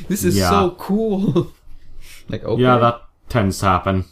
This 0.09 0.25
is 0.25 0.37
Yeah. 0.37 0.51
so 0.51 0.71
cool." 0.79 1.53
like, 2.29 2.45
okay, 2.45 2.63
Yeah, 2.63 2.79
that 2.79 3.03
tends 3.29 3.59
to 3.61 3.67
happen. 3.67 4.05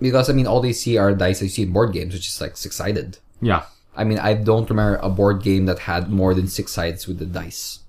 because 0.00 0.28
I 0.28 0.32
mean, 0.32 0.46
all 0.46 0.60
they 0.60 0.72
see 0.72 0.96
are 0.98 1.14
dice 1.14 1.40
they 1.40 1.48
see 1.48 1.62
in 1.62 1.72
board 1.72 1.92
games, 1.92 2.12
which 2.14 2.28
is 2.28 2.40
like 2.40 2.56
six 2.56 2.76
sided. 2.76 3.18
Yeah. 3.40 3.62
I 3.96 4.04
mean, 4.04 4.18
I 4.18 4.34
don't 4.34 4.68
remember 4.68 4.96
a 5.02 5.08
board 5.08 5.42
game 5.42 5.66
that 5.66 5.78
had 5.80 6.10
more 6.10 6.34
than 6.34 6.48
six 6.48 6.72
sides 6.72 7.06
with 7.06 7.18
the 7.18 7.26
dice. 7.26 7.80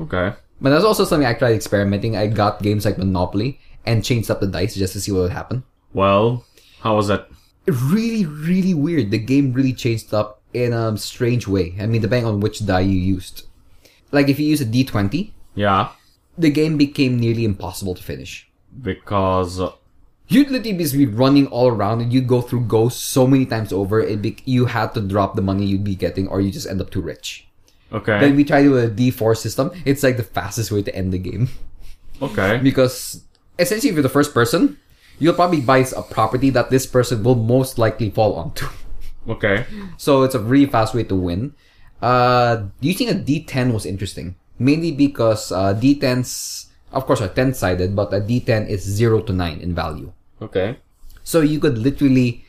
Okay. 0.00 0.32
But 0.60 0.70
that's 0.70 0.84
also 0.84 1.04
something 1.04 1.26
I 1.26 1.34
tried 1.34 1.54
experimenting. 1.54 2.16
I 2.16 2.26
got 2.28 2.62
games 2.62 2.84
like 2.84 2.98
Monopoly 2.98 3.58
and 3.84 4.04
changed 4.04 4.30
up 4.30 4.40
the 4.40 4.46
dice 4.46 4.74
just 4.76 4.92
to 4.94 5.00
see 5.00 5.10
what 5.12 5.22
would 5.22 5.32
happen. 5.32 5.64
Well, 5.92 6.44
how 6.80 6.96
was 6.96 7.10
it? 7.10 7.26
Really, 7.66 8.24
really 8.24 8.72
weird. 8.74 9.10
The 9.10 9.18
game 9.18 9.52
really 9.52 9.72
changed 9.72 10.14
up 10.14 10.40
in 10.54 10.72
a 10.72 10.96
strange 10.96 11.46
way. 11.48 11.74
I 11.80 11.86
mean, 11.86 12.00
depending 12.02 12.26
on 12.26 12.40
which 12.40 12.64
die 12.64 12.80
you 12.80 12.98
used. 12.98 13.42
Like 14.12 14.28
if 14.28 14.38
you 14.38 14.46
use 14.46 14.60
a 14.60 14.64
D20, 14.66 15.32
Yeah. 15.54 15.90
The 16.38 16.50
game 16.50 16.76
became 16.76 17.18
nearly 17.18 17.44
impossible 17.44 17.94
to 17.94 18.02
finish. 18.02 18.48
Because 18.80 19.60
uh, 19.60 19.72
You'd 20.28 20.50
literally 20.50 20.76
just 20.76 20.92
be 20.94 21.06
running 21.06 21.46
all 21.48 21.68
around 21.68 22.02
and 22.02 22.12
you'd 22.12 22.26
go 22.28 22.42
through 22.42 22.66
ghosts 22.66 23.02
so 23.02 23.26
many 23.26 23.46
times 23.46 23.72
over. 23.72 23.98
It 24.00 24.20
be- 24.20 24.36
you 24.44 24.66
had 24.66 24.92
to 24.94 25.00
drop 25.00 25.34
the 25.36 25.42
money 25.42 25.64
you'd 25.64 25.84
be 25.84 25.94
getting 25.96 26.28
or 26.28 26.40
you 26.42 26.50
just 26.50 26.68
end 26.68 26.80
up 26.82 26.90
too 26.90 27.00
rich. 27.00 27.48
okay. 27.92 28.20
Then 28.20 28.36
we 28.36 28.44
try 28.44 28.62
to 28.62 28.68
do 28.68 28.76
a 28.76 28.88
D4 28.88 29.36
system. 29.36 29.70
It's 29.86 30.02
like 30.02 30.18
the 30.18 30.22
fastest 30.22 30.70
way 30.70 30.82
to 30.82 30.94
end 30.94 31.12
the 31.12 31.18
game. 31.18 31.48
okay. 32.20 32.60
Because 32.62 33.24
essentially, 33.58 33.88
if 33.88 33.94
you're 33.96 34.02
the 34.02 34.08
first 34.12 34.34
person, 34.34 34.76
you'll 35.18 35.32
probably 35.34 35.62
buy 35.62 35.78
a 35.96 36.02
property 36.02 36.50
that 36.50 36.68
this 36.68 36.84
person 36.84 37.22
will 37.24 37.34
most 37.34 37.78
likely 37.78 38.10
fall 38.10 38.34
onto. 38.36 38.66
Okay. 39.28 39.66
So 39.98 40.22
it's 40.22 40.34
a 40.34 40.38
really 40.40 40.64
fast 40.64 40.94
way 40.94 41.04
to 41.04 41.14
win. 41.14 41.52
Uh, 42.00 42.68
using 42.80 43.10
a 43.10 43.12
D10 43.12 43.74
was 43.74 43.84
interesting. 43.84 44.36
Mainly 44.58 44.92
because 44.92 45.52
uh, 45.52 45.74
D10s, 45.74 46.66
of 46.92 47.06
course, 47.06 47.20
are 47.20 47.28
10 47.28 47.54
sided, 47.54 47.94
but 47.94 48.12
a 48.12 48.20
D10 48.20 48.68
is 48.68 48.82
0 48.82 49.22
to 49.22 49.32
9 49.32 49.60
in 49.60 49.74
value. 49.74 50.12
Okay. 50.42 50.78
So 51.24 51.40
you 51.40 51.60
could 51.60 51.78
literally 51.78 52.44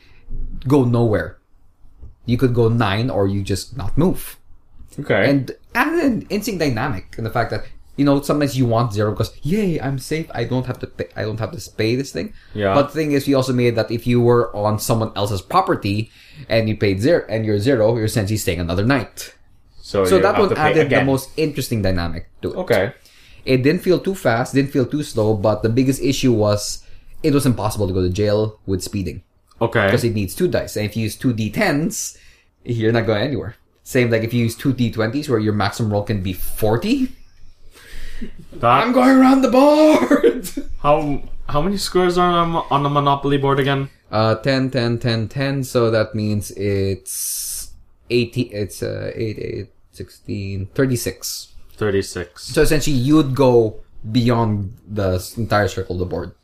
go 0.67 0.83
nowhere. 0.85 1.37
You 2.25 2.37
could 2.37 2.53
go 2.53 2.69
9 2.69 3.09
or 3.09 3.27
you 3.27 3.43
just 3.43 3.77
not 3.77 3.97
move. 3.97 4.37
Okay. 4.99 5.29
and 5.29 5.51
add 5.75 5.93
an 6.03 6.23
interesting 6.23 6.57
dynamic 6.57 7.15
in 7.17 7.23
the 7.23 7.29
fact 7.29 7.51
that 7.51 7.63
you 7.95 8.03
know 8.03 8.19
sometimes 8.21 8.57
you 8.57 8.65
want 8.65 8.91
zero 8.91 9.11
because 9.11 9.31
yay 9.43 9.79
I'm 9.79 9.97
safe 9.97 10.27
I 10.33 10.43
don't 10.43 10.65
have 10.65 10.79
to 10.79 10.87
pay 10.87 11.07
I 11.15 11.21
don't 11.23 11.39
have 11.39 11.51
to 11.55 11.71
pay 11.77 11.95
this 11.95 12.11
thing 12.11 12.33
Yeah. 12.53 12.73
but 12.73 12.87
the 12.87 12.93
thing 12.95 13.11
is 13.13 13.25
we 13.25 13.33
also 13.33 13.53
made 13.53 13.75
that 13.77 13.91
if 13.91 14.05
you 14.07 14.19
were 14.19 14.53
on 14.53 14.77
someone 14.79 15.13
else's 15.15 15.41
property 15.41 16.11
and 16.49 16.67
you 16.67 16.75
paid 16.75 16.99
zero 16.99 17.23
and 17.29 17.45
you're 17.45 17.59
zero 17.59 17.95
you're 17.95 18.05
essentially 18.11 18.35
staying 18.35 18.59
another 18.59 18.83
night 18.83 19.35
so 19.89 20.05
so 20.11 20.15
that 20.25 20.37
one 20.41 20.53
added 20.65 20.89
the 20.93 21.01
most 21.11 21.27
interesting 21.45 21.81
dynamic 21.87 22.23
to 22.41 22.47
it 22.53 22.57
Okay. 22.63 22.83
it 23.53 23.59
didn't 23.65 23.81
feel 23.87 23.99
too 24.07 24.15
fast 24.25 24.53
didn't 24.57 24.71
feel 24.75 24.85
too 24.95 25.03
slow 25.11 25.29
but 25.47 25.63
the 25.65 25.71
biggest 25.79 25.99
issue 26.11 26.33
was 26.45 26.85
it 27.27 27.33
was 27.37 27.45
impossible 27.51 27.87
to 27.89 27.93
go 27.97 28.03
to 28.07 28.13
jail 28.21 28.59
with 28.69 28.81
speeding 28.89 29.19
Okay. 29.67 29.85
because 29.87 30.03
it 30.07 30.13
needs 30.19 30.33
two 30.39 30.47
dice. 30.47 30.77
And 30.79 30.85
if 30.87 30.95
you 30.95 31.03
use 31.03 31.15
two 31.19 31.33
d10s, 31.39 32.15
you're 32.63 32.95
not 32.95 33.05
going 33.05 33.23
anywhere. 33.29 33.55
Same 33.83 34.07
like 34.13 34.23
if 34.23 34.31
you 34.33 34.41
use 34.47 34.55
two 34.55 34.71
d20s 34.73 35.27
where 35.27 35.41
your 35.47 35.51
maximum 35.63 35.91
roll 35.91 36.03
can 36.07 36.23
be 36.23 36.31
40. 36.31 37.11
That, 38.63 38.83
I'm 38.83 38.93
going 38.95 39.17
around 39.19 39.41
the 39.41 39.51
board! 39.51 40.47
how 40.85 41.23
how 41.51 41.59
many 41.61 41.75
squares 41.77 42.15
are 42.17 42.31
on, 42.31 42.55
on 42.71 42.83
the 42.87 42.91
Monopoly 42.97 43.37
board 43.37 43.59
again? 43.59 43.89
uh, 44.11 44.35
10, 44.35 44.71
10, 44.71 44.99
10, 44.99 45.27
10. 45.27 45.63
So 45.63 45.91
that 45.91 46.15
means 46.15 46.51
it's 46.55 47.71
80, 48.09 48.41
it's 48.55 48.81
uh, 48.83 49.11
8, 49.13 49.39
8, 49.39 49.67
16, 49.99 50.67
36. 50.73 51.51
Thirty 51.75 52.01
six. 52.01 52.43
So 52.43 52.61
essentially 52.61 52.95
you'd 52.95 53.35
go 53.35 53.79
beyond 54.03 54.75
the 54.87 55.15
entire 55.37 55.67
circle 55.67 55.95
of 55.95 55.99
the 55.99 56.05
board. 56.05 56.35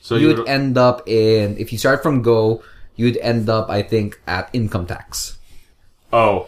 So 0.00 0.14
you 0.14 0.30
You'd 0.30 0.46
end 0.46 0.78
up 0.78 1.06
in, 1.10 1.58
if 1.58 1.72
you 1.72 1.78
start 1.78 2.02
from 2.02 2.22
go, 2.22 2.62
you'd 2.94 3.16
end 3.18 3.48
up, 3.50 3.70
I 3.70 3.82
think, 3.82 4.20
at 4.26 4.50
income 4.52 4.86
tax. 4.86 5.38
oh. 6.12 6.46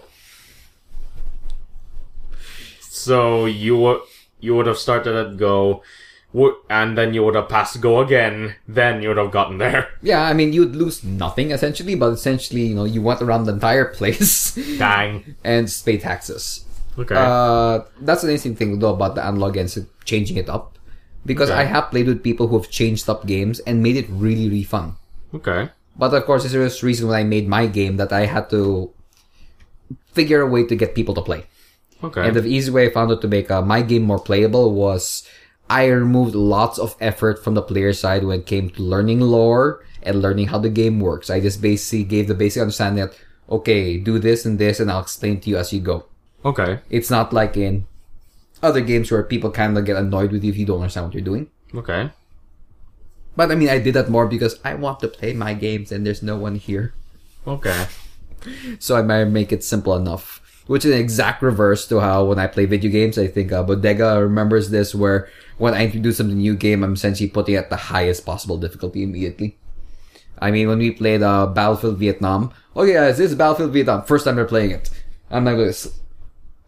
So 2.80 3.46
you 3.46 3.76
would 3.76 4.00
you 4.38 4.54
would 4.54 4.66
have 4.66 4.78
started 4.78 5.14
at 5.18 5.36
go, 5.36 5.82
and 6.70 6.96
then 6.96 7.12
you 7.14 7.22
would 7.22 7.34
have 7.34 7.48
passed 7.48 7.80
go 7.80 8.00
again. 8.00 8.54
Then 8.66 9.02
you 9.02 9.08
would 9.08 9.18
have 9.18 9.30
gotten 9.30 9.58
there. 9.58 9.88
Yeah, 10.02 10.22
I 10.22 10.32
mean, 10.32 10.52
you'd 10.52 10.74
lose 10.74 11.04
nothing 11.04 11.50
essentially, 11.52 11.94
but 11.94 12.12
essentially, 12.12 12.62
you 12.62 12.74
know, 12.74 12.84
you 12.84 13.02
went 13.02 13.20
around 13.22 13.44
the 13.44 13.52
entire 13.52 13.86
place 13.86 14.54
Dang. 14.78 15.36
and 15.44 15.66
just 15.66 15.84
pay 15.84 15.98
taxes. 15.98 16.64
Okay. 16.98 17.14
Uh, 17.16 17.80
that's 18.00 18.22
an 18.24 18.30
interesting 18.30 18.56
thing 18.56 18.78
though 18.78 18.94
about 18.94 19.14
the 19.14 19.24
analog 19.24 19.54
games, 19.54 19.78
changing 20.04 20.36
it 20.36 20.48
up. 20.48 20.78
Because 21.24 21.50
Okay. 21.50 21.60
I 21.60 21.64
have 21.64 21.90
played 21.90 22.06
with 22.08 22.22
people 22.22 22.48
who 22.48 22.58
have 22.58 22.68
changed 22.70 23.08
up 23.08 23.26
games 23.26 23.60
and 23.60 23.82
made 23.82 23.96
it 23.96 24.06
really, 24.10 24.48
really 24.48 24.64
fun. 24.64 24.96
okay. 25.34 25.70
But 25.94 26.14
of 26.14 26.24
course, 26.24 26.48
there's 26.50 26.82
a 26.82 26.86
reason 26.86 27.06
when 27.08 27.20
I 27.20 27.22
made 27.22 27.46
my 27.46 27.66
game 27.66 27.98
that 27.98 28.12
I 28.14 28.24
had 28.24 28.48
to 28.48 28.90
figure 30.12 30.40
a 30.40 30.46
way 30.46 30.64
to 30.66 30.74
get 30.74 30.94
people 30.94 31.14
to 31.14 31.22
play. 31.22 31.44
Okay. 32.02 32.26
And 32.26 32.34
the 32.34 32.44
easy 32.46 32.70
way 32.70 32.86
I 32.86 32.90
found 32.90 33.12
out 33.12 33.20
to 33.22 33.28
make 33.28 33.50
uh, 33.50 33.62
my 33.62 33.82
game 33.82 34.02
more 34.02 34.18
playable 34.18 34.72
was 34.74 35.22
I 35.70 35.86
removed 35.86 36.34
lots 36.34 36.78
of 36.78 36.96
effort 37.00 37.42
from 37.42 37.54
the 37.54 37.62
player 37.62 37.92
side 37.92 38.24
when 38.24 38.40
it 38.40 38.46
came 38.46 38.70
to 38.70 38.82
learning 38.82 39.20
lore 39.20 39.84
and 40.02 40.20
learning 40.20 40.48
how 40.48 40.58
the 40.58 40.68
game 40.68 41.00
works. 41.00 41.30
I 41.30 41.40
just 41.40 41.62
basically 41.62 42.04
gave 42.04 42.28
the 42.28 42.34
basic 42.34 42.60
understanding 42.60 43.04
that 43.06 43.16
okay, 43.48 43.98
do 43.98 44.18
this 44.18 44.44
and 44.46 44.58
this, 44.58 44.80
and 44.80 44.90
I'll 44.90 45.00
explain 45.00 45.40
to 45.40 45.50
you 45.50 45.58
as 45.58 45.72
you 45.72 45.80
go. 45.80 46.06
Okay. 46.44 46.80
It's 46.90 47.10
not 47.10 47.32
like 47.32 47.56
in 47.56 47.86
other 48.62 48.80
games 48.80 49.10
where 49.10 49.22
people 49.22 49.50
kind 49.50 49.76
of 49.76 49.84
get 49.84 49.96
annoyed 49.96 50.32
with 50.32 50.42
you 50.42 50.50
if 50.50 50.56
you 50.56 50.66
don't 50.66 50.80
understand 50.80 51.06
what 51.06 51.14
you're 51.14 51.22
doing. 51.22 51.50
Okay. 51.74 52.10
But 53.36 53.50
I 53.50 53.54
mean, 53.54 53.68
I 53.68 53.78
did 53.78 53.94
that 53.94 54.08
more 54.08 54.26
because 54.26 54.58
I 54.64 54.74
want 54.74 55.00
to 55.00 55.08
play 55.08 55.32
my 55.32 55.54
games 55.54 55.92
and 55.92 56.06
there's 56.06 56.22
no 56.22 56.36
one 56.36 56.56
here. 56.56 56.94
Okay. 57.46 57.86
So 58.80 58.96
I 58.96 59.02
might 59.02 59.26
make 59.26 59.52
it 59.52 59.62
simple 59.62 59.94
enough. 59.94 60.41
Which 60.66 60.84
is 60.84 60.92
an 60.92 61.00
exact 61.00 61.42
reverse 61.42 61.86
to 61.88 62.00
how 62.00 62.24
when 62.24 62.38
I 62.38 62.46
play 62.46 62.66
video 62.66 62.90
games, 62.90 63.18
I 63.18 63.26
think 63.26 63.52
uh, 63.52 63.62
Bodega 63.62 64.22
remembers 64.22 64.70
this 64.70 64.94
where 64.94 65.28
when 65.58 65.74
I 65.74 65.84
introduce 65.84 66.18
some 66.18 66.32
new 66.32 66.54
game, 66.54 66.84
I'm 66.84 66.94
essentially 66.94 67.28
putting 67.28 67.54
it 67.54 67.58
at 67.58 67.70
the 67.70 67.76
highest 67.76 68.24
possible 68.24 68.58
difficulty 68.58 69.02
immediately. 69.02 69.58
I 70.38 70.50
mean, 70.50 70.68
when 70.68 70.78
we 70.78 70.90
played 70.90 71.22
uh, 71.22 71.46
Battlefield 71.46 71.98
Vietnam, 71.98 72.52
oh 72.74 72.82
yeah, 72.84 73.06
this 73.06 73.20
is 73.20 73.34
Battlefield 73.34 73.72
Vietnam, 73.72 74.04
first 74.04 74.24
time 74.24 74.36
we're 74.36 74.44
playing 74.44 74.72
it. 74.72 74.90
I'm 75.30 75.44
like 75.44 75.56
this. 75.56 76.00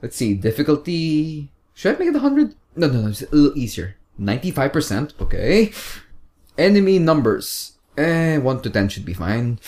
Let's 0.03 0.17
see, 0.17 0.35
difficulty. 0.35 1.51
Should 1.75 1.97
I 1.97 1.99
make 1.99 2.09
it 2.09 2.15
100? 2.15 2.55
No, 2.77 2.87
no, 2.87 3.01
no, 3.03 3.09
it's 3.09 3.23
a 3.23 3.35
little 3.35 3.59
easier. 3.59 3.97
95%, 4.21 5.21
okay. 5.21 5.73
Enemy 6.57 6.99
numbers. 7.01 7.73
Eh, 7.97 8.39
1 8.39 8.63
to 8.63 8.71
10 8.71 8.89
should 8.89 9.05
be 9.05 9.15
fine. 9.15 9.59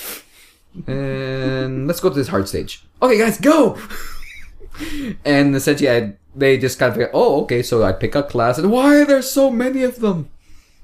And 0.87 1.87
let's 1.87 2.01
go 2.01 2.09
to 2.11 2.15
this 2.15 2.29
hard 2.29 2.49
stage. 2.49 2.85
Okay, 3.03 3.19
guys, 3.19 3.39
go! 3.41 3.79
And 5.25 5.55
essentially, 5.55 5.91
I, 5.91 6.15
they 6.35 6.59
just 6.59 6.79
kind 6.79 6.91
of 6.91 6.97
figure, 6.97 7.11
oh, 7.15 7.43
okay, 7.43 7.63
so 7.63 7.83
I 7.83 7.93
pick 7.93 8.15
a 8.15 8.23
class, 8.23 8.59
and 8.59 8.71
why 8.71 8.97
are 8.97 9.05
there 9.05 9.23
so 9.23 9.51
many 9.51 9.83
of 9.83 10.01
them? 10.01 10.31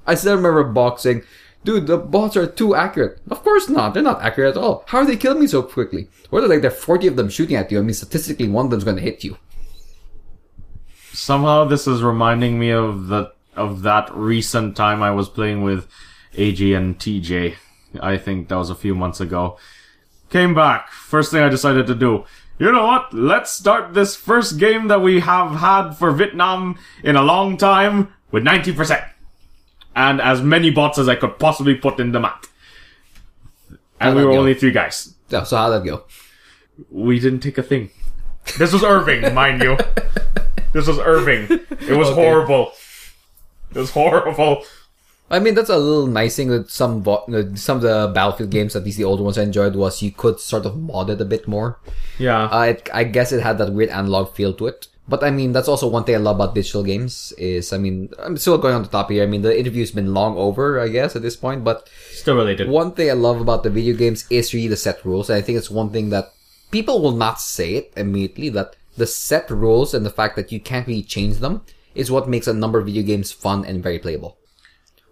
I 0.06 0.14
still 0.14 0.36
remember 0.36 0.64
boxing. 0.64 1.22
Dude, 1.64 1.86
the 1.86 1.96
bots 1.96 2.36
are 2.36 2.46
too 2.46 2.74
accurate. 2.74 3.20
Of 3.30 3.44
course 3.44 3.68
not. 3.68 3.94
They're 3.94 4.02
not 4.02 4.22
accurate 4.22 4.56
at 4.56 4.62
all. 4.62 4.84
How 4.88 4.98
are 4.98 5.06
they 5.06 5.16
killing 5.16 5.40
me 5.40 5.46
so 5.46 5.62
quickly? 5.62 6.08
Or 6.30 6.40
they're 6.40 6.48
like 6.48 6.62
there 6.62 6.72
are 6.72 6.74
40 6.74 7.06
of 7.06 7.16
them 7.16 7.28
shooting 7.28 7.56
at 7.56 7.70
you. 7.70 7.78
I 7.78 7.82
mean, 7.82 7.94
statistically, 7.94 8.48
one 8.48 8.66
of 8.66 8.70
them's 8.72 8.84
going 8.84 8.96
to 8.96 9.02
hit 9.02 9.22
you. 9.22 9.36
Somehow 11.12 11.64
this 11.64 11.86
is 11.86 12.02
reminding 12.02 12.58
me 12.58 12.70
of 12.70 13.06
the 13.06 13.32
of 13.54 13.82
that 13.82 14.12
recent 14.14 14.76
time 14.76 15.02
I 15.02 15.10
was 15.10 15.28
playing 15.28 15.62
with 15.62 15.86
AG 16.34 16.72
and 16.74 16.98
TJ. 16.98 17.54
I 18.00 18.16
think 18.16 18.48
that 18.48 18.56
was 18.56 18.70
a 18.70 18.74
few 18.74 18.94
months 18.94 19.20
ago. 19.20 19.58
Came 20.30 20.54
back. 20.54 20.88
First 20.88 21.30
thing 21.30 21.42
I 21.42 21.50
decided 21.50 21.86
to 21.86 21.94
do. 21.94 22.24
You 22.58 22.70
know 22.70 22.86
what? 22.86 23.12
Let's 23.12 23.50
start 23.50 23.94
this 23.94 24.14
first 24.14 24.58
game 24.58 24.88
that 24.88 25.00
we 25.00 25.20
have 25.20 25.52
had 25.56 25.92
for 25.92 26.12
Vietnam 26.12 26.78
in 27.02 27.16
a 27.16 27.22
long 27.22 27.56
time 27.56 28.12
with 28.30 28.44
90%. 28.44 29.08
And 29.96 30.20
as 30.20 30.40
many 30.42 30.70
bots 30.70 30.98
as 30.98 31.08
I 31.08 31.16
could 31.16 31.38
possibly 31.38 31.74
put 31.74 31.98
in 31.98 32.12
the 32.12 32.20
map. 32.20 32.46
And 34.00 34.14
How'd 34.14 34.16
we 34.16 34.24
were 34.24 34.32
only 34.32 34.54
three 34.54 34.70
guys. 34.70 35.14
So, 35.28 35.44
so 35.44 35.56
how'd 35.56 35.72
that 35.72 35.84
go? 35.84 36.04
We 36.90 37.18
didn't 37.18 37.40
take 37.40 37.58
a 37.58 37.62
thing. 37.62 37.90
This 38.58 38.72
was 38.72 38.82
Irving, 38.84 39.34
mind 39.34 39.62
you. 39.62 39.76
This 40.72 40.86
was 40.86 40.98
Irving. 40.98 41.46
It 41.70 41.96
was 41.96 42.08
Okay. 42.08 42.22
horrible. 42.22 42.72
It 43.74 43.78
was 43.78 43.90
horrible. 43.90 44.64
I 45.32 45.38
mean, 45.38 45.54
that's 45.54 45.70
a 45.70 45.78
little 45.78 46.06
nice 46.06 46.36
thing 46.36 46.50
with 46.50 46.68
some 46.68 47.02
vo- 47.02 47.24
some 47.54 47.76
of 47.78 47.82
the 47.82 48.12
Battlefield 48.14 48.50
games, 48.50 48.76
at 48.76 48.84
least 48.84 48.98
the 48.98 49.04
older 49.04 49.22
ones 49.22 49.38
I 49.38 49.42
enjoyed, 49.42 49.74
was 49.74 50.02
you 50.02 50.12
could 50.12 50.38
sort 50.38 50.66
of 50.66 50.78
mod 50.78 51.08
it 51.08 51.20
a 51.20 51.24
bit 51.24 51.48
more. 51.48 51.80
Yeah. 52.18 52.44
Uh, 52.44 52.64
it, 52.64 52.90
I 52.92 53.04
guess 53.04 53.32
it 53.32 53.42
had 53.42 53.56
that 53.58 53.72
weird 53.72 53.88
analog 53.88 54.34
feel 54.34 54.52
to 54.54 54.66
it. 54.66 54.88
But 55.08 55.24
I 55.24 55.30
mean, 55.30 55.52
that's 55.52 55.68
also 55.68 55.88
one 55.88 56.04
thing 56.04 56.14
I 56.14 56.18
love 56.18 56.36
about 56.36 56.54
digital 56.54 56.84
games 56.84 57.32
is, 57.38 57.72
I 57.72 57.78
mean, 57.78 58.10
I'm 58.18 58.36
still 58.36 58.56
going 58.58 58.74
on 58.74 58.82
the 58.82 58.88
top 58.88 59.10
here. 59.10 59.22
I 59.24 59.26
mean, 59.26 59.42
the 59.42 59.58
interview's 59.58 59.90
been 59.90 60.14
long 60.14 60.36
over, 60.36 60.78
I 60.78 60.88
guess, 60.88 61.16
at 61.16 61.22
this 61.22 61.34
point. 61.34 61.64
But 61.64 61.88
Still 62.12 62.36
related. 62.36 62.68
one 62.68 62.92
thing 62.92 63.10
I 63.10 63.14
love 63.14 63.40
about 63.40 63.62
the 63.62 63.70
video 63.70 63.96
games 63.96 64.26
is 64.30 64.54
really 64.54 64.68
the 64.68 64.76
set 64.76 65.04
rules. 65.04 65.28
And 65.28 65.38
I 65.38 65.40
think 65.40 65.58
it's 65.58 65.70
one 65.70 65.90
thing 65.90 66.10
that 66.10 66.32
people 66.70 67.02
will 67.02 67.16
not 67.16 67.40
say 67.40 67.74
it 67.74 67.92
immediately 67.96 68.48
that 68.50 68.76
the 68.96 69.06
set 69.06 69.50
rules 69.50 69.94
and 69.94 70.04
the 70.04 70.10
fact 70.10 70.36
that 70.36 70.52
you 70.52 70.60
can't 70.60 70.86
really 70.86 71.02
change 71.02 71.38
them 71.38 71.62
is 71.94 72.10
what 72.10 72.28
makes 72.28 72.46
a 72.46 72.52
number 72.52 72.78
of 72.78 72.86
video 72.86 73.02
games 73.02 73.32
fun 73.32 73.64
and 73.64 73.82
very 73.82 73.98
playable. 73.98 74.36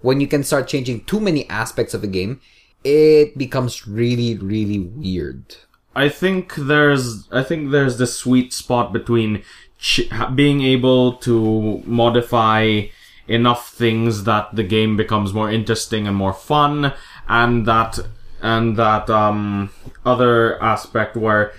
When 0.03 0.21
you 0.21 0.27
can 0.27 0.45
start 0.45 0.69
changing 0.69 1.05
too 1.05 1.21
many 1.21 1.49
aspects 1.49 1.95
of 1.95 2.01
the 2.01 2.07
game, 2.07 2.41
it 2.85 3.37
becomes 3.37 3.87
really, 3.87 4.37
really 4.37 4.79
weird. 4.79 5.57
I 5.95 6.09
think 6.09 6.55
there's 6.55 7.29
I 7.33 7.43
think 7.43 7.71
there's 7.71 7.99
this 7.99 8.17
sweet 8.17 8.53
spot 8.53 8.93
between 8.93 9.43
ch- 9.79 10.09
being 10.35 10.63
able 10.63 11.15
to 11.15 11.83
modify 11.85 12.87
enough 13.27 13.71
things 13.71 14.25
that 14.25 14.55
the 14.55 14.63
game 14.63 14.97
becomes 14.97 15.33
more 15.33 15.51
interesting 15.51 16.07
and 16.07 16.17
more 16.17 16.33
fun 16.33 16.93
and 17.29 17.67
that 17.67 17.99
and 18.41 18.77
that 18.77 19.09
um 19.11 19.71
other 20.05 20.61
aspect 20.63 21.17
where 21.17 21.53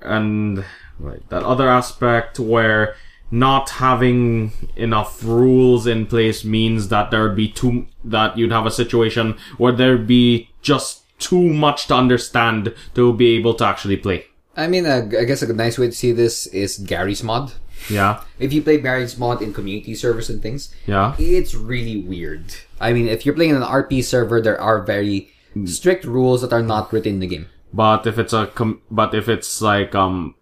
and 0.00 0.64
right 0.98 1.28
that 1.28 1.42
other 1.42 1.68
aspect 1.68 2.40
where 2.40 2.96
not 3.30 3.70
having 3.70 4.52
enough 4.76 5.22
rules 5.24 5.86
in 5.86 6.06
place 6.06 6.44
means 6.44 6.88
that 6.88 7.10
there'd 7.10 7.36
be 7.36 7.48
too 7.48 7.86
that 8.04 8.38
you'd 8.38 8.52
have 8.52 8.66
a 8.66 8.70
situation 8.70 9.36
where 9.58 9.72
there'd 9.72 10.06
be 10.06 10.48
just 10.62 11.02
too 11.18 11.42
much 11.52 11.86
to 11.88 11.94
understand 11.94 12.74
to 12.94 13.12
be 13.12 13.36
able 13.36 13.54
to 13.54 13.64
actually 13.64 13.96
play. 13.96 14.26
I 14.56 14.68
mean, 14.68 14.86
uh, 14.86 15.08
I 15.18 15.24
guess 15.24 15.42
a 15.42 15.52
nice 15.52 15.78
way 15.78 15.86
to 15.86 15.92
see 15.92 16.12
this 16.12 16.46
is 16.48 16.78
Garry's 16.78 17.22
mod. 17.22 17.52
Yeah, 17.90 18.22
If 18.38 18.52
you 18.52 18.62
play 18.62 18.78
Garry's 18.80 19.18
mod 19.18 19.42
in 19.42 19.52
community 19.52 19.94
servers 19.94 20.30
and 20.30 20.42
things, 20.42 20.74
yeah, 20.86 21.14
it's 21.18 21.54
really 21.54 21.98
weird. 22.00 22.54
I 22.80 22.92
mean, 22.92 23.06
if 23.06 23.24
you're 23.26 23.34
playing 23.34 23.50
in 23.50 23.56
an 23.56 23.62
RP 23.62 24.02
server, 24.02 24.40
there 24.40 24.60
are 24.60 24.82
very 24.82 25.30
strict 25.66 26.04
rules 26.04 26.40
that 26.40 26.52
are 26.52 26.62
not 26.62 26.92
written 26.92 27.14
in 27.14 27.20
the 27.20 27.26
game. 27.26 27.46
but 27.72 28.06
if 28.06 28.18
it's 28.18 28.32
a 28.32 28.46
com- 28.46 28.80
but 28.90 29.14
if 29.14 29.28
it's 29.28 29.60
like 29.60 29.94
um 29.94 30.34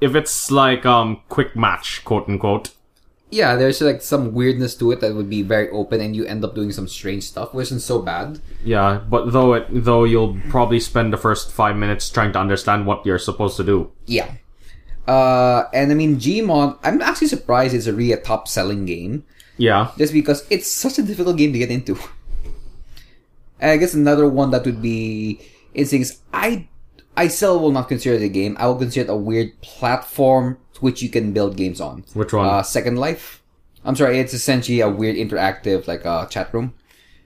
if 0.00 0.14
it's 0.14 0.50
like 0.50 0.86
um 0.86 1.20
quick 1.28 1.56
match 1.56 2.04
quote 2.04 2.28
unquote 2.28 2.70
Yeah, 3.30 3.56
there's 3.60 3.80
like 3.84 4.00
some 4.00 4.32
weirdness 4.32 4.74
to 4.80 4.90
it 4.92 5.00
that 5.04 5.12
would 5.14 5.28
be 5.28 5.42
very 5.44 5.68
open, 5.68 6.00
and 6.00 6.16
you 6.16 6.24
end 6.24 6.40
up 6.44 6.54
doing 6.54 6.72
some 6.72 6.88
strange 6.88 7.24
stuff, 7.28 7.52
which 7.52 7.68
isn't 7.68 7.84
so 7.84 8.00
bad. 8.00 8.40
yeah 8.64 9.00
but 9.04 9.32
though 9.36 9.52
it 9.54 9.66
though 9.68 10.04
you'll 10.08 10.38
probably 10.48 10.80
spend 10.80 11.12
the 11.12 11.20
first 11.20 11.52
five 11.52 11.76
minutes 11.76 12.08
trying 12.08 12.32
to 12.32 12.40
understand 12.40 12.86
what 12.88 13.04
you're 13.04 13.18
supposed 13.20 13.56
to 13.60 13.64
do 13.64 13.90
Yeah. 14.06 14.32
Uh, 15.08 15.64
and 15.72 15.90
I 15.90 15.94
mean, 15.96 16.16
Gmod, 16.20 16.78
I'm 16.84 17.00
actually 17.00 17.28
surprised 17.28 17.72
it's 17.74 17.86
a 17.88 17.92
really 17.96 18.12
a 18.12 18.20
top 18.20 18.46
selling 18.48 18.84
game, 18.84 19.24
yeah 19.56 19.90
just 19.96 20.12
because 20.12 20.44
it's 20.48 20.68
such 20.70 20.98
a 20.98 21.02
difficult 21.02 21.36
game 21.36 21.52
to 21.52 21.58
get 21.58 21.70
into. 21.70 21.96
And 23.60 23.70
I 23.72 23.76
guess 23.76 23.92
another 23.94 24.28
one 24.28 24.52
that 24.52 24.64
would 24.64 24.80
be 24.80 25.40
Instincts. 25.74 26.20
I 26.32 26.68
I 27.18 27.26
still 27.26 27.58
will 27.58 27.72
not 27.72 27.88
consider 27.88 28.14
it 28.14 28.22
a 28.22 28.28
game. 28.28 28.56
I 28.60 28.68
will 28.68 28.76
consider 28.76 29.10
it 29.10 29.12
a 29.12 29.16
weird 29.16 29.60
platform 29.60 30.56
to 30.74 30.80
which 30.80 31.02
you 31.02 31.08
can 31.08 31.32
build 31.32 31.56
games 31.56 31.80
on. 31.80 32.04
Which 32.14 32.32
one? 32.32 32.48
Uh, 32.48 32.62
Second 32.62 32.96
Life. 32.96 33.42
I'm 33.84 33.96
sorry, 33.96 34.20
it's 34.20 34.34
essentially 34.34 34.78
a 34.80 34.88
weird 34.88 35.16
interactive 35.16 35.88
like 35.88 36.06
uh, 36.06 36.26
chat 36.26 36.54
room. 36.54 36.74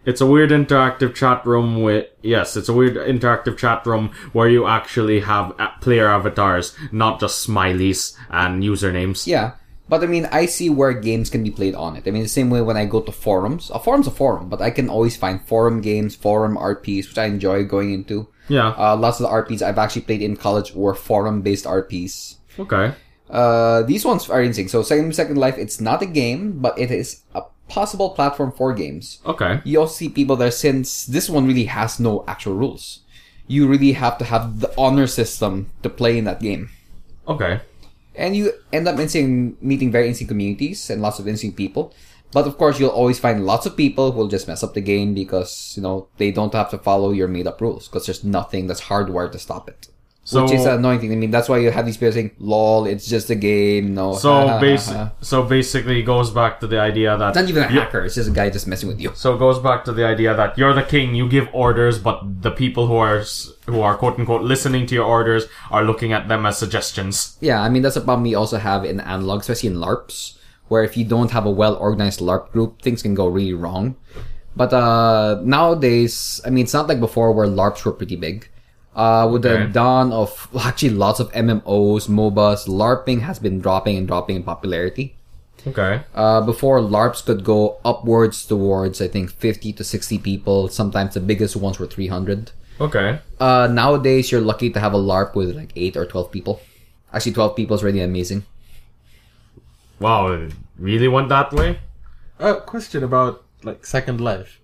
It's 0.07 0.23
a 0.23 0.27
weird 0.27 0.49
interactive 0.49 1.15
chat 1.15 1.45
room 1.45 1.83
with 1.83 2.07
yes, 2.23 2.57
it's 2.57 2.71
a 2.71 2.73
weird 2.73 2.97
interactive 2.97 3.59
chat 3.59 3.85
room 3.85 4.13
where 4.33 4.49
you 4.49 4.67
actually 4.67 5.21
have 5.21 5.53
player 5.83 6.09
avatars, 6.09 6.75
not 6.91 7.21
just 7.21 7.47
smileys 7.47 8.17
and 8.31 8.63
usernames. 8.63 9.27
Yeah. 9.27 9.53
But 9.91 10.03
I 10.03 10.07
mean, 10.07 10.25
I 10.33 10.47
see 10.47 10.71
where 10.71 10.95
games 10.95 11.29
can 11.29 11.45
be 11.45 11.51
played 11.51 11.75
on 11.75 11.97
it. 11.97 12.09
I 12.09 12.13
mean, 12.13 12.23
the 12.23 12.29
same 12.31 12.49
way 12.49 12.63
when 12.63 12.79
I 12.79 12.87
go 12.87 13.03
to 13.03 13.13
forums. 13.13 13.71
A 13.75 13.79
forum's 13.79 14.07
a 14.07 14.11
forum, 14.11 14.49
but 14.49 14.63
I 14.63 14.71
can 14.71 14.89
always 14.89 15.19
find 15.19 15.47
forum 15.47 15.83
games, 15.83 16.17
forum 16.17 16.57
RPs, 16.57 17.09
which 17.09 17.19
I 17.19 17.27
enjoy 17.27 17.65
going 17.65 17.93
into. 17.93 18.29
Yeah. 18.49 18.75
Uh, 18.77 18.97
lots 18.97 19.21
of 19.21 19.29
the 19.29 19.33
RPs 19.33 19.63
I've 19.63 19.79
actually 19.79 20.03
played 20.03 20.23
in 20.23 20.37
college 20.37 20.75
were 20.75 20.95
forum-based 20.95 21.65
RPs. 21.65 22.37
Okay. 22.59 22.93
Uh, 23.31 23.83
these 23.83 24.05
ones 24.05 24.29
are 24.29 24.41
interesting. 24.41 24.69
So, 24.69 24.83
Second 24.83 25.15
Second 25.15 25.37
Life, 25.37 25.57
it's 25.57 25.81
not 25.81 26.03
a 26.03 26.07
game, 26.07 26.61
but 26.61 26.79
it 26.79 26.91
is 26.91 27.23
a 27.35 27.43
possible 27.69 28.11
platform 28.11 28.53
for 28.53 28.75
games. 28.75 29.21
Okay. 29.25 29.61
You 29.65 29.81
also 29.81 29.95
see 29.95 30.09
people 30.09 30.37
there 30.37 30.51
since 30.51 31.07
this 31.07 31.31
one 31.31 31.47
really 31.47 31.65
has 31.65 31.99
no 31.99 32.25
actual 32.29 32.55
rules. 32.55 33.01
You 33.47 33.67
really 33.67 33.93
have 33.93 34.19
to 34.19 34.25
have 34.25 34.61
the 34.61 34.73
honor 34.77 35.07
system 35.07 35.73
to 35.83 35.89
play 35.89 36.19
in 36.19 36.25
that 36.25 36.41
game. 36.41 36.69
Okay. 37.27 37.61
And 38.15 38.37
you 38.37 38.53
end 38.73 38.87
up 38.87 39.01
interesting, 39.01 39.57
meeting 39.63 39.91
very 39.91 40.05
interesting 40.05 40.29
communities 40.29 40.91
and 40.91 41.01
lots 41.01 41.19
of 41.19 41.27
interesting 41.27 41.55
people. 41.55 41.95
But 42.33 42.47
of 42.47 42.57
course, 42.59 42.81
you'll 42.81 42.91
always 42.91 43.19
find 43.19 43.45
lots 43.45 43.67
of 43.67 43.77
people 43.77 44.13
who 44.13 44.19
will 44.19 44.29
just 44.29 44.49
mess 44.49 44.63
up 44.63 44.75
the 44.75 44.81
game 44.81 45.15
because, 45.15 45.75
you 45.77 45.83
know, 45.83 46.09
they 46.17 46.31
don't 46.31 46.53
have 46.55 46.71
to 46.71 46.79
follow 46.79 47.13
your 47.13 47.29
made 47.29 47.47
up 47.47 47.61
rules 47.61 47.89
because 47.89 48.07
there's 48.07 48.25
nothing 48.25 48.67
that's 48.67 48.83
hardwired 48.83 49.33
to 49.33 49.39
stop 49.39 49.69
it. 49.69 49.89
So 50.25 50.45
Which 50.45 50.53
is 50.53 50.67
an 50.67 50.75
annoying 50.75 51.01
thing. 51.01 51.13
I 51.13 51.17
mean, 51.17 51.33
that's 51.33 51.49
why 51.49 51.59
you 51.59 51.73
have 51.73 51.85
these 51.85 51.97
people 51.97 52.13
saying, 52.13 52.31
lol, 52.39 52.87
it's 52.87 53.09
just 53.09 53.29
a 53.31 53.35
game, 53.35 53.93
no. 53.95 54.15
so 54.15 54.47
ha, 54.47 55.13
so 55.21 55.43
basically 55.43 55.99
it 55.99 56.05
goes 56.05 56.31
back 56.31 56.61
to 56.61 56.69
the 56.69 56.79
idea 56.79 57.17
that 57.17 57.31
It's 57.31 57.37
not 57.37 57.49
even 57.49 57.65
a 57.65 57.69
hacker, 57.69 58.05
it's 58.05 58.15
just 58.15 58.29
a 58.29 58.33
guy 58.33 58.49
just 58.49 58.69
messing 58.69 58.89
with 58.89 59.01
you. 59.01 59.11
So 59.15 59.35
it 59.35 59.39
goes 59.39 59.59
back 59.59 59.85
to 59.87 59.93
the 59.93 60.07
idea 60.07 60.33
that 60.37 60.57
you're 60.57 60.75
the 60.75 60.85
king, 60.85 61.17
you 61.17 61.29
give 61.29 61.49
orders, 61.53 61.99
but 61.99 62.43
the 62.43 62.53
people 62.53 62.87
who 62.87 62.95
are 62.95 63.25
who 63.67 63.81
are 63.81 63.97
quote 63.97 64.17
unquote 64.17 64.43
listening 64.43 64.87
to 64.87 64.95
your 64.95 65.07
orders 65.07 65.47
are 65.73 65.83
looking 65.83 66.13
at 66.13 66.29
them 66.29 66.47
as 66.47 66.57
suggestions. 66.57 67.37
Yeah, 67.41 67.61
I 67.61 67.69
mean, 67.69 67.83
that's 67.83 67.97
a 67.97 68.01
problem 68.01 68.23
we 68.23 68.37
also 68.37 68.59
have 68.59 68.85
in 68.85 69.01
analog, 69.01 69.41
especially 69.41 69.71
in 69.71 69.77
LARPs, 69.77 70.39
where 70.73 70.83
if 70.83 70.97
you 70.97 71.05
don't 71.05 71.31
have 71.37 71.45
a 71.45 71.51
well 71.51 71.77
organized 71.77 72.21
LARP 72.21 72.51
group, 72.51 72.81
things 72.81 73.03
can 73.03 73.13
go 73.13 73.27
really 73.27 73.53
wrong. 73.53 73.95
But 74.57 74.73
uh, 74.73 75.41
nowadays, 75.45 76.41
I 76.47 76.51
mean, 76.51 76.65
it's 76.65 76.73
not 76.73 76.89
like 76.89 76.99
before 76.99 77.31
where 77.33 77.47
LARPs 77.47 77.85
were 77.85 77.93
pretty 77.93 78.17
big. 78.17 78.49
Uh, 78.97 79.29
with 79.31 79.43
the 79.43 79.69
dawn 79.73 80.13
of 80.13 80.49
actually 80.59 80.91
lots 80.91 81.21
of 81.21 81.31
MMOs, 81.33 82.09
MOBAs, 82.09 82.69
LARPing 82.69 83.21
has 83.21 83.39
been 83.39 83.61
dropping 83.61 83.99
and 83.99 84.07
dropping 84.07 84.37
in 84.37 84.43
popularity. 84.43 85.15
Okay. 85.67 86.03
Uh, 86.15 86.41
before 86.41 86.81
LARPs 86.81 87.25
could 87.25 87.45
go 87.45 87.77
upwards 87.85 88.45
towards, 88.45 89.01
I 89.01 89.09
think, 89.09 89.31
50 89.31 89.75
to 89.75 89.85
60 89.85 90.19
people. 90.19 90.69
Sometimes 90.69 91.15
the 91.15 91.21
biggest 91.21 91.55
ones 91.55 91.79
were 91.79 91.87
300. 91.87 92.51
Okay. 92.81 93.21
Uh, 93.39 93.69
nowadays, 93.71 94.33
you're 94.33 94.41
lucky 94.41 94.71
to 94.71 94.81
have 94.81 94.95
a 94.95 94.99
LARP 94.99 95.35
with 95.35 95.55
like 95.55 95.73
8 95.77 95.97
or 95.97 96.07
12 96.07 96.33
people. 96.33 96.61
Actually, 97.13 97.33
12 97.33 97.57
people 97.57 97.77
is 97.77 97.85
really 97.85 98.01
amazing. 98.01 98.45
Wow, 100.01 100.49
really 100.79 101.09
went 101.09 101.29
that 101.29 101.53
way? 101.53 101.79
Uh, 102.41 102.55
question 102.61 103.05
about 103.05 103.45
like 103.63 103.87
Second 103.87 104.21
Life. 104.21 104.59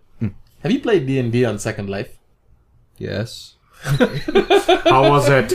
Have 0.63 0.73
you 0.73 0.81
played 0.81 1.07
D 1.07 1.21
and 1.21 1.31
D 1.31 1.45
on 1.45 1.59
Second 1.61 1.89
Life? 1.89 2.19
Yes. 2.99 3.55
How 3.85 5.09
was 5.09 5.29
it? 5.29 5.53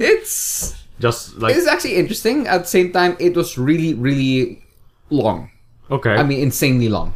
It's 0.00 0.74
Just 0.98 1.36
like 1.36 1.54
it's 1.54 1.66
actually 1.66 1.96
interesting. 1.96 2.46
At 2.48 2.62
the 2.62 2.66
same 2.66 2.90
time, 2.90 3.16
it 3.20 3.36
was 3.36 3.58
really, 3.58 3.92
really 3.92 4.62
long. 5.10 5.50
okay. 5.90 6.14
I 6.14 6.22
mean, 6.22 6.40
insanely 6.40 6.88
long. 6.88 7.12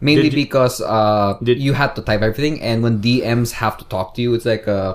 Mainly 0.00 0.30
Did 0.30 0.34
you- 0.38 0.44
because 0.44 0.80
uh, 0.80 1.38
Did- 1.42 1.58
you 1.58 1.72
had 1.72 1.96
to 1.96 2.02
type 2.02 2.22
everything, 2.22 2.60
and 2.62 2.82
when 2.84 3.00
DMs 3.02 3.50
have 3.58 3.76
to 3.78 3.84
talk 3.86 4.14
to 4.14 4.22
you, 4.22 4.34
it's 4.34 4.46
like 4.46 4.68
uh, 4.68 4.94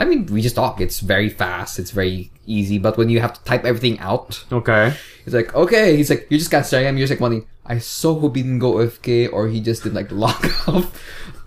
I 0.00 0.06
mean, 0.06 0.24
we 0.32 0.40
just 0.40 0.56
talk. 0.56 0.80
It's 0.80 1.00
very 1.00 1.28
fast. 1.28 1.78
It's 1.78 1.90
very 1.92 2.32
easy. 2.46 2.78
But 2.78 2.96
when 2.96 3.10
you 3.10 3.20
have 3.20 3.34
to 3.34 3.44
type 3.44 3.64
everything 3.68 3.98
out, 4.00 4.42
okay. 4.50 4.94
he's 5.24 5.34
like 5.34 5.54
okay. 5.54 5.96
He's 5.96 6.08
like, 6.08 6.26
you 6.30 6.38
just 6.38 6.50
can't 6.50 6.64
staring 6.64 6.86
at 6.86 6.94
me. 6.94 7.00
You're 7.00 7.08
just 7.08 7.20
like 7.20 7.46
I 7.66 7.78
so 7.78 8.18
hope 8.18 8.34
he 8.34 8.42
didn't 8.42 8.58
go 8.64 8.80
AFK 8.80 9.30
or 9.30 9.48
he 9.48 9.60
just 9.60 9.84
did 9.84 9.92
like 9.92 10.10
lock 10.24 10.40
off. 10.66 10.88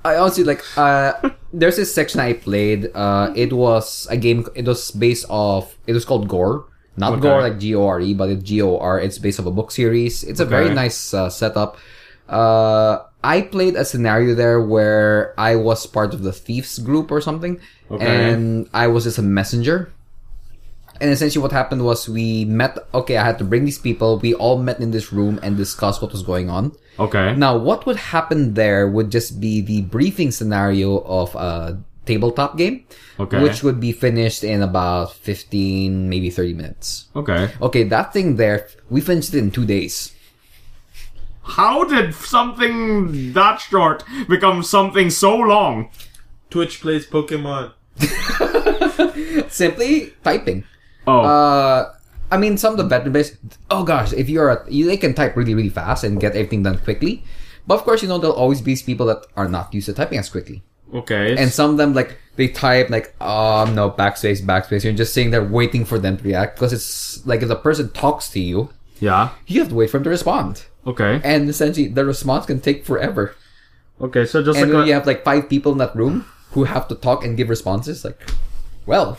I 0.05 0.17
honestly 0.17 0.43
like. 0.43 0.61
Uh, 0.77 1.13
there's 1.53 1.77
this 1.77 1.89
section 1.93 2.19
I 2.19 2.33
played. 2.33 2.91
Uh, 2.93 3.33
it 3.35 3.51
was 3.51 4.05
a 4.11 4.17
game. 4.17 4.45
It 4.53 4.65
was 4.65 4.91
based 4.91 5.25
off. 5.29 5.75
It 5.87 5.93
was 5.93 6.05
called 6.05 6.29
Gor. 6.29 6.69
Not 6.95 7.13
Okay. 7.13 7.21
Gore 7.25 7.41
like 7.41 7.57
G 7.57 7.73
O 7.73 7.87
R 7.87 7.99
E, 7.99 8.13
but 8.13 8.29
it's 8.29 8.43
G 8.43 8.61
O 8.61 8.77
R. 8.77 9.01
It's 9.01 9.17
based 9.17 9.39
off 9.39 9.47
a 9.47 9.51
book 9.51 9.71
series. 9.71 10.23
It's 10.23 10.39
a 10.39 10.45
very 10.45 10.65
Okay. 10.65 10.75
nice 10.75 11.11
uh, 11.11 11.29
setup. 11.29 11.77
Uh, 12.29 12.99
I 13.24 13.41
played 13.41 13.76
a 13.76 13.86
scenario 13.86 14.36
there 14.36 14.59
where 14.61 15.34
I 15.39 15.55
was 15.55 15.86
part 15.88 16.13
of 16.13 16.24
the 16.24 16.34
thieves 16.34 16.78
group 16.80 17.09
or 17.11 17.21
something, 17.21 17.59
Okay. 17.89 18.05
and 18.05 18.67
I 18.74 18.88
was 18.88 19.05
just 19.05 19.17
a 19.17 19.21
messenger. 19.26 19.91
And 21.01 21.09
essentially, 21.09 21.41
what 21.41 21.51
happened 21.51 21.84
was 21.84 22.07
we 22.07 22.45
met. 22.45 22.78
Okay, 22.93 23.17
I 23.17 23.26
had 23.26 23.39
to 23.39 23.43
bring 23.43 23.65
these 23.65 23.80
people. 23.80 24.19
We 24.19 24.34
all 24.36 24.61
met 24.61 24.80
in 24.80 24.91
this 24.91 25.11
room 25.11 25.39
and 25.41 25.57
discussed 25.57 26.01
what 26.01 26.11
was 26.11 26.21
going 26.21 26.49
on. 26.51 26.74
Okay. 26.99 27.34
Now, 27.36 27.57
what 27.57 27.86
would 27.88 27.97
happen 27.97 28.53
there 28.53 28.88
would 28.88 29.09
just 29.09 29.41
be 29.41 29.59
the 29.59 29.82
briefing 29.82 30.30
scenario 30.30 30.99
of 31.01 31.34
a 31.36 31.82
tabletop 32.05 32.57
game, 32.57 32.86
Okay. 33.19 33.41
which 33.41 33.63
would 33.63 33.80
be 33.80 33.91
finished 33.91 34.43
in 34.43 34.61
about 34.61 35.13
15, 35.13 36.09
maybe 36.09 36.30
30 36.30 36.53
minutes. 36.53 37.05
Okay. 37.15 37.49
Okay, 37.61 37.84
that 37.89 38.13
thing 38.13 38.36
there, 38.36 38.67
we 38.89 39.01
finished 39.01 39.34
it 39.34 39.39
in 39.39 39.49
two 39.49 39.65
days. 39.65 40.13
How 41.53 41.83
did 41.83 42.15
something 42.15 43.31
that 43.33 43.61
short 43.61 44.03
become 44.27 44.63
something 44.63 45.11
so 45.11 45.35
long? 45.35 45.91
Twitch 46.49 46.81
plays 46.81 47.05
Pokemon. 47.05 47.73
Simply 49.51 50.13
typing. 50.23 50.63
Oh. 51.05 51.21
Uh, 51.21 51.93
I 52.31 52.37
mean, 52.37 52.57
some 52.57 52.73
of 52.73 52.77
the 52.77 52.85
veteran 52.85 53.11
base. 53.13 53.37
Oh 53.69 53.83
gosh, 53.83 54.13
if 54.13 54.29
you're 54.29 54.49
a, 54.49 54.65
you, 54.67 54.87
they 54.87 54.97
can 54.97 55.13
type 55.13 55.37
really, 55.37 55.53
really 55.53 55.69
fast 55.69 56.03
and 56.03 56.19
get 56.19 56.31
everything 56.31 56.63
done 56.63 56.79
quickly. 56.79 57.23
But 57.67 57.75
of 57.75 57.83
course, 57.83 58.01
you 58.01 58.07
know 58.07 58.17
there'll 58.17 58.35
always 58.35 58.59
be 58.59 58.75
people 58.75 59.05
that 59.05 59.27
are 59.35 59.47
not 59.47 59.71
used 59.75 59.85
to 59.85 59.93
typing 59.93 60.17
as 60.17 60.29
quickly. 60.29 60.63
okay. 60.91 61.37
And 61.37 61.51
some 61.51 61.69
of 61.69 61.77
them 61.77 61.93
like 61.93 62.17
they 62.35 62.47
type 62.47 62.89
like 62.89 63.13
um 63.21 63.75
no 63.75 63.91
backspace 63.91 64.41
backspace. 64.41 64.83
You're 64.83 64.93
just 64.93 65.13
sitting 65.13 65.29
there 65.29 65.43
waiting 65.43 65.85
for 65.85 65.99
them 65.99 66.17
to 66.17 66.23
react 66.23 66.55
because 66.55 66.73
it's 66.73 67.23
like 67.27 67.43
if 67.43 67.47
the 67.47 67.55
person 67.55 67.91
talks 67.91 68.29
to 68.29 68.39
you, 68.39 68.69
yeah. 68.99 69.29
you 69.45 69.59
have 69.59 69.69
to 69.69 69.75
wait 69.75 69.91
for 69.91 69.97
them 69.97 70.05
to 70.05 70.09
respond, 70.09 70.65
Okay. 70.86 71.21
and 71.23 71.47
essentially 71.49 71.88
the 71.88 72.03
response 72.05 72.45
can 72.45 72.59
take 72.59 72.86
forever. 72.86 73.36
Okay. 74.01 74.25
So 74.25 74.43
just 74.43 74.59
And 74.59 74.67
like 74.69 74.75
when 74.75 74.84
a- 74.84 74.88
you 74.88 74.93
have 74.93 75.07
like 75.07 75.23
five 75.23 75.47
people 75.49 75.71
in 75.71 75.77
that 75.77 75.95
room 75.95 76.25
who 76.51 76.65
have 76.65 76.88
to 76.89 76.95
talk 76.95 77.23
and 77.23 77.38
give 77.38 77.49
responses, 77.49 78.03
like, 78.03 78.19
well, 78.86 79.17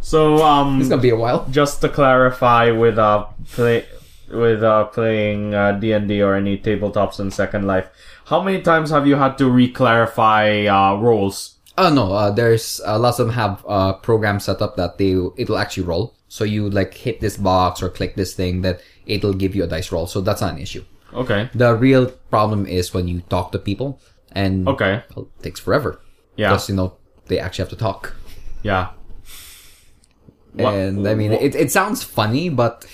so 0.00 0.42
um 0.42 0.80
it's 0.80 0.88
gonna 0.88 1.02
be 1.02 1.10
a 1.10 1.16
while. 1.16 1.46
just 1.50 1.80
to 1.82 1.88
clarify 1.88 2.70
with 2.70 2.98
uh 2.98 3.26
play 3.52 3.84
with 4.32 4.62
uh 4.62 4.84
playing 4.86 5.54
uh, 5.54 5.72
D&D 5.72 6.22
or 6.22 6.34
any 6.34 6.56
tabletops 6.58 7.20
in 7.20 7.30
Second 7.30 7.66
Life, 7.66 7.88
how 8.26 8.40
many 8.42 8.62
times 8.62 8.88
have 8.90 9.06
you 9.06 9.16
had 9.16 9.36
to 9.38 9.50
re-clarify 9.50 10.64
uh, 10.66 10.96
roles? 10.96 11.56
Oh 11.76 11.92
no, 11.92 12.12
uh, 12.12 12.30
there's 12.30 12.80
uh, 12.86 12.98
lots 12.98 13.18
of 13.18 13.26
them 13.26 13.34
have 13.34 13.64
uh, 13.68 13.92
programs 13.94 14.44
set 14.44 14.62
up 14.62 14.76
that 14.76 14.96
they 14.98 15.12
it'll 15.36 15.58
actually 15.58 15.84
roll. 15.84 16.14
So 16.28 16.44
you 16.44 16.70
like 16.70 16.94
hit 16.94 17.20
this 17.20 17.36
box 17.36 17.82
or 17.82 17.90
click 17.90 18.14
this 18.16 18.32
thing 18.34 18.62
that 18.62 18.80
it'll 19.06 19.32
give 19.34 19.54
you 19.54 19.64
a 19.64 19.66
dice 19.66 19.90
roll. 19.92 20.06
So 20.06 20.20
that's 20.20 20.40
not 20.40 20.54
an 20.54 20.58
issue. 20.60 20.84
Okay. 21.12 21.50
The 21.54 21.74
real 21.74 22.06
problem 22.30 22.66
is 22.66 22.94
when 22.94 23.06
you 23.08 23.20
talk 23.28 23.52
to 23.52 23.58
people 23.58 24.00
and 24.32 24.66
Okay. 24.68 25.02
well, 25.14 25.28
it 25.38 25.42
takes 25.42 25.60
forever. 25.60 26.00
Yeah. 26.36 26.48
Because 26.50 26.68
you 26.68 26.74
know 26.76 26.94
they 27.26 27.38
actually 27.38 27.64
have 27.64 27.70
to 27.70 27.76
talk. 27.76 28.14
Yeah. 28.62 28.88
What- 30.54 30.74
and 30.74 31.06
I 31.08 31.14
mean 31.14 31.32
what- 31.32 31.42
it, 31.42 31.54
it 31.54 31.70
sounds 31.72 32.02
funny, 32.02 32.48
but 32.48 32.86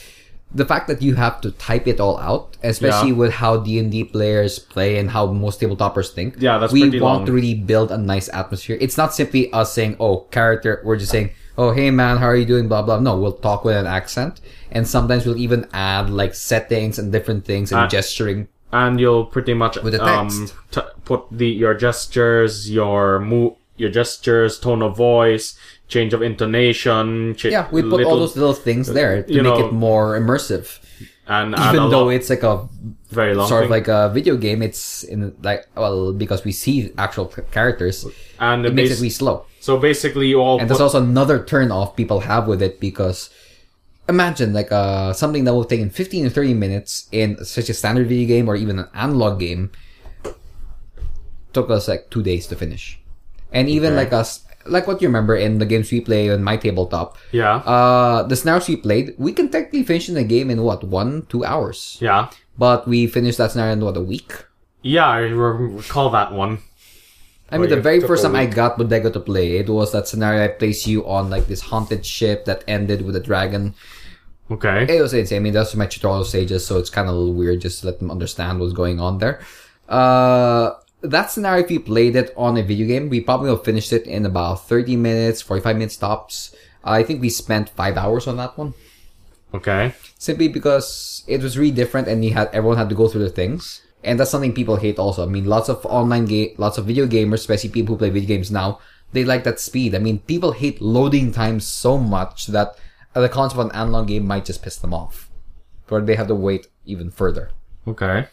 the 0.54 0.64
fact 0.64 0.88
that 0.88 1.02
you 1.02 1.14
have 1.14 1.40
to 1.42 1.50
type 1.52 1.86
it 1.86 2.00
all 2.00 2.16
out, 2.18 2.56
especially 2.62 3.10
Yeah. 3.10 3.16
with 3.16 3.32
how 3.34 3.58
D 3.58 3.78
and 3.78 3.90
D 3.92 4.04
players 4.04 4.58
play 4.58 4.96
and 4.98 5.10
how 5.10 5.26
most 5.26 5.60
tabletoppers 5.60 6.10
think, 6.10 6.36
Yeah, 6.38 6.58
that's 6.58 6.72
we 6.72 6.80
pretty 6.82 7.00
want 7.00 7.18
long. 7.18 7.26
to 7.26 7.32
really 7.32 7.54
build 7.54 7.90
a 7.92 7.98
nice 7.98 8.28
atmosphere. 8.32 8.78
It's 8.80 8.96
not 8.96 9.12
simply 9.14 9.52
us 9.52 9.72
saying, 9.74 9.96
"Oh, 10.00 10.26
character." 10.30 10.80
We're 10.84 10.96
just 10.96 11.10
saying, 11.12 11.30
"Oh, 11.58 11.72
hey 11.72 11.90
man, 11.90 12.16
how 12.22 12.26
are 12.32 12.36
you 12.36 12.46
doing?" 12.46 12.68
Blah 12.68 12.82
blah. 12.82 13.00
No, 13.00 13.18
we'll 13.18 13.32
talk 13.48 13.64
with 13.66 13.76
an 13.76 13.86
accent, 13.86 14.40
and 14.70 14.86
sometimes 14.86 15.26
we'll 15.26 15.36
even 15.46 15.66
add 15.74 16.08
like 16.08 16.34
settings 16.34 16.98
and 16.98 17.10
different 17.12 17.44
things 17.44 17.72
and 17.72 17.82
Uh, 17.82 17.88
gesturing. 17.88 18.46
and 18.72 19.00
you'll 19.00 19.24
pretty 19.26 19.54
much 19.54 19.74
um 19.78 20.28
t- 20.70 20.80
put 21.04 21.22
the 21.32 21.48
your 21.48 21.74
gestures, 21.74 22.70
your 22.70 23.18
move, 23.18 23.52
your 23.76 23.90
gestures, 23.90 24.58
tone 24.58 24.82
of 24.82 24.96
voice, 24.96 25.56
change 25.88 26.12
of 26.14 26.20
intonation. 26.22 27.34
Ch- 27.34 27.46
Yeah, 27.56 27.66
we 27.70 27.82
put 27.82 28.04
all 28.04 28.18
those 28.18 28.36
little 28.36 28.54
things 28.54 28.86
there 28.92 29.22
to 29.22 29.34
make 29.34 29.42
know, 29.42 29.66
it 29.66 29.72
more 29.72 30.18
immersive. 30.20 30.78
and 31.28 31.54
Even 31.54 31.90
though 31.90 32.08
it's 32.08 32.30
like 32.30 32.42
a 32.42 32.68
very 33.10 33.34
long 33.34 33.48
sort 33.48 33.64
of 33.64 33.70
like 33.70 33.88
a 33.88 34.10
video 34.12 34.36
game, 34.36 34.60
it's 34.62 35.02
in 35.04 35.32
like 35.42 35.66
well 35.76 36.12
because 36.12 36.44
we 36.44 36.52
see 36.52 36.90
actual 36.98 37.26
characters, 37.50 38.06
and 38.40 38.64
it 38.66 38.74
makes 38.74 38.90
bas- 38.90 38.98
it 38.98 39.02
really 39.02 39.10
slow. 39.22 39.44
So 39.68 39.76
basically 39.76 40.32
you 40.32 40.40
all 40.40 40.56
And 40.56 40.64
there's 40.72 40.80
also 40.80 40.96
another 41.04 41.44
turn 41.44 41.68
off 41.68 41.92
people 41.92 42.24
have 42.24 42.48
with 42.48 42.64
it 42.64 42.80
because 42.80 43.28
imagine 44.08 44.56
like 44.56 44.72
uh 44.72 45.12
something 45.12 45.44
that 45.44 45.52
will 45.52 45.68
take 45.68 45.84
in 45.84 45.92
15 45.92 46.24
or 46.24 46.32
30 46.32 46.56
minutes 46.56 47.04
in 47.12 47.36
such 47.44 47.68
a 47.68 47.76
standard 47.76 48.08
video 48.08 48.24
game 48.24 48.48
or 48.48 48.56
even 48.56 48.80
an 48.80 48.88
analog 48.96 49.36
game 49.44 49.68
took 51.52 51.68
us 51.68 51.84
like 51.88 52.08
two 52.08 52.22
days 52.24 52.46
to 52.48 52.56
finish. 52.56 52.96
And 53.52 53.68
even 53.68 53.92
Okay. 53.92 54.08
like 54.08 54.12
us 54.16 54.48
like 54.64 54.86
what 54.88 55.00
you 55.00 55.08
remember 55.08 55.36
in 55.36 55.60
the 55.60 55.64
games 55.68 55.92
we 55.92 56.00
play 56.00 56.28
on 56.32 56.40
my 56.44 56.56
tabletop, 56.56 57.16
yeah 57.32 57.60
uh 57.64 58.24
the 58.24 58.36
scenarios 58.36 58.68
we 58.68 58.76
played, 58.76 59.12
we 59.20 59.32
can 59.36 59.48
technically 59.52 59.84
finish 59.84 60.08
in 60.08 60.14
the 60.16 60.24
game 60.24 60.48
in 60.48 60.64
what, 60.64 60.84
one, 60.84 61.24
two 61.28 61.44
hours. 61.44 61.96
yeah 62.00 62.28
But 62.56 62.88
we 62.88 63.06
finished 63.06 63.36
that 63.38 63.52
scenario 63.52 63.76
in 63.76 63.84
what, 63.84 63.96
a 64.00 64.04
week? 64.04 64.32
yeah 64.80 65.08
I 65.08 65.28
recall 65.28 66.08
that 66.16 66.32
one. 66.32 66.58
I 67.50 67.56
mean, 67.56 67.72
Oh, 67.72 67.76
the 67.76 67.80
very 67.80 68.00
first 68.00 68.22
time 68.24 68.36
I 68.36 68.46
got 68.46 68.76
Bodega 68.76 69.10
to 69.10 69.20
play, 69.20 69.56
it 69.56 69.68
was 69.68 69.92
that 69.92 70.06
scenario 70.06 70.44
I 70.44 70.48
placed 70.48 70.86
you 70.86 71.06
on 71.06 71.30
like 71.30 71.46
this 71.46 71.62
haunted 71.62 72.04
ship 72.04 72.44
that 72.44 72.62
ended 72.68 73.02
with 73.02 73.16
a 73.16 73.20
dragon. 73.20 73.74
Okay. 74.50 74.86
It 74.96 75.00
was 75.00 75.14
insane. 75.14 75.36
I 75.36 75.40
mean, 75.40 75.52
that's 75.52 75.74
my 75.74 75.86
tutorial 75.86 76.24
stages, 76.24 76.66
so 76.66 76.78
it's 76.78 76.90
kind 76.90 77.08
of 77.08 77.14
a 77.14 77.18
little 77.18 77.34
weird 77.34 77.60
just 77.60 77.80
to 77.80 77.86
let 77.86 77.98
them 77.98 78.10
understand 78.10 78.60
what's 78.60 78.72
going 78.72 79.00
on 79.00 79.18
there. 79.18 79.40
Uh, 79.88 80.72
that 81.00 81.30
scenario, 81.30 81.64
if 81.64 81.70
you 81.70 81.80
played 81.80 82.16
it 82.16 82.32
on 82.36 82.56
a 82.56 82.62
video 82.62 82.86
game, 82.86 83.08
we 83.08 83.20
probably 83.20 83.50
have 83.50 83.64
finished 83.64 83.92
it 83.92 84.06
in 84.06 84.26
about 84.26 84.66
30 84.66 84.96
minutes, 84.96 85.42
45 85.42 85.76
minutes 85.76 85.96
tops. 85.96 86.54
I 86.84 87.02
think 87.02 87.20
we 87.20 87.28
spent 87.30 87.68
five 87.70 87.96
hours 87.96 88.26
on 88.26 88.36
that 88.36 88.56
one. 88.56 88.74
Okay. 89.54 89.94
Simply 90.18 90.48
because 90.48 91.24
it 91.26 91.42
was 91.42 91.56
really 91.56 91.70
different 91.70 92.08
and 92.08 92.24
you 92.24 92.32
had, 92.34 92.48
everyone 92.52 92.76
had 92.76 92.88
to 92.88 92.94
go 92.94 93.08
through 93.08 93.24
the 93.24 93.30
things. 93.30 93.82
And 94.04 94.18
that's 94.18 94.30
something 94.30 94.52
people 94.52 94.76
hate 94.76 94.98
also. 94.98 95.22
I 95.24 95.26
mean, 95.26 95.44
lots 95.44 95.68
of 95.68 95.84
online 95.86 96.24
game, 96.26 96.54
lots 96.56 96.78
of 96.78 96.86
video 96.86 97.06
gamers, 97.06 97.34
especially 97.42 97.70
people 97.70 97.94
who 97.94 97.98
play 97.98 98.10
video 98.10 98.28
games 98.28 98.50
now, 98.50 98.78
they 99.12 99.24
like 99.24 99.44
that 99.44 99.58
speed. 99.58 99.94
I 99.94 99.98
mean, 99.98 100.20
people 100.20 100.52
hate 100.52 100.80
loading 100.80 101.32
times 101.32 101.66
so 101.66 101.98
much 101.98 102.46
that 102.48 102.76
the 103.14 103.28
concept 103.28 103.58
of 103.58 103.66
an 103.66 103.72
analog 103.74 104.08
game 104.08 104.26
might 104.26 104.44
just 104.44 104.62
piss 104.62 104.76
them 104.76 104.94
off. 104.94 105.30
Where 105.88 106.00
they 106.00 106.14
have 106.14 106.28
to 106.28 106.34
wait 106.34 106.68
even 106.84 107.10
further. 107.10 107.50
Okay. 107.86 108.26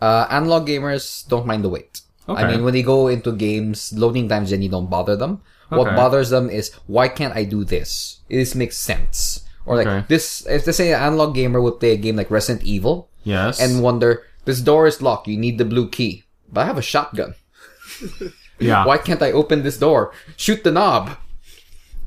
Uh, 0.00 0.26
analog 0.30 0.66
gamers 0.66 1.26
don't 1.28 1.46
mind 1.46 1.64
the 1.64 1.68
wait. 1.68 2.00
Okay. 2.28 2.42
I 2.42 2.50
mean, 2.50 2.64
when 2.64 2.74
they 2.74 2.82
go 2.82 3.08
into 3.08 3.32
games, 3.32 3.92
loading 3.96 4.28
times 4.28 4.50
generally 4.50 4.68
don't 4.68 4.90
bother 4.90 5.16
them. 5.16 5.40
Okay. 5.70 5.78
What 5.78 5.96
bothers 5.96 6.30
them 6.30 6.50
is, 6.50 6.74
why 6.86 7.08
can't 7.08 7.34
I 7.34 7.44
do 7.44 7.64
this? 7.64 8.20
This 8.28 8.54
makes 8.54 8.76
sense. 8.76 9.44
Or 9.64 9.76
like, 9.76 9.86
Okay. 9.86 10.04
this, 10.08 10.44
if 10.46 10.64
they 10.64 10.72
say 10.72 10.92
an 10.92 11.00
analog 11.00 11.34
gamer 11.34 11.60
would 11.62 11.78
play 11.80 11.92
a 11.92 11.96
game 11.96 12.16
like 12.16 12.30
Resident 12.30 12.66
Evil, 12.66 13.08
Yes. 13.24 13.60
and 13.60 13.80
wonder, 13.82 14.24
this 14.44 14.60
door 14.60 14.86
is 14.86 15.02
locked, 15.02 15.28
you 15.28 15.36
need 15.36 15.58
the 15.58 15.64
blue 15.64 15.88
key. 15.88 16.24
but 16.52 16.62
I 16.62 16.66
have 16.66 16.78
a 16.78 16.82
shotgun. 16.82 17.34
Yeah. 18.58 18.86
Why 18.86 18.96
can't 18.98 19.22
I 19.22 19.32
open 19.32 19.62
this 19.64 19.76
door? 19.78 20.12
Shoot 20.36 20.62
the 20.62 20.70
knob. 20.70 21.16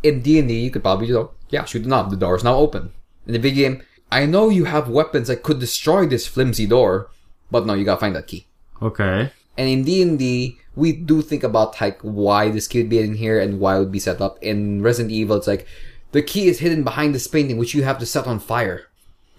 In 0.03 0.21
D 0.21 0.39
and 0.39 0.47
D, 0.47 0.53
you 0.63 0.71
could 0.71 0.83
probably 0.83 1.07
you 1.07 1.13
know, 1.13 1.31
yeah, 1.49 1.65
shoot 1.65 1.83
the 1.83 1.89
knob. 1.89 2.11
The 2.11 2.15
door 2.15 2.36
is 2.38 2.45
now 2.45 2.55
open. 2.55 2.93
In 3.27 3.33
the 3.33 3.39
video 3.39 3.67
game, 3.69 3.83
I 4.09 4.25
know 4.25 4.47
you 4.49 4.63
have 4.63 4.88
weapons 4.88 5.27
that 5.27 5.43
could 5.43 5.59
destroy 5.59 6.05
this 6.05 6.27
flimsy 6.27 6.65
door, 6.65 7.09
but 7.51 7.65
no, 7.65 7.73
you 7.73 7.83
gotta 7.83 7.99
find 7.99 8.15
that 8.15 8.27
key. 8.27 8.47
Okay. 8.81 9.31
And 9.57 9.67
in 9.69 9.83
D 9.83 10.01
and 10.01 10.17
D, 10.17 10.57
we 10.75 10.93
do 10.93 11.21
think 11.21 11.43
about 11.43 11.81
like 11.81 11.99
why 12.01 12.49
this 12.51 12.67
key 12.69 12.79
would 12.79 12.89
be 12.89 12.99
in 12.99 13.15
here 13.15 13.38
and 13.39 13.59
why 13.59 13.75
it 13.75 13.79
would 13.79 13.91
be 13.91 13.99
set 13.99 14.21
up. 14.21 14.38
In 14.41 14.81
Resident 14.81 15.11
Evil, 15.11 15.36
it's 15.36 15.47
like 15.47 15.67
the 16.13 16.21
key 16.21 16.47
is 16.47 16.59
hidden 16.59 16.83
behind 16.83 17.13
this 17.13 17.27
painting, 17.27 17.57
which 17.57 17.73
you 17.73 17.83
have 17.83 17.99
to 17.99 18.05
set 18.05 18.27
on 18.27 18.39
fire. 18.39 18.88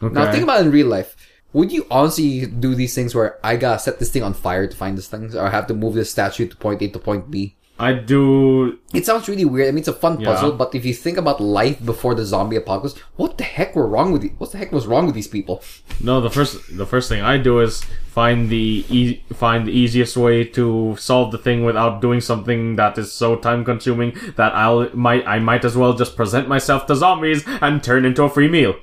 Okay. 0.03 0.13
Now 0.13 0.31
think 0.31 0.43
about 0.45 0.61
it 0.61 0.67
in 0.67 0.73
real 0.73 0.89
life. 0.89 1.17
Would 1.57 1.73
you 1.73 1.87
honestly 1.91 2.45
do 2.45 2.75
these 2.75 2.95
things 2.95 3.15
where 3.15 3.39
I 3.43 3.57
gotta 3.57 3.79
set 3.79 3.99
this 3.99 4.11
thing 4.11 4.23
on 4.23 4.35
fire 4.35 4.67
to 4.67 4.77
find 4.77 4.93
this 4.99 5.09
thing, 5.09 5.35
or 5.35 5.47
I 5.49 5.51
have 5.51 5.67
to 5.69 5.75
move 5.75 5.95
this 5.95 6.11
statue 6.11 6.47
to 6.49 6.57
point 6.65 6.83
A 6.83 6.89
to 6.89 6.99
point 6.99 7.31
B? 7.31 7.57
I 7.79 7.93
do. 7.93 8.79
It 8.95 9.05
sounds 9.05 9.29
really 9.29 9.45
weird. 9.45 9.69
I 9.69 9.71
mean, 9.71 9.81
it's 9.85 9.89
a 9.89 9.93
fun 10.05 10.19
Yeah. 10.21 10.29
puzzle, 10.33 10.53
but 10.53 10.75
if 10.75 10.85
you 10.89 10.95
think 10.95 11.17
about 11.19 11.41
life 11.41 11.79
before 11.85 12.15
the 12.15 12.25
zombie 12.25 12.57
apocalypse, 12.57 12.99
what 13.17 13.37
the 13.39 13.45
heck 13.45 13.77
were 13.77 13.87
wrong 13.87 14.13
with 14.13 14.23
you? 14.25 14.31
What 14.39 14.53
the 14.53 14.59
heck 14.59 14.73
was 14.73 14.87
wrong 14.87 15.05
with 15.07 15.15
these 15.15 15.29
people? 15.29 15.63
No, 16.09 16.21
the 16.21 16.31
first 16.31 16.57
the 16.83 16.87
first 16.87 17.09
thing 17.11 17.21
I 17.23 17.37
do 17.49 17.61
is 17.61 17.83
find 18.19 18.49
the 18.49 18.85
e- 19.01 19.21
find 19.45 19.67
the 19.67 19.73
easiest 19.83 20.17
way 20.17 20.45
to 20.59 20.97
solve 20.99 21.33
the 21.33 21.39
thing 21.47 21.65
without 21.65 22.01
doing 22.07 22.21
something 22.31 22.77
that 22.77 22.97
is 22.99 23.13
so 23.13 23.37
time 23.37 23.63
consuming 23.65 24.13
that 24.37 24.53
I'll 24.55 24.89
might 24.95 25.25
I 25.27 25.39
might 25.51 25.65
as 25.65 25.77
well 25.77 25.93
just 26.03 26.17
present 26.17 26.49
myself 26.49 26.87
to 26.89 26.95
zombies 26.97 27.45
and 27.61 27.83
turn 27.83 28.05
into 28.05 28.23
a 28.25 28.31
free 28.31 28.49
meal. 28.49 28.75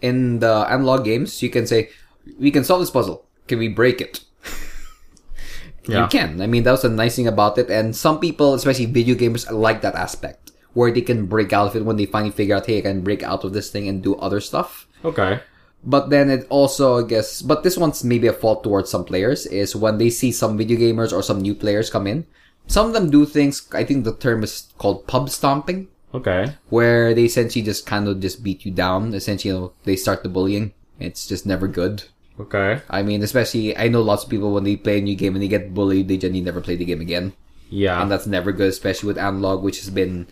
In 0.00 0.40
the 0.40 0.66
analog 0.68 1.04
games, 1.04 1.42
you 1.42 1.50
can 1.50 1.66
say, 1.66 1.90
"We 2.38 2.50
can 2.50 2.64
solve 2.64 2.80
this 2.80 2.90
puzzle. 2.90 3.24
Can 3.48 3.58
we 3.58 3.68
break 3.68 4.00
it?" 4.00 4.20
Yeah. 5.86 6.04
You 6.04 6.08
can. 6.08 6.40
I 6.40 6.46
mean, 6.46 6.62
that 6.64 6.72
was 6.72 6.80
the 6.80 6.88
nice 6.88 7.16
thing 7.16 7.28
about 7.28 7.58
it. 7.58 7.68
And 7.68 7.94
some 7.94 8.18
people, 8.18 8.54
especially 8.54 8.86
video 8.86 9.14
gamers, 9.14 9.44
like 9.52 9.82
that 9.82 9.94
aspect 9.94 10.52
where 10.72 10.90
they 10.90 11.02
can 11.02 11.26
break 11.26 11.52
out 11.52 11.68
of 11.68 11.76
it 11.76 11.84
when 11.84 11.96
they 11.96 12.06
finally 12.06 12.32
figure 12.32 12.56
out, 12.56 12.64
"Hey, 12.64 12.78
I 12.78 12.88
can 12.88 13.02
break 13.02 13.22
out 13.22 13.44
of 13.44 13.52
this 13.52 13.68
thing 13.68 13.86
and 13.86 14.02
do 14.02 14.16
other 14.16 14.40
stuff." 14.40 14.88
Okay. 15.04 15.40
But 15.84 16.08
then 16.08 16.30
it 16.30 16.46
also, 16.48 17.04
I 17.04 17.06
guess, 17.06 17.42
but 17.42 17.62
this 17.62 17.76
one's 17.76 18.02
maybe 18.02 18.26
a 18.26 18.32
fault 18.32 18.64
towards 18.64 18.88
some 18.88 19.04
players 19.04 19.44
is 19.44 19.76
when 19.76 19.98
they 19.98 20.08
see 20.08 20.32
some 20.32 20.56
video 20.56 20.78
gamers 20.80 21.12
or 21.12 21.22
some 21.22 21.42
new 21.42 21.54
players 21.54 21.90
come 21.90 22.06
in. 22.06 22.24
Some 22.66 22.86
of 22.88 22.94
them 22.94 23.10
do 23.10 23.26
things, 23.26 23.68
I 23.72 23.84
think 23.84 24.04
the 24.04 24.16
term 24.16 24.42
is 24.42 24.72
called 24.78 25.06
pub 25.06 25.28
stomping, 25.28 25.88
Okay. 26.14 26.54
where 26.70 27.12
they 27.12 27.24
essentially 27.24 27.62
just 27.62 27.86
kind 27.86 28.06
of 28.06 28.20
just 28.20 28.42
beat 28.42 28.64
you 28.64 28.70
down. 28.70 29.12
Essentially, 29.14 29.52
you 29.52 29.60
know, 29.60 29.72
they 29.82 29.96
start 29.96 30.22
the 30.22 30.28
bullying. 30.28 30.72
It's 31.00 31.26
just 31.26 31.44
never 31.44 31.66
good. 31.66 32.04
Okay. 32.38 32.80
I 32.88 33.02
mean, 33.02 33.22
especially, 33.22 33.76
I 33.76 33.88
know 33.88 34.02
lots 34.02 34.24
of 34.24 34.30
people 34.30 34.52
when 34.52 34.64
they 34.64 34.76
play 34.76 34.98
a 34.98 35.02
new 35.02 35.16
game 35.16 35.34
and 35.34 35.42
they 35.42 35.48
get 35.48 35.74
bullied, 35.74 36.08
they 36.08 36.16
generally 36.16 36.40
never 36.40 36.60
play 36.60 36.76
the 36.76 36.84
game 36.84 37.00
again. 37.00 37.32
Yeah. 37.68 38.00
And 38.00 38.10
that's 38.10 38.26
never 38.26 38.52
good, 38.52 38.68
especially 38.68 39.08
with 39.08 39.18
analog, 39.18 39.62
which 39.62 39.80
has 39.80 39.90
been 39.90 40.26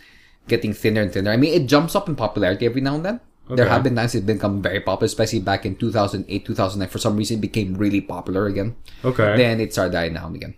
getting 0.47 0.73
thinner 0.73 1.01
and 1.01 1.11
thinner. 1.11 1.31
I 1.31 1.37
mean, 1.37 1.53
it 1.53 1.67
jumps 1.67 1.95
up 1.95 2.07
in 2.07 2.15
popularity 2.15 2.65
every 2.65 2.81
now 2.81 2.95
and 2.95 3.05
then. 3.05 3.19
There 3.49 3.67
have 3.67 3.83
been 3.83 3.95
times 3.95 4.15
it's 4.15 4.25
become 4.25 4.61
very 4.61 4.79
popular, 4.79 5.05
especially 5.05 5.39
back 5.39 5.65
in 5.65 5.75
2008, 5.75 6.45
2009. 6.45 6.87
For 6.89 6.97
some 6.97 7.17
reason, 7.17 7.37
it 7.39 7.41
became 7.41 7.75
really 7.75 7.99
popular 7.99 8.47
again. 8.47 8.75
okay. 9.03 9.35
Then 9.35 9.59
it 9.59 9.73
started 9.73 9.91
dying 9.91 10.13
down 10.13 10.33
again. 10.35 10.55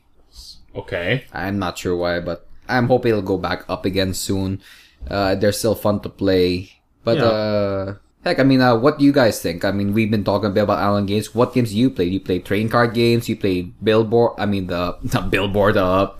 okay. 0.75 1.25
I'm 1.33 1.57
not 1.57 1.77
sure 1.79 1.95
why, 1.95 2.19
but 2.19 2.47
I'm 2.69 2.87
hoping 2.87 3.09
it'll 3.09 3.23
go 3.23 3.37
back 3.37 3.65
up 3.67 3.85
again 3.85 4.13
soon. 4.13 4.61
Uh, 5.09 5.35
they're 5.35 5.51
still 5.51 5.75
fun 5.75 5.99
to 6.01 6.09
play. 6.09 6.71
But, 7.03 7.17
Yeah. 7.17 7.23
uh, 7.25 7.93
heck, 8.23 8.39
I 8.39 8.43
mean, 8.43 8.61
uh, 8.61 8.75
what 8.75 8.97
do 8.97 9.05
you 9.05 9.11
guys 9.13 9.41
think? 9.41 9.63
I 9.63 9.71
mean, 9.71 9.93
we've 9.93 10.09
been 10.09 10.23
talking 10.23 10.49
a 10.49 10.53
bit 10.53 10.63
about 10.63 10.79
Alan 10.79 11.05
games. 11.05 11.35
What 11.35 11.53
games 11.53 11.71
do 11.71 11.77
you 11.77 11.89
play? 11.89 12.05
Do 12.05 12.11
you 12.11 12.19
play 12.19 12.39
train 12.39 12.69
card 12.69 12.93
games? 12.93 13.29
You 13.29 13.35
play 13.35 13.61
Billboard? 13.83 14.33
I 14.37 14.45
mean, 14.45 14.67
the, 14.67 14.97
not 15.13 15.29
Billboard, 15.29 15.77
uh, 15.77 16.11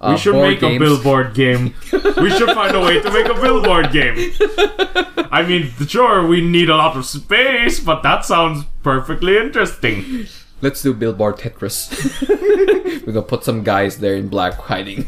uh 0.00 0.12
We 0.12 0.18
should 0.18 0.36
make 0.36 0.62
a 0.62 0.78
billboard 0.78 1.34
game. 1.34 1.74
we 1.92 2.30
should 2.30 2.52
find 2.52 2.74
a 2.76 2.80
way 2.80 3.00
to 3.00 3.10
make 3.12 3.28
a 3.28 3.34
billboard 3.34 3.92
game. 3.92 4.16
I 5.32 5.44
mean, 5.46 5.70
sure, 5.86 6.26
we 6.26 6.40
need 6.40 6.68
a 6.70 6.76
lot 6.76 6.96
of 6.96 7.06
space, 7.06 7.80
but 7.80 8.02
that 8.02 8.24
sounds 8.24 8.64
perfectly 8.82 9.36
interesting. 9.36 10.26
Let's 10.60 10.82
do 10.82 10.92
Billboard 10.92 11.38
Tetris. 11.38 11.88
We're 13.06 13.12
gonna 13.12 13.22
put 13.22 13.44
some 13.44 13.62
guys 13.62 13.98
there 13.98 14.16
in 14.16 14.28
black 14.28 14.54
hiding. 14.54 15.06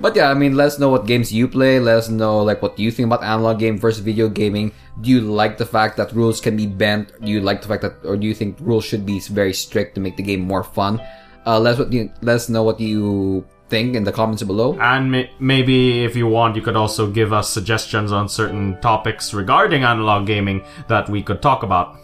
But 0.00 0.16
yeah, 0.16 0.30
I 0.30 0.34
mean, 0.34 0.56
let 0.56 0.66
us 0.66 0.78
know 0.80 0.88
what 0.88 1.06
games 1.06 1.32
you 1.32 1.46
play. 1.46 1.78
Let 1.78 1.96
us 1.96 2.08
know 2.08 2.42
like 2.42 2.60
what 2.60 2.76
you 2.76 2.90
think 2.90 3.06
about 3.06 3.22
analog 3.22 3.60
game 3.60 3.78
versus 3.78 4.02
video 4.02 4.28
gaming. 4.28 4.72
Do 5.00 5.10
you 5.10 5.20
like 5.20 5.58
the 5.58 5.66
fact 5.66 5.96
that 5.98 6.12
rules 6.12 6.40
can 6.40 6.56
be 6.56 6.66
bent? 6.66 7.12
Do 7.22 7.30
you 7.30 7.40
like 7.40 7.62
the 7.62 7.68
fact 7.68 7.82
that, 7.82 7.94
or 8.02 8.16
do 8.16 8.26
you 8.26 8.34
think 8.34 8.56
rules 8.60 8.84
should 8.84 9.06
be 9.06 9.20
very 9.20 9.54
strict 9.54 9.94
to 9.94 10.00
make 10.00 10.16
the 10.16 10.22
game 10.24 10.40
more 10.40 10.64
fun? 10.64 11.00
Uh, 11.46 11.60
let 11.60 11.74
us 11.74 11.78
what 11.78 11.92
you, 11.92 12.10
let 12.20 12.34
us 12.34 12.48
know 12.48 12.64
what 12.64 12.80
you 12.80 13.46
think 13.68 13.94
in 13.94 14.02
the 14.02 14.12
comments 14.12 14.42
below. 14.42 14.76
And 14.80 15.10
may- 15.10 15.30
maybe 15.38 16.04
if 16.04 16.16
you 16.16 16.26
want, 16.26 16.56
you 16.56 16.62
could 16.62 16.76
also 16.76 17.10
give 17.10 17.32
us 17.32 17.48
suggestions 17.48 18.10
on 18.10 18.28
certain 18.28 18.80
topics 18.80 19.32
regarding 19.32 19.84
analog 19.84 20.26
gaming 20.26 20.64
that 20.88 21.08
we 21.08 21.22
could 21.22 21.40
talk 21.40 21.62
about. 21.62 21.96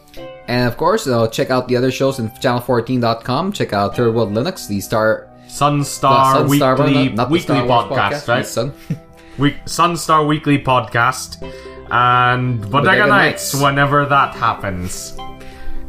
And 0.49 0.67
of 0.67 0.77
course, 0.77 1.07
uh, 1.07 1.29
check 1.29 1.51
out 1.51 1.69
the 1.69 1.77
other 1.77 1.91
shows 1.91 2.19
in 2.19 2.31
channel14.com. 2.31 3.53
Check 3.53 3.73
out 3.73 3.97
Third 3.97 4.15
World 4.15 4.33
Linux, 4.33 4.67
the 4.67 4.81
Star 4.81 5.29
Sunstar, 5.47 6.49
the 6.49 6.57
Sunstar 6.57 6.79
Weekly 6.79 7.05
not- 7.09 7.15
not 7.15 7.31
Weekly 7.31 7.63
Wars 7.63 7.85
Podcast, 7.87 8.29
right? 8.29 8.47
Sun. 8.47 8.73
Week 9.39 9.57
Sunstar 9.67 10.27
Weekly 10.27 10.59
Podcast 10.59 11.43
and 11.91 12.61
Bodega, 12.61 12.71
Bodega 12.73 13.07
Nights 13.07 13.55
Nights. 13.55 13.63
whenever 13.63 14.05
that 14.07 14.35
happens. 14.35 15.17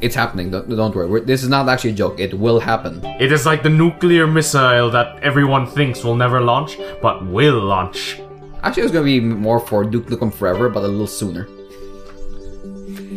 It's 0.02 0.16
happening. 0.16 0.50
Don't, 0.52 0.70
don't 0.70 0.96
worry. 0.96 1.08
We're, 1.08 1.20
this 1.22 1.44
is 1.44 1.50
not 1.50 1.68
actually 1.68 1.90
a 1.90 1.94
joke. 1.94 2.20
It 2.20 2.34
will 2.34 2.60
happen. 2.60 3.04
It 3.20 3.32
is 3.34 3.46
like 3.46 3.64
the 3.64 3.70
nuclear 3.70 4.28
missile 4.28 4.90
that 4.92 5.22
everyone 5.24 5.68
thinks 5.68 6.04
will 6.06 6.16
never 6.16 6.40
launch, 6.40 6.78
but 7.02 7.26
will 7.26 7.60
launch. 7.60 8.22
Actually, 8.64 8.82
it 8.82 8.86
was 8.86 8.92
gonna 8.94 9.06
be 9.06 9.20
more 9.20 9.60
for 9.60 9.84
Duke 9.84 10.08
Nukem 10.08 10.34
Forever, 10.34 10.70
but 10.70 10.84
a 10.84 10.88
little 10.88 11.08
sooner. 11.08 11.48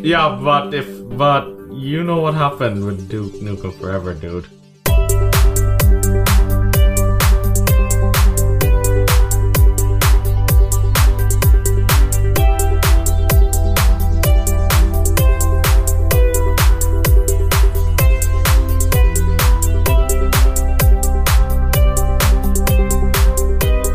Yeah, 0.03 0.37
but 0.43 0.75
if 0.75 0.89
but 1.17 1.47
you 1.71 2.03
know 2.03 2.19
what 2.19 2.35
happened 2.35 2.85
with 2.85 3.09
Duke 3.09 3.35
Nukem 3.35 3.73
Forever, 3.79 4.15
dude. 4.15 4.49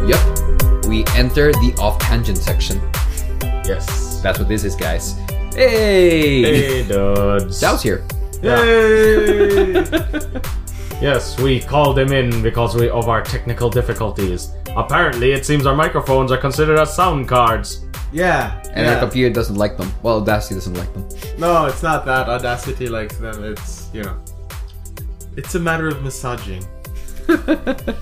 Yep. 0.07 0.87
We 0.87 1.03
enter 1.17 1.51
the 1.51 1.75
off 1.77 1.99
tangent 1.99 2.37
section. 2.37 2.79
Yes. 3.65 4.21
That's 4.21 4.39
what 4.39 4.47
this 4.47 4.63
is, 4.63 4.73
guys. 4.73 5.26
Hey! 5.57 6.43
Hey, 6.43 6.87
dudes. 6.87 7.59
Dow's 7.59 7.81
here. 7.81 8.05
Yay! 8.43 9.73
yes, 11.01 11.39
we 11.39 11.59
called 11.61 11.97
him 11.97 12.11
in 12.13 12.43
because 12.43 12.75
we, 12.75 12.89
of 12.89 13.09
our 13.09 13.23
technical 13.23 13.67
difficulties. 13.67 14.51
Apparently, 14.75 15.31
it 15.31 15.47
seems 15.47 15.65
our 15.65 15.75
microphones 15.75 16.31
are 16.31 16.37
considered 16.37 16.77
as 16.77 16.95
sound 16.95 17.27
cards. 17.27 17.87
Yeah. 18.13 18.61
And 18.75 18.85
yeah. 18.85 18.93
our 18.93 18.99
computer 18.99 19.33
doesn't 19.33 19.55
like 19.55 19.77
them. 19.77 19.91
Well, 20.03 20.21
Audacity 20.21 20.53
doesn't 20.53 20.75
like 20.75 20.93
them. 20.93 21.09
No, 21.39 21.65
it's 21.65 21.81
not 21.81 22.05
that. 22.05 22.29
Audacity 22.29 22.87
likes 22.87 23.17
them. 23.17 23.43
It's, 23.43 23.89
you 23.95 24.03
know. 24.03 24.23
It's 25.37 25.55
a 25.55 25.59
matter 25.59 25.87
of 25.87 26.03
massaging. 26.03 26.63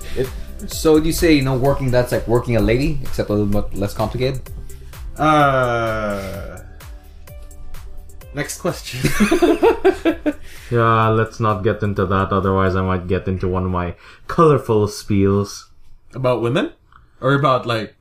So 0.68 0.98
do 0.98 1.06
you 1.06 1.12
say, 1.12 1.34
you 1.34 1.42
know, 1.42 1.56
working 1.56 1.90
that's 1.90 2.12
like 2.12 2.26
working 2.26 2.56
a 2.56 2.60
lady, 2.60 2.98
except 3.02 3.28
a 3.28 3.34
little 3.34 3.62
bit 3.62 3.78
less 3.78 3.92
complicated? 3.92 4.40
Uh. 5.18 6.62
Next 8.36 8.60
question. 8.60 9.00
Yeah, 10.70 11.08
let's 11.10 11.38
not 11.38 11.62
get 11.62 11.82
into 11.82 12.06
that, 12.06 12.32
otherwise, 12.32 12.74
I 12.74 12.82
might 12.82 13.06
get 13.06 13.28
into 13.28 13.46
one 13.46 13.64
of 13.64 13.70
my 13.70 13.94
colorful 14.26 14.88
spiels. 14.88 15.66
about 16.12 16.42
women? 16.42 16.72
Or 17.20 17.34
about, 17.34 17.66
like. 17.66 17.94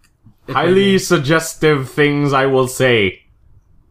Highly 0.50 0.98
suggestive 0.98 1.90
things 1.90 2.34
I 2.34 2.48
will 2.48 2.68
say. 2.68 3.22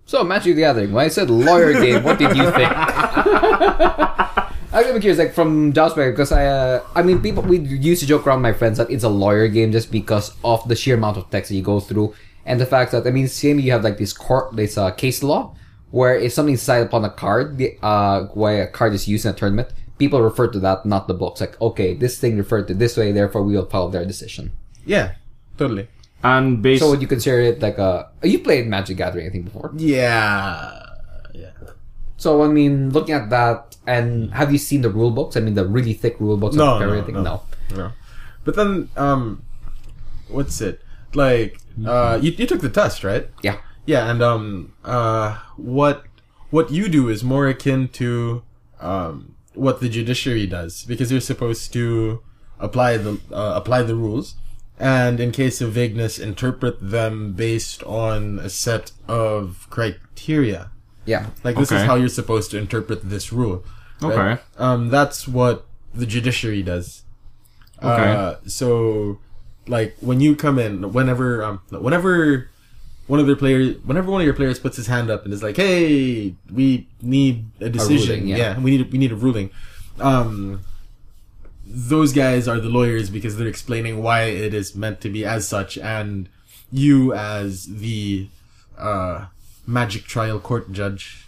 So, 0.06 0.24
Magic 0.24 0.56
the 0.56 0.62
Gathering, 0.62 0.92
when 0.92 1.04
I 1.04 1.08
said 1.08 1.30
lawyer 1.30 1.72
game, 1.72 2.02
what 2.02 2.18
did 2.18 2.36
you 2.36 2.50
think? 2.50 2.70
I'm 4.74 5.00
curious, 5.00 5.18
like 5.18 5.34
from 5.34 5.72
Josh's 5.72 5.94
because 5.94 6.32
I, 6.32 6.46
uh, 6.46 6.82
I 6.94 7.02
mean, 7.02 7.22
people 7.22 7.42
we 7.44 7.58
used 7.58 8.02
to 8.02 8.08
joke 8.08 8.26
around 8.26 8.42
with 8.42 8.52
my 8.52 8.58
friends 8.58 8.78
that 8.78 8.90
it's 8.90 9.04
a 9.04 9.08
lawyer 9.08 9.46
game 9.46 9.70
just 9.70 9.90
because 9.90 10.34
of 10.44 10.66
the 10.68 10.74
sheer 10.74 10.96
amount 10.96 11.16
of 11.16 11.30
text 11.30 11.48
that 11.50 11.54
you 11.54 11.62
go 11.62 11.78
through, 11.80 12.14
and 12.44 12.60
the 12.60 12.66
fact 12.66 12.90
that 12.90 13.06
I 13.06 13.10
mean, 13.10 13.28
same 13.28 13.60
you 13.60 13.70
have 13.70 13.84
like 13.84 13.98
this 13.98 14.12
court, 14.12 14.54
this 14.56 14.76
uh, 14.76 14.90
case 14.90 15.22
law, 15.22 15.54
where 15.94 16.18
if 16.18 16.32
something's 16.34 16.58
decided 16.58 16.90
upon 16.90 17.04
a 17.06 17.10
card, 17.10 17.56
the 17.56 17.78
uh, 17.78 18.26
why 18.34 18.58
a 18.58 18.66
card 18.66 18.92
is 18.98 19.06
used 19.06 19.22
in 19.24 19.30
a 19.30 19.34
tournament, 19.38 19.70
people 19.96 20.18
refer 20.20 20.50
to 20.50 20.58
that, 20.58 20.82
not 20.84 21.06
the 21.06 21.14
books. 21.14 21.38
Like, 21.40 21.54
okay, 21.62 21.94
this 21.94 22.18
thing 22.18 22.34
referred 22.36 22.66
to 22.66 22.74
this 22.74 22.96
way, 22.98 23.12
therefore 23.14 23.46
we 23.46 23.54
will 23.54 23.70
follow 23.70 23.90
their 23.94 24.04
decision. 24.04 24.50
Yeah, 24.84 25.14
totally. 25.56 25.86
And 26.24 26.58
based 26.62 26.82
So 26.82 26.90
would 26.90 26.98
you 27.00 27.06
consider 27.06 27.38
it 27.40 27.62
like 27.62 27.78
a? 27.78 28.10
You 28.26 28.40
played 28.40 28.66
Magic 28.66 28.96
Gathering, 28.98 29.28
I 29.28 29.30
think, 29.30 29.44
before. 29.44 29.70
Yeah. 29.76 30.82
Yeah. 31.32 31.54
So 32.16 32.42
I 32.42 32.48
mean, 32.48 32.90
looking 32.90 33.14
at 33.14 33.30
that, 33.30 33.76
and 33.86 34.34
have 34.34 34.50
you 34.50 34.58
seen 34.58 34.82
the 34.82 34.90
rule 34.90 35.12
books? 35.12 35.36
I 35.36 35.40
mean, 35.46 35.54
the 35.54 35.66
really 35.66 35.94
thick 35.94 36.18
rule 36.18 36.36
books 36.36 36.56
No, 36.56 36.74
of 36.74 36.80
no, 36.80 36.88
everything. 36.90 37.22
no. 37.22 37.42
No. 37.76 37.92
But 38.42 38.56
then, 38.56 38.88
um, 38.96 39.44
what's 40.26 40.58
it 40.60 40.82
like? 41.14 41.60
Uh, 41.78 42.18
you 42.20 42.32
you 42.34 42.46
took 42.50 42.62
the 42.66 42.70
test, 42.70 43.04
right? 43.04 43.30
Yeah. 43.46 43.62
Yeah, 43.86 44.10
and 44.10 44.22
um, 44.22 44.72
uh, 44.84 45.38
what 45.56 46.04
what 46.50 46.70
you 46.70 46.88
do 46.88 47.08
is 47.08 47.22
more 47.24 47.48
akin 47.48 47.88
to 47.88 48.42
um 48.80 49.34
what 49.54 49.80
the 49.80 49.88
judiciary 49.88 50.46
does 50.46 50.84
because 50.84 51.10
you're 51.12 51.20
supposed 51.20 51.72
to 51.72 52.22
apply 52.58 52.96
the 52.96 53.20
uh, 53.32 53.52
apply 53.56 53.82
the 53.82 53.94
rules, 53.94 54.34
and 54.78 55.20
in 55.20 55.30
case 55.32 55.60
of 55.60 55.72
vagueness, 55.72 56.18
interpret 56.18 56.76
them 56.80 57.32
based 57.32 57.82
on 57.84 58.38
a 58.38 58.48
set 58.48 58.92
of 59.08 59.66
criteria. 59.70 60.70
Yeah. 61.04 61.26
Like 61.42 61.56
this 61.56 61.70
is 61.70 61.82
how 61.82 61.96
you're 61.96 62.08
supposed 62.08 62.50
to 62.52 62.58
interpret 62.58 63.08
this 63.08 63.32
rule. 63.32 63.64
right? 64.00 64.12
Okay. 64.12 64.42
Um, 64.56 64.88
that's 64.88 65.28
what 65.28 65.66
the 65.92 66.06
judiciary 66.06 66.62
does. 66.62 67.02
Okay. 67.82 68.12
Uh, 68.12 68.36
so, 68.46 69.18
like 69.66 69.96
when 70.00 70.20
you 70.20 70.34
come 70.34 70.58
in, 70.58 70.92
whenever 70.92 71.44
um, 71.44 71.60
whenever 71.70 72.48
one 73.06 73.20
of 73.20 73.26
their 73.26 73.36
players, 73.36 73.76
whenever 73.84 74.10
one 74.10 74.20
of 74.20 74.24
your 74.24 74.34
players 74.34 74.58
puts 74.58 74.76
his 74.76 74.86
hand 74.86 75.10
up 75.10 75.24
and 75.24 75.32
is 75.32 75.42
like, 75.42 75.56
"Hey, 75.56 76.34
we 76.52 76.88
need 77.02 77.46
a 77.60 77.68
decision. 77.68 78.20
ruling, 78.20 78.28
yeah. 78.28 78.58
we 78.58 78.70
need 78.70 78.86
a, 78.86 78.90
we 78.90 78.98
need 78.98 79.12
a 79.12 79.16
ruling." 79.16 79.50
Um, 80.00 80.62
those 81.66 82.12
guys 82.12 82.48
are 82.48 82.60
the 82.60 82.68
lawyers 82.68 83.10
because 83.10 83.36
they're 83.36 83.46
explaining 83.46 84.02
why 84.02 84.24
it 84.24 84.54
is 84.54 84.74
meant 84.74 85.00
to 85.02 85.10
be 85.10 85.24
as 85.24 85.46
such, 85.46 85.76
and 85.78 86.28
you 86.72 87.12
as 87.12 87.66
the 87.66 88.28
uh, 88.78 89.26
magic 89.66 90.04
trial 90.04 90.40
court 90.40 90.72
judge 90.72 91.23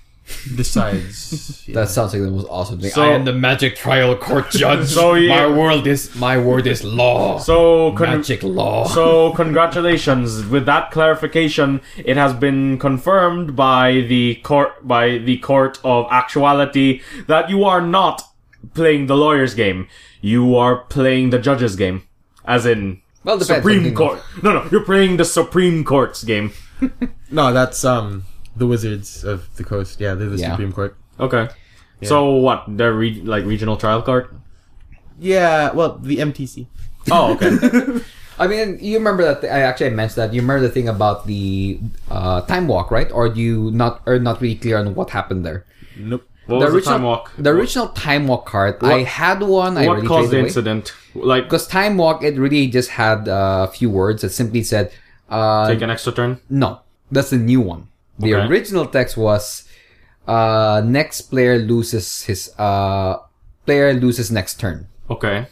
decides. 0.54 1.62
yeah. 1.68 1.74
That 1.74 1.88
sounds 1.88 2.12
like 2.12 2.22
the 2.22 2.30
most 2.30 2.46
awesome 2.48 2.80
thing. 2.80 2.90
So- 2.90 3.02
I 3.02 3.08
am 3.14 3.24
the 3.24 3.32
magic 3.32 3.76
trial 3.76 4.16
court 4.16 4.50
judge. 4.62 4.88
So, 4.88 5.14
yeah. 5.14 5.46
my 5.46 5.56
world 5.56 5.86
is 5.86 6.14
my 6.16 6.38
word 6.38 6.66
is 6.66 6.84
law. 6.84 7.38
So, 7.38 7.92
con- 7.92 8.18
magic 8.18 8.42
law. 8.42 8.86
so 8.86 9.32
congratulations. 9.32 10.44
With 10.46 10.66
that 10.66 10.90
clarification, 10.90 11.80
it 11.96 12.16
has 12.16 12.32
been 12.34 12.78
confirmed 12.78 13.56
by 13.56 14.00
the 14.08 14.36
court 14.36 14.86
by 14.86 15.18
the 15.18 15.38
court 15.38 15.78
of 15.84 16.06
actuality 16.10 17.00
that 17.26 17.50
you 17.50 17.64
are 17.64 17.80
not 17.80 18.22
playing 18.74 19.06
the 19.06 19.16
lawyer's 19.16 19.54
game. 19.54 19.88
You 20.20 20.56
are 20.56 20.76
playing 20.84 21.30
the 21.30 21.38
judge's 21.38 21.76
game, 21.76 22.02
as 22.44 22.66
in 22.66 23.02
Well, 23.22 23.38
depends 23.38 23.62
Supreme 23.64 23.94
Court. 23.94 24.20
No, 24.42 24.52
no, 24.52 24.68
you're 24.70 24.84
playing 24.84 25.18
the 25.18 25.24
Supreme 25.24 25.84
Court's 25.84 26.24
game. 26.24 26.52
No, 27.30 27.52
that's 27.52 27.84
um 27.84 28.24
the 28.56 28.66
Wizards 28.66 29.24
of 29.24 29.54
the 29.56 29.64
Coast. 29.64 30.00
Yeah, 30.00 30.14
they're 30.14 30.28
the 30.28 30.36
Yeah. 30.38 30.50
Supreme 30.52 30.72
Court. 30.72 30.96
Okay. 31.20 31.48
So 32.02 32.32
what? 32.32 32.64
The 32.68 32.92
re- 32.92 33.22
like 33.24 33.44
regional 33.44 33.76
trial 33.76 34.02
court? 34.02 34.34
Yeah, 35.18 35.72
well, 35.72 35.98
the 35.98 36.18
MTC. 36.18 36.66
Oh, 37.10 37.32
okay. 37.34 37.50
I 38.38 38.46
mean, 38.46 38.78
you 38.82 38.98
remember 38.98 39.22
that 39.24 39.44
I 39.50 39.60
actually 39.62 39.90
mentioned 39.90 40.20
that. 40.28 40.34
You 40.34 40.42
remember 40.42 40.66
the 40.68 40.72
thing 40.72 40.88
about 40.88 41.26
the 41.26 41.80
uh, 42.10 42.42
time 42.42 42.68
walk, 42.68 42.90
right? 42.90 43.10
Or 43.10 43.30
do 43.30 43.40
you 43.40 43.70
not 43.70 44.02
are 44.06 44.18
not 44.18 44.42
really 44.42 44.56
clear 44.56 44.76
on 44.76 44.94
what 44.94 45.08
happened 45.10 45.46
there? 45.46 45.64
Nope. 45.96 46.28
What 46.44 46.58
the 46.60 46.64
was 46.66 46.74
original 46.74 46.92
the 46.92 46.98
time 46.98 47.02
walk? 47.04 47.32
The 47.38 47.50
original 47.50 47.88
time 47.88 48.26
walk 48.28 48.44
card. 48.44 48.76
I 48.84 49.02
had 49.04 49.40
one. 49.42 49.78
I 49.78 49.86
what 49.86 49.92
already 49.94 50.06
caused 50.06 50.30
the 50.30 50.36
away. 50.38 50.46
incident? 50.48 50.92
Like, 51.14 51.44
Because 51.44 51.66
time 51.66 51.96
walk, 51.96 52.22
it 52.22 52.36
really 52.36 52.66
just 52.68 52.90
had 52.90 53.26
uh, 53.26 53.66
a 53.68 53.72
few 53.72 53.88
words 53.88 54.20
that 54.22 54.30
simply 54.30 54.62
said, 54.62 54.92
uh, 55.30 55.66
take 55.66 55.80
an 55.80 55.88
extra 55.90 56.12
turn. 56.12 56.38
"No, 56.50 56.80
that's 57.10 57.30
the 57.30 57.38
new 57.38 57.62
one." 57.62 57.88
The 58.18 58.34
Okay. 58.34 58.46
original 58.48 58.86
text 58.86 59.16
was, 59.16 59.64
uh, 60.26 60.80
"Next 60.84 61.28
player 61.28 61.58
loses 61.58 62.24
his 62.24 62.48
uh, 62.58 63.20
player 63.66 63.92
loses 63.92 64.30
next 64.30 64.58
turn." 64.58 64.88
Okay. 65.10 65.46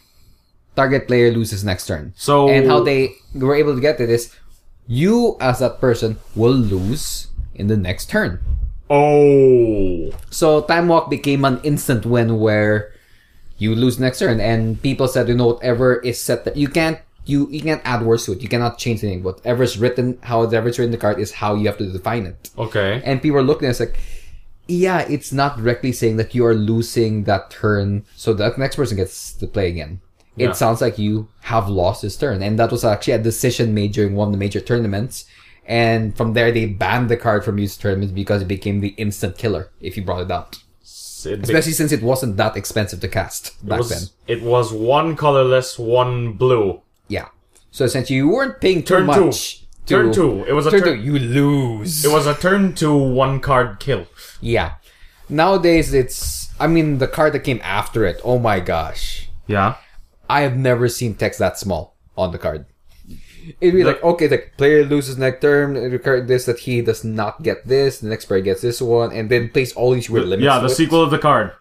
Target 0.74 1.06
player 1.06 1.30
loses 1.30 1.62
next 1.62 1.86
turn. 1.86 2.12
So 2.16 2.48
and 2.48 2.66
how 2.66 2.82
they 2.82 3.14
were 3.34 3.54
able 3.54 3.74
to 3.76 3.80
get 3.80 4.00
it 4.00 4.10
is 4.10 4.34
you 4.90 5.36
as 5.40 5.60
that 5.60 5.78
person 5.80 6.18
will 6.34 6.52
lose 6.56 7.28
in 7.54 7.68
the 7.68 7.76
next 7.78 8.10
turn 8.10 8.40
Oh. 8.90 10.12
so 10.28 10.60
time 10.68 10.88
walk 10.88 11.08
became 11.08 11.44
an 11.44 11.56
instant 11.64 12.04
win 12.04 12.36
where 12.38 12.92
you 13.56 13.72
lose 13.74 13.98
next 13.98 14.18
turn 14.18 14.40
and 14.44 14.76
people 14.82 15.08
said 15.08 15.24
you 15.28 15.34
know 15.34 15.56
whatever 15.56 15.96
is 16.04 16.20
set 16.20 16.44
that 16.44 16.56
you 16.58 16.68
can't 16.68 16.98
you 17.26 17.48
you 17.50 17.60
can't 17.60 17.82
add 17.84 18.02
words 18.02 18.24
to 18.26 18.32
it. 18.32 18.42
You 18.42 18.48
cannot 18.48 18.78
change 18.78 19.02
anything 19.02 19.22
whatever's 19.22 19.78
written 19.78 20.18
however's 20.22 20.78
written 20.78 20.86
in 20.86 20.90
the 20.92 20.98
card 20.98 21.18
is 21.18 21.32
how 21.32 21.54
you 21.54 21.66
have 21.66 21.78
to 21.78 21.86
define 21.90 22.26
it. 22.26 22.50
Okay. 22.58 23.00
and 23.04 23.22
people 23.22 23.38
are 23.38 23.42
looking 23.42 23.66
at 23.66 23.70
it 23.70 23.72
it's 23.72 23.80
like 23.80 23.98
yeah 24.66 25.00
it's 25.00 25.32
not 25.32 25.58
directly 25.58 25.92
saying 25.92 26.16
that 26.16 26.34
you 26.34 26.44
are 26.46 26.54
losing 26.54 27.24
that 27.24 27.50
turn 27.50 28.04
so 28.16 28.32
that 28.32 28.56
next 28.58 28.76
person 28.76 28.96
gets 28.96 29.32
to 29.34 29.46
play 29.46 29.68
again. 29.68 30.00
It 30.36 30.46
Yeah. 30.46 30.52
sounds 30.52 30.80
like 30.80 30.98
you 30.98 31.28
have 31.42 31.68
lost 31.68 32.02
this 32.02 32.16
turn. 32.16 32.42
And 32.42 32.58
that 32.58 32.72
was 32.72 32.84
actually 32.84 33.12
a 33.14 33.18
decision 33.22 33.72
made 33.72 33.92
during 33.92 34.16
one 34.16 34.28
of 34.28 34.32
the 34.32 34.38
major 34.38 34.60
tournaments. 34.60 35.26
And 35.66 36.16
from 36.16 36.32
there 36.32 36.50
they 36.50 36.66
banned 36.66 37.08
the 37.08 37.16
card 37.16 37.44
from 37.44 37.56
used 37.58 37.80
tournaments 37.80 38.12
because 38.12 38.42
it 38.42 38.48
became 38.48 38.80
the 38.80 38.94
instant 38.96 39.38
killer 39.38 39.70
if 39.80 39.96
you 39.96 40.02
brought 40.04 40.22
it 40.22 40.30
out. 40.30 40.58
It, 41.26 41.40
especially 41.42 41.72
since 41.72 41.92
it 41.92 42.02
wasn't 42.02 42.36
that 42.36 42.56
expensive 42.56 43.00
to 43.00 43.08
cast 43.08 43.42
back 43.66 43.78
was, 43.78 43.88
then. 43.88 44.02
it 44.26 44.42
was 44.42 44.72
one 44.72 45.16
colorless, 45.16 45.78
one 45.78 46.34
blue. 46.34 46.82
Yeah 47.08 47.28
so 47.70 47.84
essentially 47.84 48.16
you 48.16 48.28
weren't 48.28 48.60
paying 48.60 48.82
too 48.82 48.94
Turn 48.96 49.06
two. 49.14 49.26
much 49.26 49.60
to- 49.60 49.64
Turn 49.86 50.12
two. 50.12 50.44
It 50.48 50.52
was 50.54 50.66
a 50.66 50.70
turn 50.70 50.80
turn. 50.82 50.96
two 50.98 51.02
you 51.02 51.18
lose 51.18 52.04
It 52.04 52.10
was 52.10 52.26
a 52.26 52.34
turn 52.34 52.74
two, 52.74 52.96
one 52.96 53.40
card 53.40 53.78
kill. 53.80 54.06
yeah 54.40 54.74
nowadays 55.28 55.92
it's 55.94 56.50
i 56.60 56.66
mean 56.66 56.98
the 56.98 57.08
card 57.08 57.32
that 57.32 57.40
came 57.40 57.60
after 57.62 58.04
it 58.04 58.20
oh 58.24 58.38
my 58.38 58.60
gosh 58.60 59.28
Yeah. 59.46 59.76
I 60.28 60.40
have 60.40 60.56
never 60.56 60.88
seen 60.88 61.14
text 61.14 61.38
that 61.38 61.58
small 61.58 61.96
on 62.16 62.32
the 62.32 62.38
card. 62.38 62.64
It'd 63.60 63.74
be 63.74 63.84
like, 63.84 64.02
okay, 64.02 64.26
the 64.26 64.40
player 64.56 64.82
loses 64.82 65.18
next 65.18 65.42
turn, 65.42 65.74
record 65.74 66.28
this, 66.28 66.46
that 66.46 66.60
he 66.60 66.80
does 66.80 67.04
not 67.04 67.42
get 67.42 67.68
this, 67.68 68.00
the 68.00 68.08
next 68.08 68.24
player 68.24 68.40
gets 68.40 68.62
this 68.62 68.80
one, 68.80 69.12
and 69.12 69.28
then 69.28 69.50
place 69.50 69.74
all 69.76 69.92
these 69.92 70.08
weird 70.08 70.24
limits. 70.24 70.46
Yeah, 70.46 70.60
the 70.60 70.72
it. 70.72 70.80
sequel 70.80 71.02
of 71.02 71.10
the 71.10 71.18
card. 71.18 71.52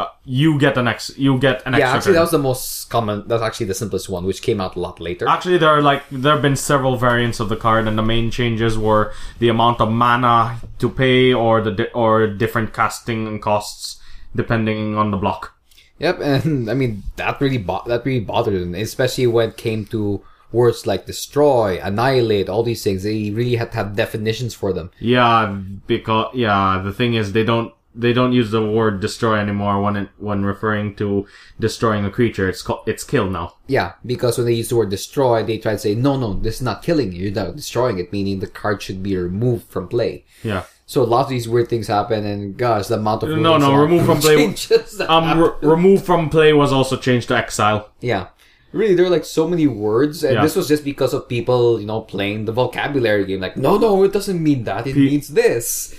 Uh, 0.00 0.08
you 0.24 0.58
get 0.58 0.76
an 0.78 0.88
ex. 0.88 1.10
You 1.16 1.38
get 1.38 1.62
an 1.66 1.74
Yeah, 1.74 1.90
actually, 1.90 2.10
turn. 2.10 2.14
that 2.14 2.20
was 2.20 2.30
the 2.30 2.38
most 2.38 2.90
common, 2.90 3.24
that's 3.28 3.42
actually 3.42 3.66
the 3.66 3.74
simplest 3.74 4.08
one, 4.08 4.24
which 4.24 4.40
came 4.42 4.60
out 4.60 4.76
a 4.76 4.80
lot 4.80 5.00
later. 5.00 5.28
Actually, 5.28 5.58
there 5.58 5.68
are 5.70 5.82
like 5.82 6.02
there 6.10 6.32
have 6.32 6.42
been 6.42 6.56
several 6.56 6.96
variants 6.96 7.40
of 7.40 7.48
the 7.48 7.56
card, 7.56 7.86
and 7.88 7.96
the 7.98 8.02
main 8.02 8.30
changes 8.30 8.78
were 8.78 9.12
the 9.38 9.48
amount 9.48 9.80
of 9.80 9.90
mana 9.90 10.56
to 10.78 10.88
pay, 10.88 11.32
or 11.32 11.60
the 11.60 11.70
di- 11.72 11.92
or 11.94 12.26
different 12.26 12.72
casting 12.72 13.38
costs 13.40 14.00
depending 14.34 14.96
on 14.96 15.10
the 15.10 15.16
block. 15.16 15.54
Yep, 15.98 16.20
and 16.22 16.70
I 16.70 16.74
mean, 16.74 17.02
that 17.16 17.40
really, 17.40 17.58
bo- 17.58 17.82
that 17.86 18.04
really 18.06 18.20
bothered 18.24 18.54
him, 18.54 18.74
especially 18.74 19.26
when 19.26 19.50
it 19.50 19.56
came 19.56 19.84
to 19.86 20.22
words 20.52 20.86
like 20.86 21.06
destroy, 21.06 21.78
annihilate, 21.82 22.48
all 22.48 22.62
these 22.62 22.82
things. 22.82 23.02
They 23.02 23.30
really 23.30 23.56
had 23.56 23.70
to 23.72 23.76
have 23.76 23.96
definitions 23.96 24.54
for 24.54 24.72
them. 24.72 24.90
Yeah, 24.98 25.46
because 25.86 26.34
yeah, 26.34 26.80
the 26.82 26.92
thing 26.92 27.14
is 27.14 27.32
they 27.32 27.44
don't 27.44 27.72
they 27.94 28.12
don't 28.12 28.32
use 28.32 28.50
the 28.52 28.64
word 28.64 29.00
destroy 29.00 29.36
anymore 29.36 29.82
when 29.82 29.96
it 29.96 30.08
when 30.18 30.44
referring 30.44 30.94
to 30.96 31.26
destroying 31.58 32.04
a 32.04 32.10
creature. 32.10 32.48
It's 32.48 32.62
called 32.62 32.82
it's 32.86 33.02
kill 33.04 33.28
now. 33.28 33.54
Yeah, 33.66 33.92
because 34.06 34.38
when 34.38 34.46
they 34.46 34.54
use 34.54 34.68
the 34.68 34.76
word 34.76 34.90
destroy, 34.90 35.42
they 35.42 35.58
try 35.58 35.72
to 35.72 35.78
say, 35.78 35.94
no, 35.94 36.16
no, 36.16 36.34
this 36.34 36.56
is 36.56 36.62
not 36.62 36.82
killing 36.82 37.12
you, 37.12 37.24
you're 37.24 37.32
not 37.44 37.56
destroying 37.56 37.98
it, 37.98 38.12
meaning 38.12 38.38
the 38.40 38.46
card 38.46 38.80
should 38.82 39.02
be 39.02 39.16
removed 39.16 39.66
from 39.68 39.88
play. 39.88 40.24
Yeah. 40.44 40.64
So 40.86 41.02
a 41.02 41.04
lot 41.04 41.22
of 41.22 41.28
these 41.28 41.48
weird 41.48 41.68
things 41.68 41.86
happen, 41.86 42.24
and 42.26 42.56
gosh, 42.56 42.88
the 42.88 42.94
amount 42.96 43.22
of 43.22 43.28
No, 43.30 43.58
no, 43.58 43.74
remove 43.74 44.06
from 44.06 44.18
play- 44.20 44.36
changes 44.44 45.00
Um, 45.00 45.38
re- 45.40 45.50
remove 45.62 46.04
from 46.04 46.28
play 46.30 46.52
was 46.52 46.72
also 46.72 46.96
changed 46.96 47.28
to 47.28 47.36
exile. 47.36 47.90
yeah, 48.00 48.26
really, 48.72 48.94
there 48.96 49.04
were 49.04 49.10
like 49.10 49.24
so 49.24 49.46
many 49.46 49.66
words, 49.68 50.24
and 50.24 50.34
Yeah. 50.34 50.42
this 50.42 50.56
was 50.56 50.66
just 50.66 50.82
because 50.84 51.14
of 51.14 51.28
people, 51.28 51.78
you 51.80 51.86
know, 51.86 52.00
playing 52.00 52.44
the 52.46 52.52
vocabulary 52.52 53.24
game. 53.24 53.40
Like, 53.40 53.56
no, 53.56 53.78
no, 53.78 54.02
it 54.02 54.12
doesn't 54.12 54.42
mean 54.42 54.64
that; 54.64 54.86
it 54.88 54.94
Pe- 54.94 55.00
means 55.00 55.28
this. 55.28 55.94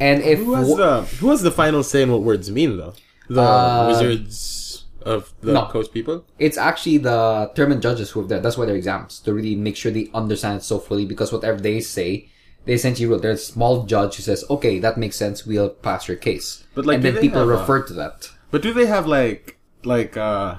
And 0.00 0.22
if 0.22 0.38
Who 0.40 0.54
has 0.54 0.68
the 0.76 1.02
Who 1.20 1.30
has 1.30 1.42
the 1.42 1.50
final 1.50 1.82
say 1.82 2.02
in 2.02 2.10
what 2.10 2.22
words 2.22 2.50
mean 2.50 2.76
though? 2.76 2.94
The 3.28 3.40
Uh, 3.40 3.86
Wizards 3.88 4.84
of 5.02 5.32
the 5.42 5.52
no. 5.52 5.66
Coast 5.66 5.92
people. 5.92 6.24
it's 6.38 6.56
actually 6.56 6.98
the 6.98 7.50
tournament 7.54 7.82
judges 7.82 8.10
who 8.10 8.20
have 8.20 8.28
that. 8.30 8.42
That's 8.42 8.56
why 8.56 8.64
they're 8.66 8.76
exams 8.76 9.20
to 9.20 9.32
really 9.34 9.54
make 9.54 9.76
sure 9.76 9.92
they 9.92 10.10
understand 10.14 10.58
it 10.58 10.64
so 10.64 10.78
fully. 10.78 11.04
Because 11.04 11.32
whatever 11.32 11.60
they 11.60 11.80
say, 11.80 12.28
they 12.64 12.72
essentially 12.74 13.06
wrote. 13.06 13.22
There's 13.22 13.40
a 13.42 13.52
small 13.52 13.84
judge 13.84 14.16
who 14.16 14.22
says, 14.22 14.44
"Okay, 14.48 14.78
that 14.80 14.96
makes 14.96 15.16
sense. 15.16 15.44
We'll 15.46 15.68
pass 15.70 16.08
your 16.08 16.16
case." 16.16 16.64
But, 16.74 16.86
like, 16.86 16.96
and 16.96 17.04
then 17.04 17.16
people 17.18 17.40
have 17.40 17.48
a- 17.48 17.52
refer 17.60 17.82
to 17.82 17.92
that. 17.94 18.30
But 18.50 18.62
do 18.62 18.72
they 18.72 18.86
have 18.86 19.06
like 19.06 19.58
like 19.84 20.16
uh 20.16 20.56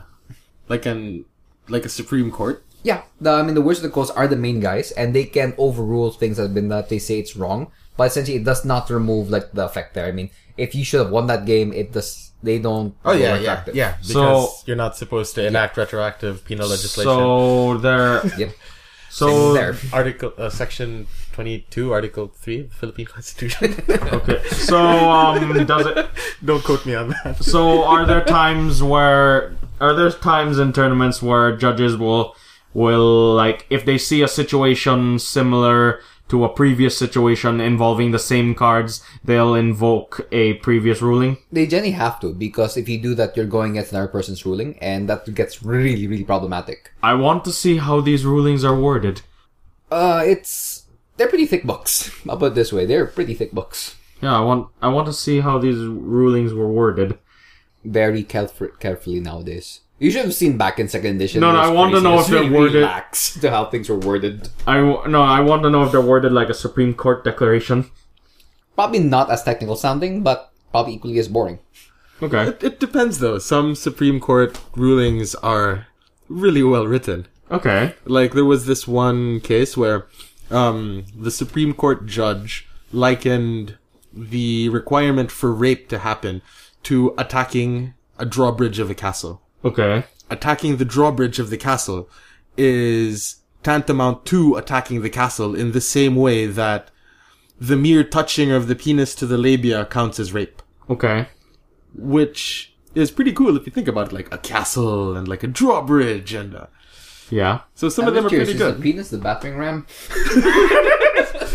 like 0.69 0.85
an 0.85 1.25
like 1.67 1.85
a 1.85 1.89
Supreme 1.89 2.29
Court? 2.31 2.63
Yeah, 2.83 3.01
the, 3.19 3.31
I 3.31 3.41
mean 3.41 3.55
the 3.55 3.61
Wizards 3.65 3.85
of 3.85 3.91
the 3.91 3.95
Coast 3.95 4.13
are 4.15 4.27
the 4.27 4.35
main 4.37 4.59
guys, 4.59 4.91
and 4.91 5.15
they 5.15 5.25
can 5.25 5.55
overrule 5.57 6.11
things 6.11 6.37
that 6.37 6.43
have 6.43 6.53
been 6.53 6.69
that 6.69 6.89
they 6.89 6.99
say 6.99 7.17
it's 7.17 7.35
wrong. 7.35 7.71
But 7.97 8.07
essentially, 8.07 8.37
it 8.37 8.43
does 8.43 8.65
not 8.65 8.89
remove 8.89 9.29
like 9.29 9.51
the 9.53 9.65
effect 9.65 9.93
there. 9.93 10.05
I 10.05 10.11
mean, 10.11 10.29
if 10.57 10.75
you 10.75 10.83
should 10.83 10.99
have 10.99 11.11
won 11.11 11.27
that 11.27 11.45
game, 11.45 11.73
it 11.73 11.93
does. 11.93 12.31
They 12.43 12.59
don't. 12.59 12.93
Oh 13.03 13.13
yeah, 13.13 13.37
yeah, 13.37 13.63
yeah. 13.73 13.97
Because 13.97 14.11
So- 14.11 14.49
you're 14.65 14.75
not 14.75 14.95
supposed 14.97 15.33
to 15.35 15.45
enact 15.47 15.77
retroactive 15.77 16.45
penal 16.45 16.67
legislation. 16.67 17.11
So 17.11 17.77
there, 17.77 18.25
Yep. 18.37 18.51
So 19.15 19.53
there. 19.53 19.77
Article 19.93 20.33
uh, 20.37 20.49
Section 20.49 21.07
twenty 21.31 21.65
two, 21.69 21.93
Article 21.93 22.27
three 22.27 22.59
of 22.59 22.69
the 22.69 22.75
Philippine 22.75 23.05
Constitution. 23.05 23.73
okay. 23.89 24.43
So 24.49 24.77
um, 24.77 25.65
does 25.65 25.85
it? 25.85 26.07
Don't 26.45 26.61
quote 26.61 26.85
me 26.85 26.95
on 26.95 27.09
that. 27.23 27.41
So 27.41 27.85
are 27.85 28.05
there 28.05 28.25
times 28.25 28.83
where 28.83 29.55
are 29.79 29.93
there 29.93 30.11
times 30.11 30.59
in 30.59 30.73
tournaments 30.73 31.21
where 31.23 31.55
judges 31.55 31.95
will 31.95 32.35
will 32.73 33.33
like 33.33 33.65
if 33.69 33.85
they 33.85 33.97
see 33.97 34.21
a 34.21 34.27
situation 34.27 35.17
similar 35.17 36.01
to 36.29 36.43
a 36.43 36.49
previous 36.49 36.97
situation 36.97 37.61
involving 37.61 38.11
the 38.11 38.19
same 38.19 38.55
cards, 38.55 39.03
they'll 39.23 39.55
invoke 39.55 40.27
a 40.31 40.53
previous 40.55 41.01
ruling? 41.01 41.37
They 41.51 41.67
generally 41.67 41.91
have 41.91 42.19
to 42.21 42.33
because 42.33 42.77
if 42.77 42.89
you 42.89 42.97
do 42.97 43.15
that, 43.15 43.37
you're 43.37 43.45
going 43.45 43.71
against 43.71 43.91
another 43.91 44.07
person's 44.07 44.45
ruling, 44.45 44.77
and 44.79 45.07
that 45.09 45.33
gets 45.33 45.63
really, 45.63 46.07
really 46.07 46.23
problematic. 46.23 46.91
I 47.03 47.13
want 47.13 47.45
to 47.45 47.51
see 47.51 47.77
how 47.77 48.01
these 48.01 48.25
rulings 48.25 48.63
are 48.63 48.79
worded. 48.79 49.21
Uh, 49.91 50.23
it's 50.25 50.85
they're 51.17 51.29
pretty 51.29 51.45
thick 51.45 51.63
books. 51.63 52.11
I'll 52.29 52.37
put 52.37 52.53
it 52.53 52.55
this 52.55 52.73
way: 52.73 52.85
they're 52.85 53.05
pretty 53.05 53.33
thick 53.33 53.51
books. 53.51 53.95
Yeah, 54.21 54.37
I 54.37 54.41
want 54.41 54.69
I 54.81 54.87
want 54.87 55.07
to 55.07 55.13
see 55.13 55.41
how 55.41 55.59
these 55.59 55.77
rulings 55.77 56.53
were 56.53 56.67
worded. 56.67 57.19
Very 57.83 58.23
caref- 58.23 58.79
carefully 58.79 59.19
nowadays. 59.19 59.81
You 59.97 60.11
should 60.11 60.25
have 60.25 60.33
seen 60.33 60.57
back 60.57 60.77
in 60.79 60.89
second 60.89 61.15
edition. 61.15 61.39
No, 61.41 61.53
no, 61.53 61.59
I 61.59 61.69
want 61.69 61.93
to 61.93 62.01
know 62.01 62.19
if 62.19 62.27
they're 62.27 62.39
really, 62.39 62.49
really 62.49 62.59
worded- 62.65 62.83
lax 62.83 63.39
to 63.39 63.49
how 63.49 63.65
things 63.65 63.87
were 63.89 63.97
worded. 63.97 64.49
I 64.67 64.77
w- 64.77 65.07
no, 65.07 65.21
I 65.21 65.39
want 65.39 65.63
to 65.63 65.69
know 65.69 65.83
if 65.83 65.91
they're 65.93 66.01
worded 66.01 66.33
like 66.33 66.49
a 66.49 66.53
Supreme 66.53 66.93
Court 66.93 67.23
declaration. 67.23 67.89
Probably 68.75 68.99
not 68.99 69.31
as 69.31 69.41
technical 69.43 69.77
sounding, 69.77 70.21
but 70.21 70.51
probably 70.71 70.95
equally 70.95 71.17
as 71.17 71.29
boring. 71.29 71.59
Okay. 72.21 72.49
It, 72.49 72.63
it 72.63 72.79
depends 72.79 73.19
though. 73.19 73.39
Some 73.39 73.73
Supreme 73.75 74.19
Court 74.19 74.59
rulings 74.75 75.33
are 75.35 75.87
really 76.27 76.63
well 76.63 76.85
written. 76.87 77.27
Okay. 77.49 77.93
Like 78.05 78.33
there 78.33 78.43
was 78.43 78.65
this 78.65 78.85
one 78.87 79.39
case 79.39 79.77
where 79.77 80.07
um, 80.51 81.05
the 81.17 81.31
Supreme 81.31 81.73
Court 81.73 82.05
judge 82.05 82.67
likened 82.91 83.77
the 84.11 84.67
requirement 84.69 85.31
for 85.31 85.53
rape 85.53 85.87
to 85.89 85.99
happen 85.99 86.41
to 86.83 87.13
attacking 87.17 87.93
a 88.19 88.25
drawbridge 88.25 88.79
of 88.79 88.89
a 88.89 88.95
castle. 88.95 89.41
Okay. 89.65 90.05
Attacking 90.29 90.77
the 90.77 90.85
drawbridge 90.85 91.39
of 91.39 91.49
the 91.49 91.57
castle 91.57 92.09
is 92.57 93.37
tantamount 93.63 94.25
to 94.27 94.55
attacking 94.55 95.01
the 95.01 95.09
castle 95.09 95.55
in 95.55 95.71
the 95.71 95.81
same 95.81 96.15
way 96.15 96.45
that 96.45 96.89
the 97.59 97.75
mere 97.75 98.03
touching 98.03 98.51
of 98.51 98.67
the 98.67 98.75
penis 98.75 99.15
to 99.15 99.25
the 99.25 99.37
labia 99.37 99.85
counts 99.85 100.19
as 100.19 100.31
rape. 100.33 100.61
Okay. 100.89 101.27
Which 101.95 102.73
is 102.93 103.11
pretty 103.11 103.31
cool 103.33 103.57
if 103.57 103.65
you 103.65 103.71
think 103.71 103.87
about 103.87 104.07
it, 104.07 104.13
like 104.13 104.33
a 104.33 104.37
castle 104.37 105.15
and 105.17 105.27
like 105.27 105.43
a 105.43 105.47
drawbridge 105.47 106.33
and 106.33 106.55
uh, 106.55 106.67
Yeah. 107.29 107.61
so 107.73 107.89
some 107.89 108.05
I'm 108.05 108.09
of 108.09 108.15
them 108.15 108.25
are 108.27 108.29
curious, 108.29 108.49
pretty 108.49 108.63
is 108.63 108.71
good. 108.71 108.77
the 108.77 108.83
penis 108.83 109.09
the 109.09 109.17
battering 109.17 109.57
ram? 109.57 109.85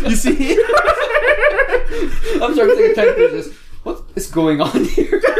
You 0.09 0.15
see? 0.15 0.53
I'm 2.41 2.55
sorry, 2.55 2.71
I'm 2.71 2.93
trying 2.95 3.15
to 3.15 3.29
this. 3.31 3.53
What 3.83 4.03
is 4.15 4.27
going 4.31 4.59
on 4.61 4.83
here? 4.85 5.21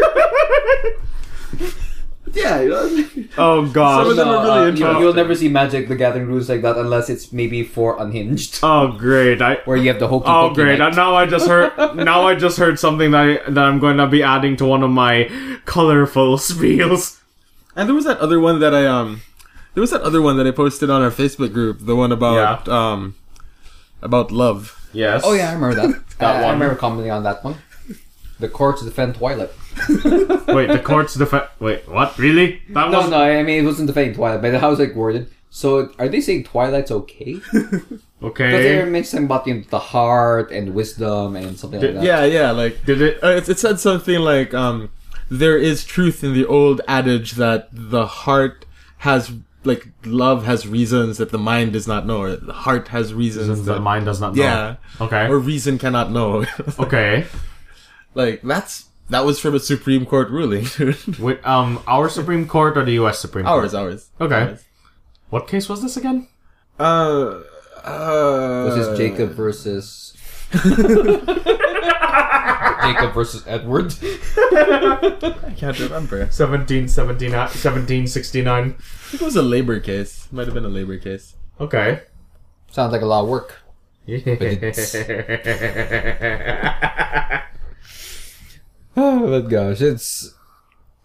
yeah, 2.34 2.62
you 2.62 2.70
know? 2.70 3.06
Oh 3.38 3.66
god. 3.72 4.02
Some 4.04 4.12
of 4.12 4.16
them 4.18 4.28
are 4.30 4.44
really 4.44 4.50
uh, 4.52 4.62
you- 4.64 4.70
interesting. 4.70 5.02
You'll 5.02 5.14
never 5.14 5.36
see 5.36 5.50
Magic 5.50 5.88
the 5.88 5.96
Gathering 5.96 6.28
rules 6.28 6.50
like 6.50 6.62
that 6.62 6.78
unless 6.78 7.10
it's 7.10 7.32
maybe 7.34 7.64
for 7.64 8.00
Unhinged, 8.02 8.60
Oh 8.64 8.92
great. 8.98 9.42
I 9.42 9.56
where 9.66 9.78
you 9.78 9.88
have 9.90 10.00
the 10.00 10.08
hokey 10.08 10.26
Oh 10.28 10.50
pokey 10.50 10.56
great! 10.56 10.80
knight. 10.80 10.96
Now 10.96 11.16
I 11.16 11.26
just 11.26 11.48
heard. 11.48 11.74
now 11.96 12.24
I 12.28 12.36
just 12.36 12.58
heard 12.58 12.80
something 12.80 13.12
that 13.12 13.22
I, 13.48 13.50
that 13.52 13.64
I'm 13.64 13.80
going 13.80 13.98
to 13.98 14.08
be 14.08 14.24
adding 14.24 14.56
to 14.58 14.66
one 14.66 14.84
of 14.84 14.90
my 14.92 15.30
colorful 15.66 16.38
spiels. 16.50 17.20
And 17.76 17.88
there 17.88 17.96
was 17.96 18.06
that 18.06 18.20
other 18.20 18.40
one 18.40 18.60
that 18.60 18.74
I 18.76 18.86
um, 18.86 19.22
there 19.74 19.82
was 19.82 19.92
that 19.92 20.02
other 20.02 20.22
one 20.22 20.38
that 20.38 20.46
I 20.48 20.52
posted 20.52 20.90
on 20.90 21.02
our 21.02 21.12
Facebook 21.12 21.54
group, 21.54 21.80
the 21.86 21.96
one 21.96 22.12
about 22.12 22.68
um, 22.68 23.16
about 24.02 24.32
love. 24.32 24.78
Yes. 24.94 25.22
Oh 25.26 25.34
yeah, 25.34 25.50
I 25.50 25.54
remember 25.54 25.76
that. 25.88 26.04
That 26.22 26.44
I, 26.44 26.50
I 26.50 26.52
remember 26.52 26.76
commenting 26.76 27.12
on 27.12 27.24
that 27.24 27.44
one. 27.44 27.56
The 28.42 28.50
courts 28.50 28.84
defend 28.84 29.16
Twilight. 29.16 29.52
Wait, 30.48 30.68
the 30.68 30.82
courts 30.84 31.14
defend. 31.16 31.46
Wait, 31.60 31.88
what? 31.88 32.18
Really? 32.18 32.62
That 32.70 32.92
No, 32.92 33.00
was 33.02 33.10
no, 33.10 33.22
I 33.22 33.42
mean 33.44 33.64
it 33.64 33.66
wasn't 33.66 33.88
defending 33.88 34.14
Twilight, 34.16 34.42
but 34.42 34.54
how 34.60 34.70
was 34.72 34.80
it 34.80 34.96
worded? 34.96 35.30
So 35.50 35.92
are 36.00 36.08
they 36.10 36.22
saying 36.22 36.44
Twilight's 36.46 36.92
okay? 36.92 37.40
Okay. 38.24 38.46
Because 38.46 38.64
they 38.64 38.76
okay. 38.78 38.84
were 38.86 38.90
mentioning 38.92 39.26
about 39.26 39.48
you 39.48 39.56
know, 39.56 39.64
the 39.72 39.80
heart 39.80 40.52
and 40.52 40.76
wisdom 40.76 41.36
and 41.36 41.58
something 41.58 41.82
like 41.82 41.96
that. 41.96 42.04
Yeah, 42.04 42.24
yeah, 42.24 42.52
like 42.52 42.86
Did 42.86 43.02
it? 43.02 43.24
uh, 43.24 43.30
it, 43.30 43.50
it 43.50 43.58
said 43.58 43.80
something 43.80 44.20
like 44.20 44.54
um, 44.54 44.92
there 45.32 45.58
is 45.58 45.84
truth 45.84 46.24
in 46.24 46.36
the 46.36 46.46
old 46.46 46.82
adage 46.88 47.32
that 47.34 47.70
the 47.72 48.06
heart 48.06 48.68
has 49.00 49.32
like 49.64 49.88
love 50.06 50.46
has 50.46 50.68
reasons 50.68 51.18
that 51.18 51.32
the 51.32 51.40
mind 51.40 51.74
does 51.74 51.88
not 51.88 52.06
know, 52.06 52.20
or 52.22 52.36
the 52.36 52.54
heart 52.54 52.90
has 52.90 53.12
reasons 53.12 53.48
Since 53.48 53.66
the 53.66 53.74
that 53.74 53.80
mind 53.80 54.06
does 54.06 54.22
not 54.22 54.36
know. 54.36 54.44
yeah, 54.44 54.76
Okay. 55.02 55.26
or 55.28 55.40
reason 55.40 55.80
cannot 55.80 56.12
know. 56.12 56.46
Okay. 56.80 57.26
Like 58.14 58.42
that's 58.42 58.86
that 59.10 59.26
was 59.26 59.40
from 59.40 59.56
a 59.56 59.60
Supreme 59.60 60.06
Court 60.06 60.30
ruling. 60.30 60.66
dude. 60.66 61.20
Wait, 61.20 61.46
um, 61.46 61.82
our 61.88 62.10
Supreme 62.10 62.48
Court 62.48 62.78
or 62.78 62.86
the 62.86 62.94
U.S. 62.94 63.20
Supreme 63.20 63.46
Court? 63.46 63.64
ours, 63.64 63.74
ours. 63.74 64.10
Okay. 64.22 64.36
Ours. 64.36 64.64
What 65.30 65.48
case 65.48 65.68
was 65.70 65.82
this 65.82 65.98
again? 65.98 66.28
Uh, 66.80 67.42
uh, 67.84 68.76
This 68.76 68.88
is 68.88 68.98
Jacob 68.98 69.32
versus 69.32 70.14
Jacob 72.84 73.14
versus 73.14 73.44
Edward. 73.48 73.94
I 74.02 75.54
can't 75.56 75.80
remember. 75.80 76.28
17, 76.30 76.88
17, 76.88 77.32
1769. 77.32 78.64
I 78.64 78.70
think 79.10 79.22
it 79.22 79.26
was 79.26 79.36
a 79.36 79.42
labor 79.42 79.80
case. 79.80 80.28
Might 80.32 80.48
have 80.48 80.54
been 80.54 80.66
a 80.66 80.70
labor 80.70 80.98
case. 80.98 81.36
Okay. 81.60 82.02
Sounds 82.72 82.92
like 82.92 83.02
a 83.02 83.06
lot 83.06 83.24
of 83.24 83.30
work. 83.30 83.58
Oh, 84.08 84.18
but 88.96 89.42
gosh, 89.44 89.82
it's. 89.82 90.36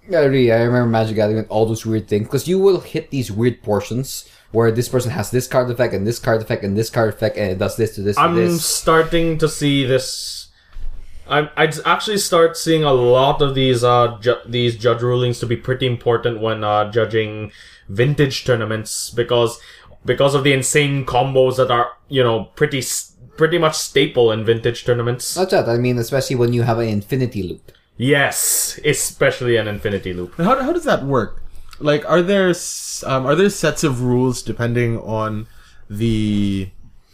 Yeah, 0.09 0.20
really, 0.20 0.53
I 0.53 0.62
remember 0.62 0.89
Magic 0.89 1.16
Gathering 1.16 1.39
with 1.39 1.51
all 1.51 1.66
those 1.66 1.84
weird 1.84 2.07
things 2.07 2.26
because 2.26 2.47
you 2.47 2.61
will 2.61 2.80
hit 2.80 3.11
these 3.11 3.32
weird 3.32 3.62
portions 3.62 4.28
where 4.53 4.70
this 4.70 4.89
person 4.89 5.11
has 5.11 5.30
this 5.30 5.49
card 5.49 5.68
effect 5.68 5.93
and 5.95 6.07
this 6.07 6.20
card 6.20 6.41
effect 6.41 6.62
and 6.62 6.76
this 6.76 6.91
card 6.91 7.09
effect 7.09 7.37
and 7.37 7.51
it 7.51 7.59
does 7.59 7.76
this 7.76 7.97
to 7.97 8.03
this 8.03 8.16
I'm 8.16 8.37
this. 8.37 8.64
starting 8.64 9.37
to 9.39 9.49
see 9.49 9.84
this. 9.84 10.49
I 11.28 11.51
I 11.57 11.72
actually 11.84 12.18
start 12.18 12.57
seeing 12.57 12.84
a 12.84 12.93
lot 12.93 13.43
of 13.43 13.57
these 13.57 13.82
uh 13.82 14.16
ju- 14.20 14.43
these 14.47 14.76
judge 14.76 15.03
rulings 15.03 15.41
to 15.41 15.47
be 15.47 15.57
pretty 15.57 15.87
important 15.87 16.41
when 16.41 16.62
uh 16.62 16.91
judging 16.93 17.51
vintage 17.89 18.45
tournaments 18.45 19.11
because 19.11 19.61
because 20.05 20.37
of 20.37 20.45
the 20.45 20.53
insane 20.53 21.05
combos 21.05 21.57
that 21.57 21.70
are 21.72 21.91
you 22.09 22.22
know 22.22 22.45
pretty 22.55 22.80
pretty 23.37 23.59
much 23.59 23.76
staple 23.76 24.32
in 24.32 24.45
vintage 24.45 24.84
tournaments. 24.84 25.37
Not 25.37 25.51
that, 25.51 25.68
I 25.68 25.76
mean, 25.76 25.99
especially 25.99 26.37
when 26.37 26.53
you 26.53 26.62
have 26.62 26.78
an 26.78 26.89
infinity 26.89 27.43
loop. 27.43 27.72
Yes, 27.97 28.78
especially 28.84 29.57
an 29.57 29.68
infinity 29.68 30.12
loop. 30.12 30.36
How, 30.36 30.62
how 30.62 30.72
does 30.72 30.84
that 30.84 31.05
work? 31.05 31.42
Like, 31.78 32.09
are 32.09 32.22
there 32.22 32.55
um, 33.05 33.26
are 33.26 33.34
there 33.34 33.51
sets 33.51 33.84
of 33.84 34.03
rules 34.03 34.42
depending 34.42 34.99
on 34.99 35.47
the 35.88 36.68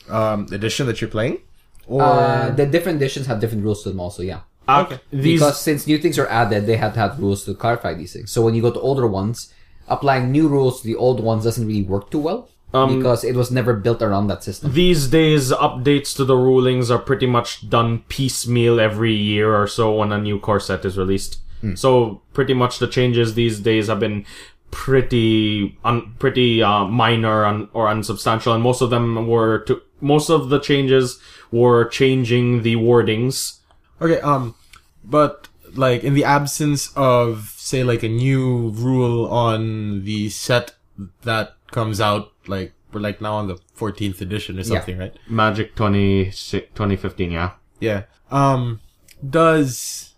um, 0.08 0.46
edition 0.52 0.86
that 0.86 1.00
you're 1.00 1.10
playing? 1.10 1.38
Or 1.86 2.02
Uh, 2.02 2.50
the 2.50 2.66
different 2.66 2.96
editions 2.96 3.26
have 3.26 3.40
different 3.40 3.64
rules 3.64 3.82
to 3.82 3.90
them 3.90 4.00
also, 4.00 4.22
yeah. 4.22 4.40
Uh, 4.68 4.84
Okay. 4.86 5.00
These 5.10 5.40
because 5.40 5.60
since 5.60 5.86
new 5.86 5.98
things 5.98 6.18
are 6.18 6.28
added, 6.28 6.66
they 6.66 6.76
have 6.76 6.94
to 6.94 7.00
have 7.00 7.18
rules 7.18 7.44
to 7.46 7.54
clarify 7.54 7.94
these 7.94 8.12
things. 8.12 8.30
So 8.30 8.42
when 8.42 8.54
you 8.54 8.62
go 8.62 8.70
to 8.70 8.80
older 8.80 9.06
ones, 9.06 9.52
applying 9.88 10.30
new 10.30 10.46
rules 10.46 10.80
to 10.82 10.86
the 10.86 10.94
old 10.94 11.18
ones 11.20 11.42
doesn't 11.44 11.66
really 11.66 11.82
work 11.82 12.10
too 12.10 12.20
well 12.20 12.48
Um, 12.74 12.98
because 12.98 13.22
it 13.22 13.34
was 13.36 13.50
never 13.50 13.74
built 13.74 14.00
around 14.00 14.28
that 14.28 14.42
system. 14.42 14.72
These 14.72 15.08
days, 15.08 15.50
updates 15.52 16.16
to 16.16 16.24
the 16.24 16.36
rulings 16.36 16.90
are 16.90 16.98
pretty 16.98 17.26
much 17.26 17.68
done 17.68 17.98
piecemeal 18.08 18.80
every 18.80 19.12
year 19.14 19.54
or 19.54 19.66
so 19.66 19.94
when 19.94 20.10
a 20.10 20.18
new 20.18 20.38
core 20.40 20.60
set 20.60 20.84
is 20.84 20.96
released. 20.96 21.38
So 21.76 22.22
pretty 22.32 22.54
much 22.54 22.80
the 22.80 22.88
changes 22.88 23.34
these 23.34 23.60
days 23.60 23.86
have 23.86 24.00
been 24.00 24.24
pretty 24.72 25.78
un- 25.84 26.14
pretty 26.18 26.60
uh, 26.60 26.84
minor 26.86 27.44
un- 27.44 27.68
or 27.72 27.86
unsubstantial, 27.88 28.52
and 28.52 28.62
most 28.64 28.80
of 28.80 28.90
them 28.90 29.28
were 29.28 29.60
to 29.66 29.80
most 30.00 30.28
of 30.28 30.48
the 30.48 30.58
changes 30.58 31.20
were 31.52 31.84
changing 31.84 32.62
the 32.62 32.74
wordings. 32.74 33.58
okay, 34.00 34.18
um, 34.22 34.56
but 35.04 35.46
like 35.74 36.02
in 36.02 36.14
the 36.14 36.24
absence 36.24 36.90
of 36.96 37.54
say 37.56 37.84
like 37.84 38.02
a 38.02 38.08
new 38.08 38.70
rule 38.70 39.26
on 39.28 40.04
the 40.04 40.30
set 40.30 40.74
that 41.22 41.54
comes 41.70 42.00
out, 42.00 42.31
like 42.46 42.72
we're 42.92 43.00
like 43.00 43.20
now 43.20 43.34
on 43.34 43.48
the 43.48 43.56
14th 43.76 44.20
edition 44.20 44.58
or 44.58 44.64
something, 44.64 44.98
right? 44.98 45.14
Magic 45.28 45.74
20, 45.74 46.26
2015, 46.26 47.30
yeah. 47.30 47.52
Yeah. 47.80 48.02
Um, 48.30 48.80
does 49.28 50.14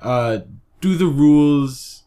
uh 0.00 0.40
do 0.80 0.96
the 0.96 1.06
rules 1.06 2.04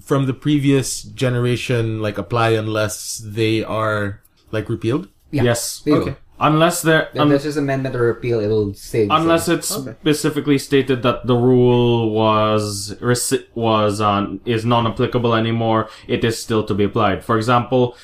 from 0.00 0.26
the 0.26 0.34
previous 0.34 1.02
generation 1.02 2.00
like 2.00 2.16
apply 2.18 2.50
unless 2.50 3.18
they 3.24 3.62
are 3.64 4.22
like 4.50 4.68
repealed? 4.68 5.08
Yeah, 5.30 5.42
yes. 5.42 5.80
they 5.80 5.92
will. 5.92 6.02
Okay. 6.02 6.16
Unless 6.40 6.82
there, 6.82 7.08
If 7.12 7.20
un- 7.20 7.28
there's 7.30 7.42
just 7.42 7.58
amendment 7.58 7.96
or 7.96 8.02
repeal, 8.02 8.38
it'll 8.38 8.72
stay. 8.72 9.08
unless 9.10 9.46
same. 9.46 9.58
it's 9.58 9.68
specifically 9.68 10.56
stated 10.56 11.02
that 11.02 11.26
the 11.26 11.34
rule 11.34 12.10
was 12.10 12.94
reci- 13.00 13.44
was 13.56 14.00
uh, 14.00 14.36
is 14.46 14.64
non-applicable 14.64 15.34
anymore, 15.34 15.88
it 16.06 16.22
is 16.24 16.38
still 16.40 16.62
to 16.64 16.74
be 16.74 16.84
applied. 16.84 17.24
For 17.24 17.36
example, 17.36 17.96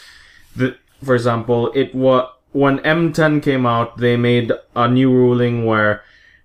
the 0.57 0.77
for 1.03 1.15
example, 1.15 1.73
it 1.75 1.95
was 1.95 2.31
when 2.53 2.79
M10 2.79 3.43
came 3.43 3.67
out, 3.67 3.99
they 3.99 4.17
made 4.17 4.53
a 4.77 4.87
new 4.89 5.11
ruling 5.11 5.65
where 5.67 6.05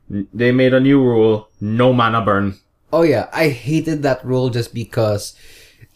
they 0.09 0.51
made 0.51 0.73
a 0.73 0.79
new 0.79 1.01
rule: 1.01 1.49
no 1.61 1.93
mana 1.93 2.21
burn. 2.21 2.57
Oh 2.91 3.03
yeah, 3.03 3.29
I 3.31 3.49
hated 3.49 4.01
that 4.03 4.25
rule 4.25 4.49
just 4.49 4.73
because 4.73 5.35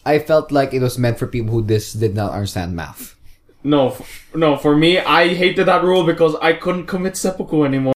I 0.06 0.18
felt 0.20 0.52
like 0.52 0.72
it 0.72 0.80
was 0.82 0.98
meant 0.98 1.18
for 1.18 1.26
people 1.26 1.52
who 1.52 1.62
this 1.62 1.92
did 1.92 2.14
not 2.14 2.32
understand 2.32 2.76
math. 2.76 3.16
No, 3.64 3.88
f- 3.88 4.28
no. 4.34 4.56
For 4.56 4.76
me, 4.76 4.98
I 4.98 5.34
hated 5.34 5.66
that 5.66 5.82
rule 5.82 6.04
because 6.04 6.36
I 6.36 6.52
couldn't 6.52 6.86
commit 6.86 7.16
seppuku 7.16 7.64
anymore. 7.64 7.93